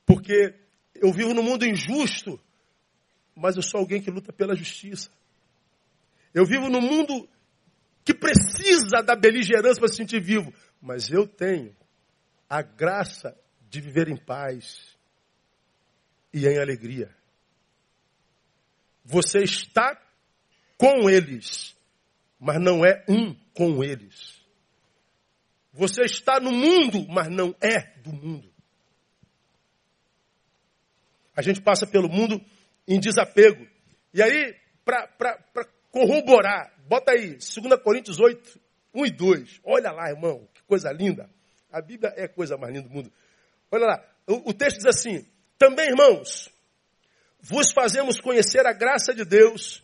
Porque 0.06 0.54
eu 0.94 1.12
vivo 1.12 1.34
num 1.34 1.44
mundo 1.44 1.66
injusto, 1.66 2.40
mas 3.36 3.56
eu 3.56 3.62
sou 3.62 3.80
alguém 3.80 4.02
que 4.02 4.12
luta 4.12 4.32
pela 4.34 4.56
justiça. 4.56 5.10
Eu 6.34 6.46
vivo 6.46 6.70
num 6.70 6.82
mundo 6.82 7.28
que 8.04 8.14
precisa 8.14 9.02
da 9.04 9.16
beligerância 9.16 9.80
para 9.80 9.88
se 9.88 9.96
sentir 9.96 10.22
vivo, 10.22 10.54
mas 10.82 11.10
eu 11.10 11.28
tenho 11.28 11.76
a 12.50 12.62
graça 12.62 13.36
de 13.70 13.82
viver 13.82 14.08
em 14.08 14.18
paz 14.18 14.96
e 16.34 16.46
em 16.46 16.60
alegria. 16.60 17.14
Você 19.04 19.40
está 19.40 20.00
com 20.78 21.10
eles, 21.10 21.75
mas 22.40 22.62
não 22.62 22.86
é 22.86 23.04
um 23.08 23.36
com 23.54 23.84
eles. 23.84 24.44
Você 25.74 26.04
está 26.04 26.40
no 26.40 26.52
mundo, 26.52 27.06
mas 27.10 27.30
não 27.30 27.56
é 27.62 27.98
do 28.02 28.14
mundo. 28.14 28.50
A 31.36 31.42
gente 31.42 31.62
passa 31.62 31.86
pelo 31.86 32.08
mundo 32.08 32.42
em 32.88 33.00
desapego. 33.00 33.68
E 34.14 34.22
aí, 34.22 34.56
para 34.86 35.68
corroborar, 35.92 36.74
bota 36.88 37.12
aí, 37.12 37.32
2 37.32 37.82
Coríntios 37.84 38.20
8, 38.20 38.60
1 38.94 39.06
e 39.06 39.12
2. 39.12 39.60
Olha 39.66 39.92
lá, 39.92 40.10
irmão, 40.10 40.48
que 40.54 40.64
coisa 40.64 40.92
linda. 40.92 41.30
A 41.72 41.82
Bíblia 41.82 42.14
é 42.16 42.24
a 42.24 42.30
coisa 42.30 42.56
mais 42.56 42.74
linda 42.74 42.88
do 42.88 42.94
mundo. 42.94 43.12
Olha 43.70 43.86
lá, 43.86 44.06
o, 44.28 44.52
o 44.52 44.54
texto 44.54 44.78
diz 44.78 44.86
assim: 44.86 45.26
Também, 45.58 45.90
irmãos, 45.90 46.50
vos 47.42 47.74
fazemos 47.74 48.22
conhecer 48.22 48.66
a 48.66 48.72
graça 48.72 49.14
de 49.14 49.26
Deus 49.26 49.84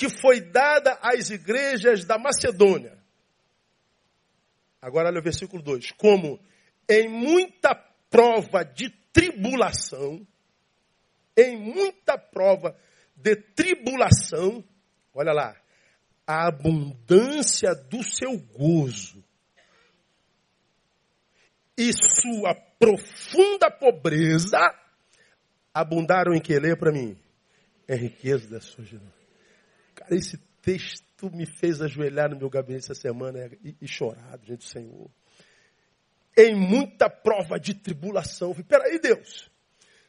que 0.00 0.08
foi 0.08 0.40
dada 0.40 0.98
às 1.02 1.28
igrejas 1.28 2.06
da 2.06 2.18
Macedônia. 2.18 2.96
Agora 4.80 5.10
olha 5.10 5.20
o 5.20 5.22
versículo 5.22 5.62
2. 5.62 5.90
Como 5.90 6.40
em 6.88 7.06
muita 7.06 7.74
prova 8.08 8.64
de 8.64 8.88
tribulação, 9.12 10.26
em 11.36 11.54
muita 11.58 12.16
prova 12.16 12.74
de 13.14 13.36
tribulação, 13.36 14.64
olha 15.12 15.34
lá, 15.34 15.54
a 16.26 16.48
abundância 16.48 17.74
do 17.74 18.02
seu 18.02 18.38
gozo. 18.38 19.22
e 21.76 21.92
sua 21.92 22.54
profunda 22.78 23.70
pobreza 23.70 24.58
abundaram 25.74 26.34
em 26.34 26.40
que? 26.40 26.58
Leia 26.58 26.76
para 26.76 26.90
mim. 26.90 27.18
É 27.86 27.94
riqueza 27.94 28.48
da 28.48 28.60
sua 28.60 28.84
geração. 28.84 29.19
Esse 30.10 30.36
texto 30.60 31.30
me 31.32 31.46
fez 31.46 31.80
ajoelhar 31.80 32.30
no 32.30 32.36
meu 32.36 32.50
gabinete 32.50 32.84
essa 32.84 32.94
semana 32.94 33.50
e, 33.64 33.76
e 33.80 33.88
chorar 33.88 34.38
diante 34.38 34.58
do 34.58 34.64
Senhor. 34.64 35.10
Em 36.36 36.54
muita 36.54 37.08
prova 37.08 37.58
de 37.58 37.74
tribulação. 37.74 38.54
Peraí, 38.54 38.98
Deus. 38.98 39.50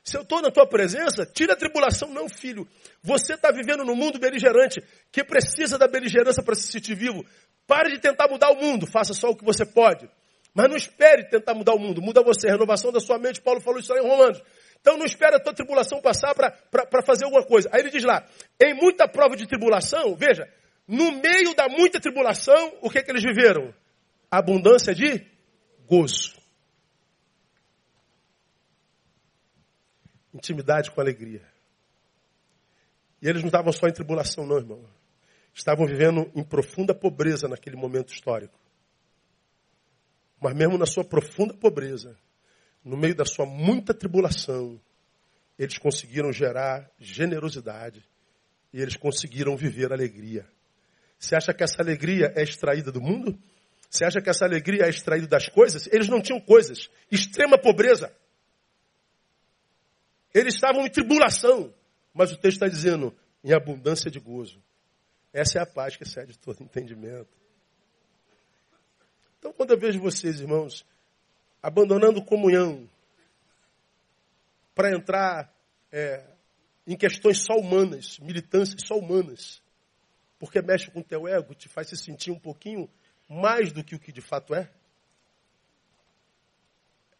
Se 0.03 0.17
eu 0.17 0.23
estou 0.23 0.41
na 0.41 0.49
tua 0.49 0.67
presença, 0.67 1.25
tira 1.25 1.53
a 1.53 1.55
tribulação. 1.55 2.09
Não, 2.09 2.27
filho. 2.27 2.67
Você 3.03 3.33
está 3.33 3.51
vivendo 3.51 3.83
num 3.83 3.95
mundo 3.95 4.19
beligerante 4.19 4.81
que 5.11 5.23
precisa 5.23 5.77
da 5.77 5.87
beligerância 5.87 6.41
para 6.41 6.55
se 6.55 6.71
sentir 6.71 6.95
vivo. 6.95 7.23
Pare 7.67 7.91
de 7.91 7.99
tentar 7.99 8.27
mudar 8.27 8.51
o 8.51 8.55
mundo. 8.55 8.87
Faça 8.87 9.13
só 9.13 9.29
o 9.29 9.35
que 9.35 9.45
você 9.45 9.65
pode. 9.65 10.09
Mas 10.53 10.69
não 10.69 10.75
espere 10.75 11.29
tentar 11.29 11.53
mudar 11.53 11.73
o 11.73 11.79
mundo. 11.79 12.01
Muda 12.01 12.23
você. 12.23 12.49
Renovação 12.49 12.91
da 12.91 12.99
sua 12.99 13.19
mente. 13.19 13.41
Paulo 13.41 13.61
falou 13.61 13.79
isso 13.79 13.93
lá 13.93 13.99
em 13.99 14.07
Romanos. 14.07 14.41
Então 14.81 14.97
não 14.97 15.05
espere 15.05 15.35
a 15.35 15.39
tua 15.39 15.53
tribulação 15.53 16.01
passar 16.01 16.33
para 16.33 17.01
fazer 17.05 17.25
alguma 17.25 17.45
coisa. 17.45 17.69
Aí 17.71 17.81
ele 17.81 17.91
diz 17.91 18.03
lá, 18.03 18.27
em 18.59 18.73
muita 18.73 19.07
prova 19.07 19.35
de 19.35 19.47
tribulação, 19.47 20.15
veja, 20.15 20.51
no 20.87 21.11
meio 21.11 21.55
da 21.55 21.69
muita 21.69 21.99
tribulação, 21.99 22.77
o 22.81 22.89
que, 22.89 22.97
é 22.97 23.03
que 23.03 23.11
eles 23.11 23.23
viveram? 23.23 23.73
Abundância 24.29 24.93
de 24.93 25.25
gozo. 25.87 26.35
Intimidade 30.33 30.89
com 30.89 30.99
alegria. 30.99 31.47
E 33.21 33.29
eles 33.29 33.41
não 33.41 33.49
estavam 33.49 33.71
só 33.71 33.87
em 33.87 33.93
tribulação, 33.93 34.47
não, 34.47 34.57
irmão. 34.57 34.83
Estavam 35.53 35.85
vivendo 35.85 36.31
em 36.33 36.43
profunda 36.43 36.95
pobreza 36.95 37.47
naquele 37.47 37.75
momento 37.75 38.11
histórico. 38.11 38.57
Mas 40.41 40.55
mesmo 40.55 40.77
na 40.77 40.87
sua 40.87 41.03
profunda 41.03 41.53
pobreza, 41.53 42.17
no 42.83 42.97
meio 42.97 43.15
da 43.15 43.25
sua 43.25 43.45
muita 43.45 43.93
tribulação, 43.93 44.79
eles 45.57 45.77
conseguiram 45.77 46.31
gerar 46.31 46.89
generosidade 46.99 48.03
e 48.73 48.81
eles 48.81 48.95
conseguiram 48.95 49.55
viver 49.55 49.91
alegria. 49.91 50.47
Você 51.17 51.35
acha 51.35 51.53
que 51.53 51.63
essa 51.63 51.81
alegria 51.81 52.33
é 52.35 52.41
extraída 52.41 52.91
do 52.91 52.99
mundo? 52.99 53.37
Você 53.89 54.05
acha 54.05 54.21
que 54.21 54.29
essa 54.29 54.45
alegria 54.45 54.85
é 54.85 54.89
extraída 54.89 55.27
das 55.27 55.49
coisas? 55.49 55.87
Eles 55.91 56.07
não 56.07 56.21
tinham 56.21 56.39
coisas. 56.39 56.89
Extrema 57.11 57.57
pobreza. 57.57 58.11
Eles 60.33 60.55
estavam 60.55 60.85
em 60.85 60.89
tribulação. 60.89 61.73
Mas 62.13 62.31
o 62.31 62.37
texto 62.37 62.55
está 62.55 62.67
dizendo, 62.67 63.15
em 63.43 63.53
abundância 63.53 64.09
de 64.09 64.19
gozo. 64.19 64.61
Essa 65.33 65.59
é 65.59 65.61
a 65.61 65.65
paz 65.65 65.95
que 65.95 66.03
excede 66.03 66.37
todo 66.39 66.61
entendimento. 66.63 67.29
Então, 69.39 69.53
quando 69.53 69.71
eu 69.71 69.77
vejo 69.77 69.99
vocês, 69.99 70.39
irmãos, 70.39 70.85
abandonando 71.61 72.23
comunhão 72.23 72.89
para 74.73 74.95
entrar 74.95 75.53
é, 75.91 76.25
em 76.87 76.95
questões 76.97 77.43
só 77.43 77.53
humanas, 77.53 78.17
militâncias 78.19 78.81
só 78.85 78.95
humanas, 78.95 79.61
porque 80.39 80.61
mexe 80.61 80.89
com 80.89 81.01
o 81.01 81.03
teu 81.03 81.27
ego, 81.27 81.53
te 81.53 81.69
faz 81.69 81.89
se 81.89 81.97
sentir 81.97 82.31
um 82.31 82.39
pouquinho 82.39 82.89
mais 83.29 83.71
do 83.71 83.83
que 83.83 83.95
o 83.95 83.99
que 83.99 84.11
de 84.11 84.21
fato 84.21 84.55
é. 84.55 84.71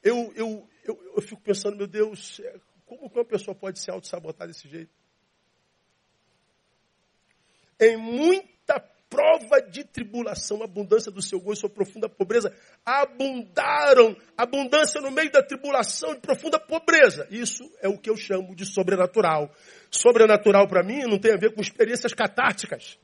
Eu, 0.04 0.34
eu, 0.36 0.68
eu, 0.84 1.14
eu 1.16 1.22
fico 1.22 1.42
pensando, 1.42 1.78
meu 1.78 1.88
Deus, 1.88 2.40
é, 2.40 2.60
como 2.86 3.10
que 3.10 3.18
uma 3.18 3.26
pessoa 3.26 3.54
pode 3.54 3.80
se 3.80 3.92
auto-sabotar 3.92 4.48
desse 4.48 4.68
jeito? 4.68 4.92
Em 7.80 7.98
muita 7.98 8.61
prova 9.12 9.62
de 9.62 9.84
tribulação, 9.84 10.64
abundância 10.64 11.12
do 11.12 11.22
seu 11.22 11.38
gozo, 11.42 11.60
sua 11.60 11.70
profunda 11.70 12.08
pobreza, 12.08 12.56
abundaram, 12.86 14.16
abundância 14.38 15.02
no 15.02 15.12
meio 15.12 15.30
da 15.30 15.44
tribulação 15.44 16.16
de 16.16 16.22
profunda 16.22 16.58
pobreza. 16.58 17.28
Isso 17.30 17.62
é 17.82 17.90
o 17.90 17.98
que 17.98 18.10
eu 18.10 18.16
chamo 18.16 18.56
de 18.56 18.66
sobrenatural. 18.66 19.52
Sobrenatural 19.92 20.66
para 20.66 20.82
mim 20.82 21.02
não 21.02 21.20
tem 21.20 21.34
a 21.34 21.38
ver 21.38 21.54
com 21.54 21.62
experiências 21.62 22.14
catárticas. 22.14 22.98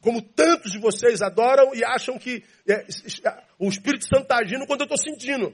Como 0.00 0.22
tantos 0.22 0.70
de 0.70 0.78
vocês 0.78 1.20
adoram 1.20 1.74
e 1.74 1.84
acham 1.84 2.16
que 2.16 2.44
é, 2.68 2.86
o 3.58 3.68
Espírito 3.68 4.04
Santo 4.04 4.22
está 4.22 4.38
agindo 4.38 4.66
quando 4.66 4.82
eu 4.82 4.86
estou 4.86 4.98
sentindo, 4.98 5.52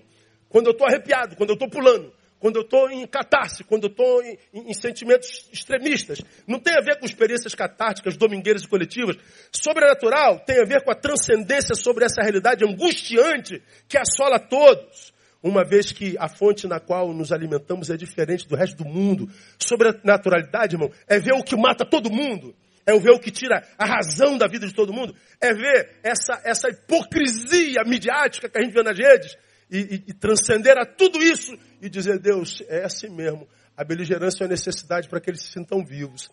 quando 0.51 0.67
eu 0.67 0.73
estou 0.73 0.87
arrepiado, 0.87 1.37
quando 1.37 1.51
eu 1.51 1.55
estou 1.55 1.71
pulando 1.71 2.13
quando 2.39 2.57
eu 2.57 2.63
estou 2.63 2.91
em 2.91 3.07
catarse, 3.07 3.65
quando 3.65 3.85
eu 3.85 3.91
estou 3.91 4.23
em, 4.23 4.39
em, 4.55 4.71
em, 4.71 4.75
sentimentos 4.75 5.49
extremistas. 5.53 6.21
Não 6.47 6.59
tem 6.59 6.75
a 6.75 6.81
ver 6.81 6.99
com 6.99 7.07
experiências 7.07 7.55
catárticas, 7.55 8.17
domingueiras 8.17 8.63
e 8.63 8.69
coletivas. 8.69 9.17
Sobrenatural 9.53 10.41
tem 10.41 10.61
a 10.61 10.65
ver 10.65 10.83
com 10.85 10.91
a 10.91 10.95
transcendência 10.95 11.75
sobre 11.75 12.05
essa 12.05 12.23
realidade 12.23 12.65
angustiante 12.65 13.63
que 13.89 13.99
assola 13.99 14.39
todos. 14.39 15.13
Uma 15.43 15.65
vez 15.65 15.93
que 15.93 16.17
a 16.19 16.29
fonte 16.29 16.67
na 16.67 16.81
qual 16.81 17.13
nos 17.13 17.33
alimentamos 17.33 17.91
é 17.91 17.97
diferente 17.97 18.49
do 18.49 18.57
resto 18.57 18.83
do 18.83 18.85
mundo. 18.85 19.29
Sobrenaturalidade, 19.59 20.75
irmão, 20.75 20.91
é 21.07 21.19
ver 21.19 21.35
o 21.35 21.45
que 21.45 21.57
mata 21.57 21.85
todo 21.85 22.11
mundo. 22.11 22.55
É 22.85 22.99
ver 22.99 23.11
o 23.11 23.21
que 23.21 23.31
tira 23.31 23.63
a 23.77 23.85
razão 23.85 24.39
da 24.39 24.49
vida 24.49 24.67
de 24.67 24.75
todo 24.75 24.93
mundo. 24.93 25.15
É 25.41 25.53
ver 25.53 25.99
essa, 26.03 26.41
essa 26.45 26.71
hipocrisia 26.71 27.85
midiática 27.85 28.49
que 28.49 28.59
a 28.59 28.63
gente 28.63 28.73
vê 28.73 28.83
nas 28.83 28.99
redes 28.99 29.37
e, 29.71 29.79
e, 29.79 30.05
e 30.09 30.13
transcender 30.13 30.77
a 30.79 30.87
tudo 30.87 31.19
isso 31.19 31.57
e 31.81 31.89
dizer, 31.89 32.19
Deus, 32.19 32.63
é 32.69 32.85
assim 32.85 33.09
mesmo. 33.09 33.47
A 33.77 33.85
beligerância 33.85 34.43
é 34.43 34.45
uma 34.45 34.51
necessidade 34.51 35.09
para 35.09 35.21
que 35.21 35.31
eles 35.31 35.43
se 35.43 35.53
sintam 35.53 35.85
vivos. 35.85 36.31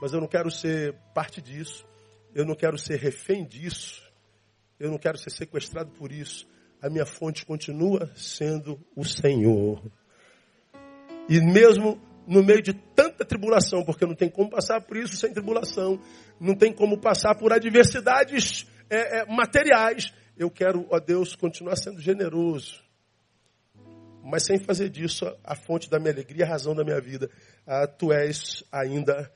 Mas 0.00 0.12
eu 0.12 0.20
não 0.20 0.28
quero 0.28 0.50
ser 0.50 0.94
parte 1.14 1.42
disso. 1.42 1.84
Eu 2.34 2.44
não 2.44 2.54
quero 2.54 2.78
ser 2.78 2.98
refém 2.98 3.44
disso. 3.44 4.02
Eu 4.78 4.90
não 4.90 4.98
quero 4.98 5.18
ser 5.18 5.30
sequestrado 5.30 5.90
por 5.90 6.12
isso. 6.12 6.46
A 6.80 6.88
minha 6.88 7.04
fonte 7.04 7.44
continua 7.44 8.10
sendo 8.14 8.78
o 8.94 9.04
Senhor. 9.04 9.82
E 11.28 11.40
mesmo 11.40 12.00
no 12.28 12.44
meio 12.44 12.62
de 12.62 12.74
tanta 12.74 13.24
tribulação, 13.24 13.82
porque 13.82 14.04
não 14.04 14.14
tem 14.14 14.28
como 14.28 14.50
passar 14.50 14.82
por 14.82 14.98
isso 14.98 15.16
sem 15.16 15.32
tribulação, 15.32 15.98
não 16.38 16.54
tem 16.54 16.72
como 16.72 16.98
passar 16.98 17.34
por 17.34 17.52
adversidades 17.52 18.66
é, 18.90 19.20
é, 19.20 19.26
materiais, 19.26 20.12
eu 20.38 20.50
quero, 20.50 20.86
ó 20.90 21.00
Deus, 21.00 21.34
continuar 21.34 21.76
sendo 21.76 22.00
generoso. 22.00 22.82
Mas 24.22 24.44
sem 24.44 24.58
fazer 24.58 24.88
disso 24.88 25.24
a 25.42 25.56
fonte 25.56 25.90
da 25.90 25.98
minha 25.98 26.12
alegria, 26.12 26.44
a 26.44 26.48
razão 26.48 26.74
da 26.74 26.84
minha 26.84 27.00
vida. 27.00 27.30
Ah, 27.66 27.86
tu 27.86 28.12
és 28.12 28.62
ainda 28.70 29.30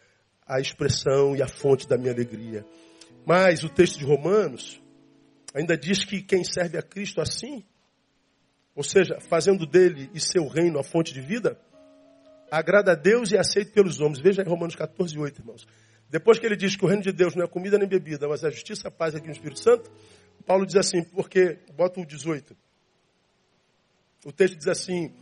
a 0.46 0.60
expressão 0.60 1.34
e 1.34 1.42
a 1.42 1.48
fonte 1.48 1.88
da 1.88 1.96
minha 1.96 2.12
alegria. 2.12 2.64
Mas 3.26 3.64
o 3.64 3.68
texto 3.68 3.98
de 3.98 4.04
Romanos 4.04 4.80
ainda 5.54 5.76
diz 5.76 6.04
que 6.04 6.22
quem 6.22 6.44
serve 6.44 6.78
a 6.78 6.82
Cristo 6.82 7.20
assim, 7.20 7.64
ou 8.74 8.82
seja, 8.82 9.18
fazendo 9.28 9.66
dele 9.66 10.10
e 10.14 10.20
seu 10.20 10.46
reino 10.46 10.78
a 10.78 10.84
fonte 10.84 11.12
de 11.12 11.20
vida, 11.20 11.58
agrada 12.50 12.92
a 12.92 12.94
Deus 12.94 13.30
e 13.30 13.36
é 13.36 13.40
aceito 13.40 13.72
pelos 13.72 14.00
homens. 14.00 14.20
Veja 14.20 14.42
em 14.42 14.48
Romanos 14.48 14.76
14, 14.76 15.18
8, 15.18 15.40
irmãos. 15.40 15.66
Depois 16.10 16.38
que 16.38 16.44
ele 16.44 16.56
diz 16.56 16.76
que 16.76 16.84
o 16.84 16.88
reino 16.88 17.02
de 17.02 17.12
Deus 17.12 17.34
não 17.34 17.44
é 17.44 17.48
comida 17.48 17.78
nem 17.78 17.88
bebida, 17.88 18.28
mas 18.28 18.44
é 18.44 18.50
justiça, 18.50 18.90
paz 18.90 19.14
aqui 19.14 19.26
no 19.26 19.32
Espírito 19.32 19.60
Santo, 19.60 19.90
Paulo 20.42 20.66
diz 20.66 20.76
assim, 20.76 21.02
porque, 21.04 21.58
bota 21.74 22.00
o 22.00 22.06
18. 22.06 22.56
O 24.24 24.32
texto 24.32 24.56
diz 24.56 24.68
assim, 24.68 25.14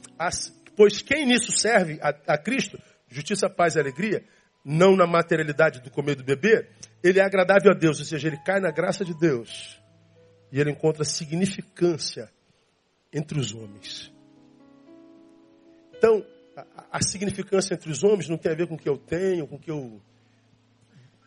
pois 0.77 1.03
quem 1.03 1.27
nisso 1.27 1.53
serve 1.53 1.99
a, 2.03 2.35
a 2.35 2.39
Cristo, 2.39 2.79
justiça, 3.09 3.49
paz 3.49 3.77
e 3.77 3.81
alegria, 3.81 4.25
não 4.65 4.97
na 4.97 5.07
materialidade 5.07 5.81
do 5.81 5.91
comer 5.91 6.13
e 6.13 6.17
do 6.17 6.25
beber, 6.25 6.69
ele 7.03 7.19
é 7.19 7.23
agradável 7.23 7.73
a 7.73 7.75
Deus, 7.75 7.99
ou 7.99 8.05
seja, 8.05 8.29
ele 8.29 8.37
cai 8.39 8.61
na 8.61 8.71
graça 8.71 9.05
de 9.05 9.15
Deus. 9.15 9.81
E 10.53 10.61
ele 10.61 10.71
encontra 10.71 11.05
significância 11.05 12.31
entre 13.13 13.39
os 13.39 13.55
homens. 13.55 14.13
Então, 15.97 16.25
a, 16.57 16.99
a 16.99 17.03
significância 17.03 17.75
entre 17.75 17.91
os 17.91 18.03
homens 18.03 18.29
não 18.29 18.37
tem 18.37 18.53
a 18.53 18.55
ver 18.55 18.67
com 18.67 18.75
o 18.75 18.79
que 18.79 18.89
eu 18.89 18.99
tenho, 18.99 19.47
com 19.47 19.57
o 19.57 19.59
que 19.59 19.71
eu 19.71 20.01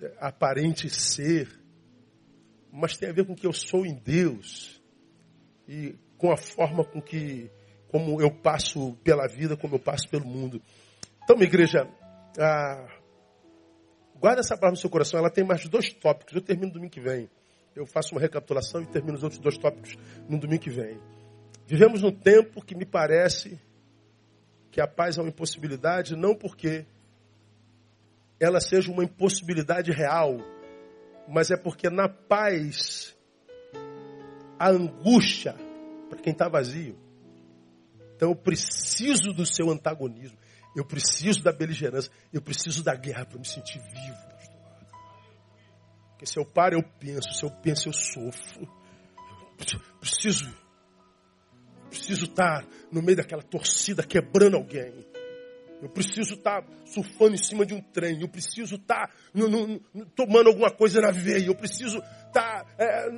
é, 0.02 0.14
aparente 0.20 0.89
ser 0.89 1.62
mas 2.76 2.98
tem 2.98 3.10
a 3.10 3.14
ver 3.14 3.24
com 3.24 3.34
o 3.34 3.36
que 3.36 3.46
eu 3.46 3.54
sou 3.54 3.86
em 3.86 3.94
Deus 3.94 4.82
e 5.68 5.96
com 6.18 6.32
a 6.32 6.38
forma 6.38 6.84
com 6.84 7.00
que 7.00 7.52
como 7.88 8.20
eu 8.20 8.32
passo 8.32 8.96
pela 9.04 9.28
vida, 9.28 9.56
como 9.56 9.76
eu 9.76 9.80
passo 9.80 10.10
pelo 10.10 10.26
mundo. 10.26 10.60
Então, 11.24 11.36
minha 11.36 11.48
igreja, 11.48 11.88
ah, 12.40 12.88
guarda 14.20 14.40
essa 14.40 14.56
palavra 14.56 14.72
no 14.72 14.78
seu 14.78 14.90
coração. 14.90 15.20
Ela 15.20 15.30
tem 15.30 15.44
mais 15.44 15.68
dois 15.68 15.94
tópicos. 15.94 16.34
Eu 16.34 16.42
termino 16.42 16.72
domingo 16.72 16.92
que 16.92 17.00
vem. 17.00 17.30
Eu 17.76 17.86
faço 17.86 18.16
uma 18.16 18.22
recapitulação 18.22 18.82
e 18.82 18.88
termino 18.88 19.18
os 19.18 19.24
outros 19.24 19.40
dois 19.40 19.56
tópicos 19.56 19.96
no 20.28 20.40
domingo 20.40 20.64
que 20.64 20.72
vem. 20.72 21.00
Vivemos 21.68 22.02
num 22.02 22.12
tempo 22.12 22.66
que 22.66 22.76
me 22.76 22.86
parece 22.86 23.60
que 24.72 24.82
a 24.82 24.88
paz 24.88 25.20
é 25.20 25.22
uma 25.22 25.30
impossibilidade, 25.30 26.16
não 26.16 26.34
porque 26.34 26.88
ela 28.40 28.60
seja 28.60 28.92
uma 28.92 29.04
impossibilidade 29.04 29.92
real, 29.92 30.38
mas 31.28 31.52
é 31.52 31.58
porque 31.58 31.90
na 31.90 32.08
paz 32.10 33.16
a 34.60 34.70
angústia 34.70 35.56
para 36.10 36.20
quem 36.22 36.34
está 36.34 36.48
vazio. 36.48 36.98
Então 38.16 38.30
eu 38.30 38.36
preciso 38.36 39.34
do 39.34 39.46
seu 39.46 39.70
antagonismo, 39.70 40.38
eu 40.76 40.86
preciso 40.86 41.44
da 41.44 41.52
beligerância, 41.52 42.12
eu 42.32 42.42
preciso 42.42 42.84
da 42.84 42.96
guerra 42.96 43.26
para 43.26 43.40
me 43.40 43.46
sentir 43.46 43.80
vivo. 43.80 44.34
Porque 46.24 46.26
se 46.26 46.40
eu 46.40 46.46
paro, 46.46 46.78
eu 46.78 46.84
penso, 47.00 47.34
se 47.34 47.44
eu 47.44 47.52
penso, 47.52 47.90
eu 47.90 47.94
sofro. 47.94 48.62
Eu 49.60 50.00
preciso. 50.00 50.54
preciso 51.90 52.26
estar 52.26 52.66
no 52.92 53.02
meio 53.02 53.18
daquela 53.18 53.44
torcida 53.44 54.04
quebrando 54.04 54.56
alguém. 54.56 55.06
Eu 55.84 55.90
preciso 55.90 56.36
estar 56.36 56.66
surfando 56.86 57.34
em 57.34 57.38
cima 57.38 57.66
de 57.66 57.74
um 57.74 57.82
trem. 57.82 58.22
Eu 58.22 58.30
preciso 58.30 58.76
estar 58.76 59.14
no, 59.34 59.78
tomando 60.16 60.48
alguma 60.48 60.72
coisa 60.72 61.02
na 61.02 61.12
veia. 61.12 61.48
Eu 61.48 61.56
preciso 61.56 61.98
estar 61.98 62.66
é, 62.78 63.10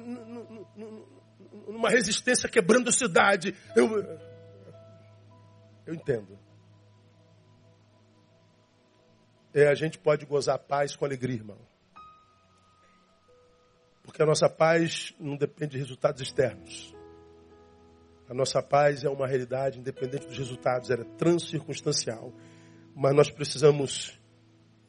numa 1.68 1.92
resistência 1.92 2.50
quebrando 2.50 2.90
a 2.90 2.92
cidade. 2.92 3.56
Eu, 3.76 4.02
eu 5.86 5.94
entendo. 5.94 6.40
É, 9.54 9.68
a 9.68 9.76
gente 9.76 10.00
pode 10.00 10.26
gozar 10.26 10.58
paz 10.58 10.96
com 10.96 11.06
alegria, 11.06 11.36
irmão. 11.36 11.60
Porque 14.02 14.24
a 14.24 14.26
nossa 14.26 14.50
paz 14.50 15.14
não 15.20 15.38
depende 15.38 15.74
de 15.74 15.78
resultados 15.78 16.20
externos. 16.20 16.96
A 18.28 18.34
nossa 18.34 18.60
paz 18.60 19.04
é 19.04 19.10
uma 19.10 19.28
realidade 19.28 19.80
independente 19.80 20.26
dos 20.26 20.38
resultados, 20.38 20.90
ela 20.90 21.04
é 21.04 21.18
transcircunstancial. 21.18 22.34
Mas 22.96 23.14
nós 23.14 23.30
precisamos 23.30 24.18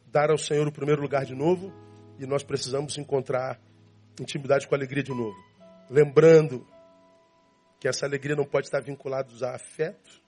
dar 0.07 0.31
ao 0.31 0.39
Senhor 0.39 0.67
o 0.69 0.73
primeiro 0.73 1.03
lugar 1.03 1.25
de 1.25 1.35
novo 1.35 1.73
e 2.19 2.27
nós 2.27 2.43
precisamos 2.45 2.97
encontrar 2.97 3.61
intimidade 4.21 4.67
com 4.67 4.75
alegria 4.75 5.03
de 5.03 5.13
novo. 5.13 5.37
Lembrando 5.91 6.67
que 7.81 7.89
essa 7.89 8.07
alegria 8.07 8.37
não 8.37 8.45
pode 8.45 8.67
estar 8.67 8.81
vinculada 8.81 9.29
a 9.47 9.55
afeto 9.55 10.23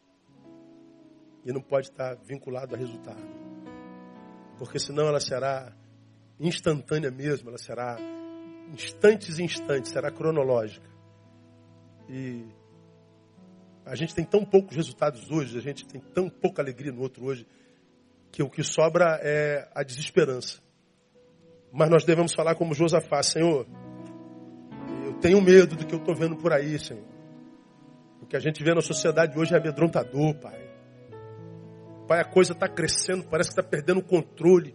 e 1.45 1.53
não 1.53 1.61
pode 1.61 1.89
estar 1.89 2.17
vinculada 2.17 2.75
a 2.77 2.79
resultado. 2.79 3.23
Porque 4.59 4.79
senão 4.79 5.07
ela 5.07 5.21
será 5.21 5.73
instantânea 6.39 7.11
mesmo, 7.11 7.49
ela 7.49 7.59
será 7.59 7.97
instantes 8.73 9.39
e 9.39 9.43
instantes, 9.43 9.93
será 9.93 10.11
cronológica. 10.11 10.89
E 12.09 12.45
a 13.85 13.95
gente 13.95 14.15
tem 14.15 14.25
tão 14.25 14.45
poucos 14.45 14.77
resultados 14.77 15.31
hoje, 15.31 15.57
a 15.57 15.63
gente 15.63 15.87
tem 15.87 16.01
tão 16.01 16.29
pouca 16.29 16.61
alegria 16.61 16.93
no 16.93 17.01
outro 17.01 17.25
hoje, 17.25 17.47
que 18.31 18.43
o 18.43 18.51
que 18.51 18.63
sobra 18.63 19.19
é 19.23 19.69
a 19.75 19.83
desesperança. 19.83 20.59
Mas 21.73 21.91
nós 21.91 22.05
devemos 22.05 22.33
falar 22.33 22.55
como 22.55 22.75
Josafá, 22.75 23.23
Senhor, 23.23 23.67
eu 25.05 25.15
tenho 25.15 25.41
medo 25.41 25.77
do 25.77 25.87
que 25.87 25.95
eu 25.95 25.99
estou 25.99 26.15
vendo 26.15 26.37
por 26.37 26.53
aí, 26.53 26.79
Senhor. 26.79 27.05
O 28.23 28.27
que 28.27 28.37
a 28.37 28.41
gente 28.41 28.63
vê 28.63 28.75
na 28.75 28.81
sociedade 28.81 29.39
hoje 29.39 29.55
é 29.55 29.59
amedrontador, 29.59 30.35
Pai. 30.35 30.69
Pai, 32.07 32.21
a 32.21 32.25
coisa 32.25 32.53
está 32.53 32.69
crescendo, 32.69 33.25
parece 33.25 33.51
que 33.51 33.61
está 33.61 33.63
perdendo 33.63 34.01
o 34.01 34.05
controle, 34.05 34.75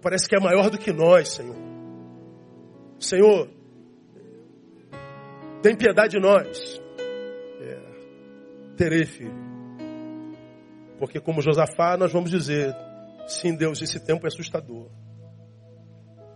parece 0.00 0.28
que 0.28 0.36
é 0.36 0.40
maior 0.40 0.68
do 0.68 0.78
que 0.78 0.92
nós, 0.92 1.28
Senhor. 1.28 1.56
Senhor, 2.98 3.48
tem 5.62 5.76
piedade 5.76 6.12
de 6.12 6.20
nós. 6.20 6.80
É, 7.60 7.78
terei, 8.76 9.04
filho. 9.04 9.34
Porque 10.98 11.20
como 11.20 11.40
Josafá, 11.40 11.96
nós 11.96 12.12
vamos 12.12 12.30
dizer, 12.30 12.74
sim, 13.26 13.54
Deus, 13.54 13.80
esse 13.82 14.00
tempo 14.00 14.26
é 14.26 14.28
assustador. 14.28 14.90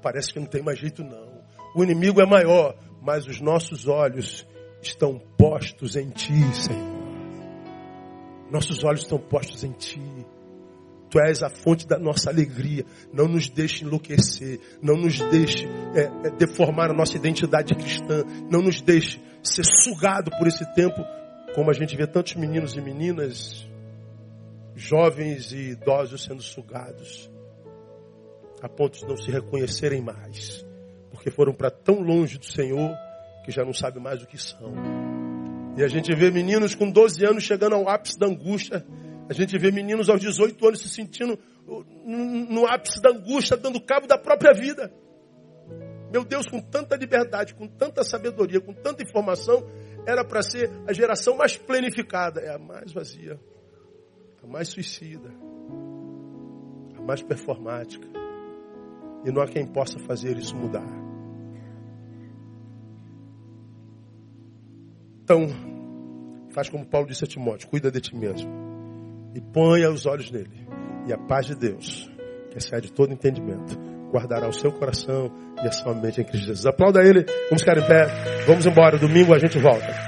Parece 0.02 0.32
que 0.32 0.38
não 0.38 0.46
tem 0.46 0.62
mais 0.62 0.78
jeito 0.78 1.02
não. 1.02 1.42
O 1.74 1.82
inimigo 1.82 2.20
é 2.20 2.26
maior, 2.26 2.76
mas 3.02 3.26
os 3.26 3.40
nossos 3.40 3.86
olhos 3.86 4.46
estão 4.80 5.18
postos 5.36 5.96
em 5.96 6.10
Ti, 6.10 6.54
Senhor. 6.54 6.96
Nossos 8.50 8.84
olhos 8.84 9.02
estão 9.02 9.18
postos 9.18 9.64
em 9.64 9.72
Ti. 9.72 10.00
Tu 11.10 11.20
és 11.20 11.42
a 11.42 11.48
fonte 11.48 11.86
da 11.86 11.98
nossa 11.98 12.30
alegria. 12.30 12.84
Não 13.12 13.28
nos 13.28 13.48
deixe 13.48 13.84
enlouquecer. 13.84 14.60
Não 14.82 14.96
nos 14.96 15.20
deixe 15.30 15.66
é, 15.94 16.28
é, 16.28 16.30
deformar 16.30 16.90
a 16.90 16.94
nossa 16.94 17.16
identidade 17.16 17.74
cristã. 17.74 18.24
Não 18.50 18.60
nos 18.60 18.80
deixe 18.80 19.20
ser 19.42 19.64
sugado 19.64 20.30
por 20.38 20.46
esse 20.46 20.64
tempo, 20.74 21.04
como 21.54 21.70
a 21.70 21.72
gente 21.72 21.96
vê 21.96 22.06
tantos 22.06 22.34
meninos 22.34 22.74
e 22.74 22.80
meninas, 22.80 23.68
jovens 24.76 25.50
e 25.50 25.70
idosos 25.70 26.22
sendo 26.22 26.42
sugados, 26.42 27.28
a 28.62 28.68
ponto 28.68 28.98
de 28.98 29.06
não 29.06 29.16
se 29.16 29.30
reconhecerem 29.30 30.00
mais, 30.00 30.64
porque 31.10 31.30
foram 31.30 31.52
para 31.52 31.70
tão 31.70 32.00
longe 32.00 32.38
do 32.38 32.46
Senhor 32.46 32.94
que 33.44 33.50
já 33.50 33.64
não 33.64 33.72
sabe 33.72 33.98
mais 33.98 34.22
o 34.22 34.26
que 34.26 34.38
são. 34.38 34.72
E 35.76 35.82
a 35.82 35.88
gente 35.88 36.14
vê 36.14 36.30
meninos 36.30 36.74
com 36.74 36.88
12 36.88 37.24
anos 37.26 37.42
chegando 37.42 37.74
ao 37.74 37.88
ápice 37.88 38.18
da 38.18 38.26
angústia 38.26 38.86
a 39.28 39.32
gente 39.32 39.58
vê 39.58 39.72
meninos 39.72 40.08
aos 40.08 40.20
18 40.20 40.66
anos 40.66 40.80
se 40.80 40.88
sentindo 40.88 41.38
no 42.06 42.64
ápice 42.66 43.00
da 43.00 43.10
angústia, 43.10 43.56
dando 43.56 43.80
cabo 43.80 44.06
da 44.06 44.16
própria 44.16 44.52
vida. 44.54 44.92
Meu 46.12 46.24
Deus, 46.24 46.46
com 46.46 46.60
tanta 46.60 46.94
liberdade, 46.94 47.54
com 47.54 47.66
tanta 47.66 48.04
sabedoria, 48.04 48.60
com 48.60 48.72
tanta 48.72 49.02
informação, 49.02 49.66
era 50.06 50.24
para 50.24 50.42
ser 50.42 50.70
a 50.86 50.92
geração 50.92 51.36
mais 51.36 51.56
planificada. 51.56 52.40
É 52.40 52.54
a 52.54 52.58
mais 52.58 52.92
vazia, 52.92 53.38
a 54.42 54.46
mais 54.46 54.68
suicida, 54.68 55.30
a 56.96 57.02
mais 57.02 57.22
performática. 57.22 58.06
E 59.24 59.30
não 59.30 59.42
há 59.42 59.46
quem 59.46 59.66
possa 59.66 59.98
fazer 59.98 60.36
isso 60.38 60.54
mudar. 60.54 60.86
Então, 65.22 65.48
faz 66.50 66.68
como 66.68 66.86
Paulo 66.86 67.08
disse 67.08 67.24
a 67.24 67.26
Timóteo: 67.26 67.68
cuida 67.68 67.90
de 67.90 68.00
ti 68.00 68.14
mesmo 68.14 68.48
e 69.34 69.40
ponha 69.40 69.90
os 69.90 70.06
olhos 70.06 70.30
nele. 70.30 70.66
E 71.06 71.12
a 71.12 71.18
paz 71.18 71.46
de 71.46 71.54
Deus, 71.54 72.10
que 72.50 72.58
excede 72.58 72.92
todo 72.92 73.12
entendimento, 73.12 73.76
guardará 74.10 74.48
o 74.48 74.52
seu 74.52 74.72
coração 74.72 75.30
e 75.62 75.66
a 75.66 75.72
sua 75.72 75.94
mente 75.94 76.20
em 76.20 76.24
Cristo 76.24 76.46
Jesus. 76.46 76.66
Aplauda 76.66 77.00
ele, 77.02 77.24
vamos 77.48 77.62
ficar 77.62 77.76
em 77.76 77.86
pé, 77.86 78.06
vamos 78.46 78.64
embora. 78.64 78.98
Domingo 78.98 79.34
a 79.34 79.38
gente 79.38 79.58
volta. 79.58 80.05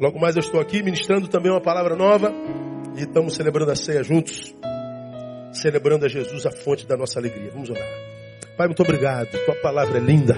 Logo 0.00 0.18
mais 0.18 0.34
eu 0.34 0.40
estou 0.40 0.60
aqui 0.60 0.82
ministrando 0.82 1.28
também 1.28 1.52
uma 1.52 1.60
palavra 1.60 1.94
nova 1.94 2.32
e 2.96 3.02
estamos 3.02 3.34
celebrando 3.34 3.70
a 3.70 3.76
ceia 3.76 4.02
juntos, 4.02 4.54
celebrando 5.52 6.04
a 6.04 6.08
Jesus, 6.08 6.44
a 6.46 6.50
fonte 6.50 6.86
da 6.86 6.96
nossa 6.96 7.18
alegria. 7.18 7.50
Vamos 7.52 7.70
orar. 7.70 7.88
Pai, 8.56 8.66
muito 8.66 8.82
obrigado. 8.82 9.30
Tua 9.44 9.54
palavra 9.56 9.98
é 9.98 10.00
linda. 10.00 10.34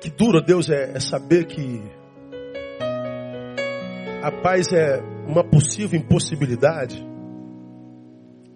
Que 0.00 0.10
duro, 0.10 0.40
Deus, 0.42 0.70
é, 0.70 0.92
é 0.94 1.00
saber 1.00 1.46
que 1.46 1.82
a 4.22 4.30
paz 4.42 4.72
é 4.72 5.00
uma 5.26 5.44
possível 5.44 5.98
impossibilidade. 5.98 7.06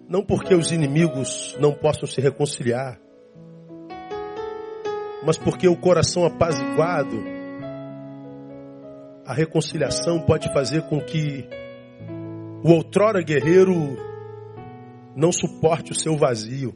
Não 0.07 0.23
porque 0.23 0.55
os 0.55 0.71
inimigos 0.71 1.55
não 1.59 1.71
possam 1.71 2.07
se 2.07 2.19
reconciliar, 2.19 2.99
mas 5.23 5.37
porque 5.37 5.67
o 5.67 5.75
coração 5.75 6.25
apaziguado, 6.25 7.23
a 9.25 9.33
reconciliação 9.33 10.21
pode 10.21 10.51
fazer 10.53 10.83
com 10.83 10.99
que 10.99 11.47
o 12.63 12.71
outrora 12.71 13.21
guerreiro 13.21 13.97
não 15.15 15.31
suporte 15.31 15.91
o 15.91 15.95
seu 15.95 16.17
vazio. 16.17 16.73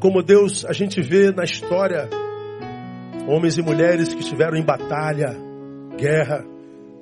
como 0.00 0.22
Deus 0.22 0.64
a 0.64 0.72
gente 0.72 1.00
vê 1.02 1.32
na 1.32 1.44
história 1.44 2.08
homens 3.26 3.58
e 3.58 3.62
mulheres 3.62 4.14
que 4.14 4.20
estiveram 4.20 4.56
em 4.56 4.64
batalha, 4.64 5.36
guerra, 5.96 6.44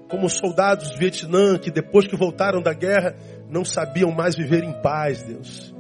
como 0.09 0.29
soldados 0.29 0.91
do 0.91 0.99
Vietnã 0.99 1.59
que 1.59 1.71
depois 1.71 2.07
que 2.07 2.17
voltaram 2.17 2.63
da 2.63 2.73
guerra 2.73 3.15
não 3.49 3.65
sabiam 3.65 4.11
mais 4.11 4.35
viver 4.35 4.65
em 4.65 4.73
paz, 4.83 5.23
Deus. 5.23 5.76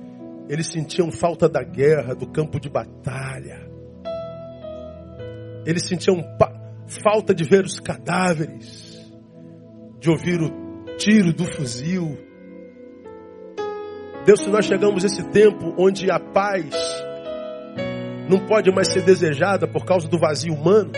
Eles 0.48 0.68
sentiam 0.68 1.10
falta 1.10 1.48
da 1.48 1.62
guerra, 1.62 2.14
do 2.14 2.26
campo 2.26 2.60
de 2.60 2.68
batalha. 2.68 3.68
Eles 5.64 5.84
sentiam 5.86 6.22
falta 7.02 7.34
de 7.34 7.42
ver 7.42 7.64
os 7.64 7.80
cadáveres, 7.80 8.96
de 9.98 10.08
ouvir 10.08 10.40
o 10.40 10.96
tiro 10.96 11.32
do 11.32 11.44
fuzil. 11.44 12.16
Deus, 14.24 14.40
se 14.40 14.48
nós 14.48 14.64
chegamos 14.64 15.04
a 15.04 15.08
esse 15.08 15.24
tempo 15.30 15.74
onde 15.76 16.10
a 16.10 16.20
paz 16.20 16.70
não 18.28 18.46
pode 18.46 18.72
mais 18.72 18.88
ser 18.88 19.02
desejada 19.02 19.66
por 19.66 19.84
causa 19.84 20.08
do 20.08 20.18
vazio 20.18 20.54
humano, 20.54 20.92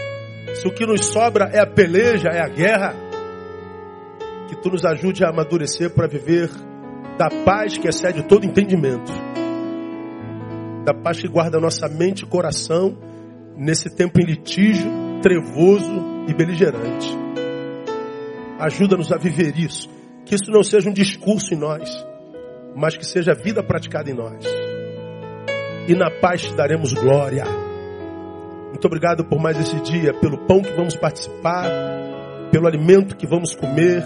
se 0.55 0.67
o 0.67 0.75
que 0.75 0.87
nos 0.87 1.07
sobra 1.07 1.51
é 1.53 1.59
a 1.59 1.67
peleja, 1.67 2.29
é 2.29 2.41
a 2.41 2.49
guerra, 2.49 2.95
que 4.49 4.57
tu 4.57 4.71
nos 4.71 4.85
ajude 4.85 5.25
a 5.25 5.31
amadurecer 5.31 5.91
para 5.91 6.07
viver 6.07 6.51
da 7.19 7.29
paz 7.45 7.77
que 7.77 7.89
excede 7.89 8.23
todo 8.23 8.47
entendimento, 8.47 9.13
da 10.85 10.95
paz 10.95 11.21
que 11.21 11.29
guarda 11.29 11.61
nossa 11.61 11.89
mente 11.89 12.23
e 12.23 12.27
coração 12.27 12.97
nesse 13.57 13.95
tempo 13.95 14.21
em 14.21 14.25
litígio, 14.25 14.89
trevoso 15.21 16.25
e 16.29 16.33
beligerante. 16.33 17.19
Ajuda-nos 18.61 19.13
a 19.13 19.19
viver 19.19 19.59
isso, 19.59 19.91
que 20.25 20.35
isso 20.35 20.51
não 20.51 20.63
seja 20.63 20.89
um 20.89 20.93
discurso 20.93 21.53
em 21.53 21.59
nós, 21.59 22.07
mas 22.75 22.97
que 22.97 23.05
seja 23.05 23.33
a 23.33 23.35
vida 23.35 23.63
praticada 23.63 24.11
em 24.11 24.15
nós 24.15 24.45
e 25.89 25.95
na 25.95 26.11
paz 26.11 26.43
te 26.43 26.55
daremos 26.55 26.93
glória. 26.93 27.45
Muito 28.69 28.85
obrigado 28.85 29.25
por 29.25 29.41
mais 29.41 29.59
esse 29.59 29.81
dia, 29.81 30.13
pelo 30.13 30.37
pão 30.47 30.61
que 30.61 30.71
vamos 30.73 30.95
participar, 30.95 31.67
pelo 32.53 32.67
alimento 32.67 33.17
que 33.17 33.27
vamos 33.27 33.55
comer 33.55 34.05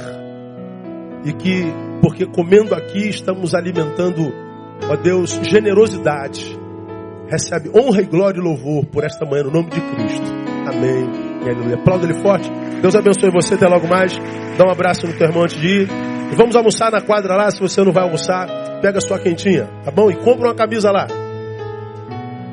e 1.24 1.32
que, 1.32 1.64
porque 2.02 2.26
comendo 2.26 2.74
aqui, 2.74 3.08
estamos 3.08 3.54
alimentando 3.54 4.52
Ó 4.88 4.96
Deus, 4.96 5.40
generosidade. 5.44 6.58
Recebe 7.28 7.70
honra 7.74 8.02
e 8.02 8.04
glória 8.04 8.38
e 8.38 8.42
louvor 8.42 8.84
por 8.86 9.04
esta 9.04 9.24
manhã 9.24 9.44
no 9.44 9.50
nome 9.50 9.70
de 9.70 9.80
Cristo. 9.80 10.26
Amém. 10.66 11.08
E 11.44 11.48
aleluia. 11.48 11.76
Aplauda 11.76 12.04
ele 12.04 12.20
forte. 12.20 12.50
Deus 12.80 12.94
abençoe 12.94 13.30
você. 13.30 13.54
Até 13.54 13.66
logo 13.68 13.86
mais. 13.86 14.18
Dá 14.58 14.66
um 14.66 14.70
abraço 14.70 15.06
no 15.06 15.12
teu 15.14 15.28
irmão 15.28 15.44
antes 15.44 15.58
de 15.58 15.66
ir. 15.66 15.88
E 16.32 16.36
vamos 16.36 16.56
almoçar 16.56 16.90
na 16.90 17.00
quadra 17.00 17.36
lá. 17.36 17.50
Se 17.50 17.60
você 17.60 17.82
não 17.82 17.92
vai 17.92 18.02
almoçar, 18.02 18.46
pega 18.80 19.00
sua 19.00 19.18
quentinha, 19.18 19.68
tá 19.84 19.90
bom? 19.90 20.10
E 20.10 20.16
compra 20.16 20.48
uma 20.48 20.54
camisa 20.54 20.90
lá. 20.90 21.06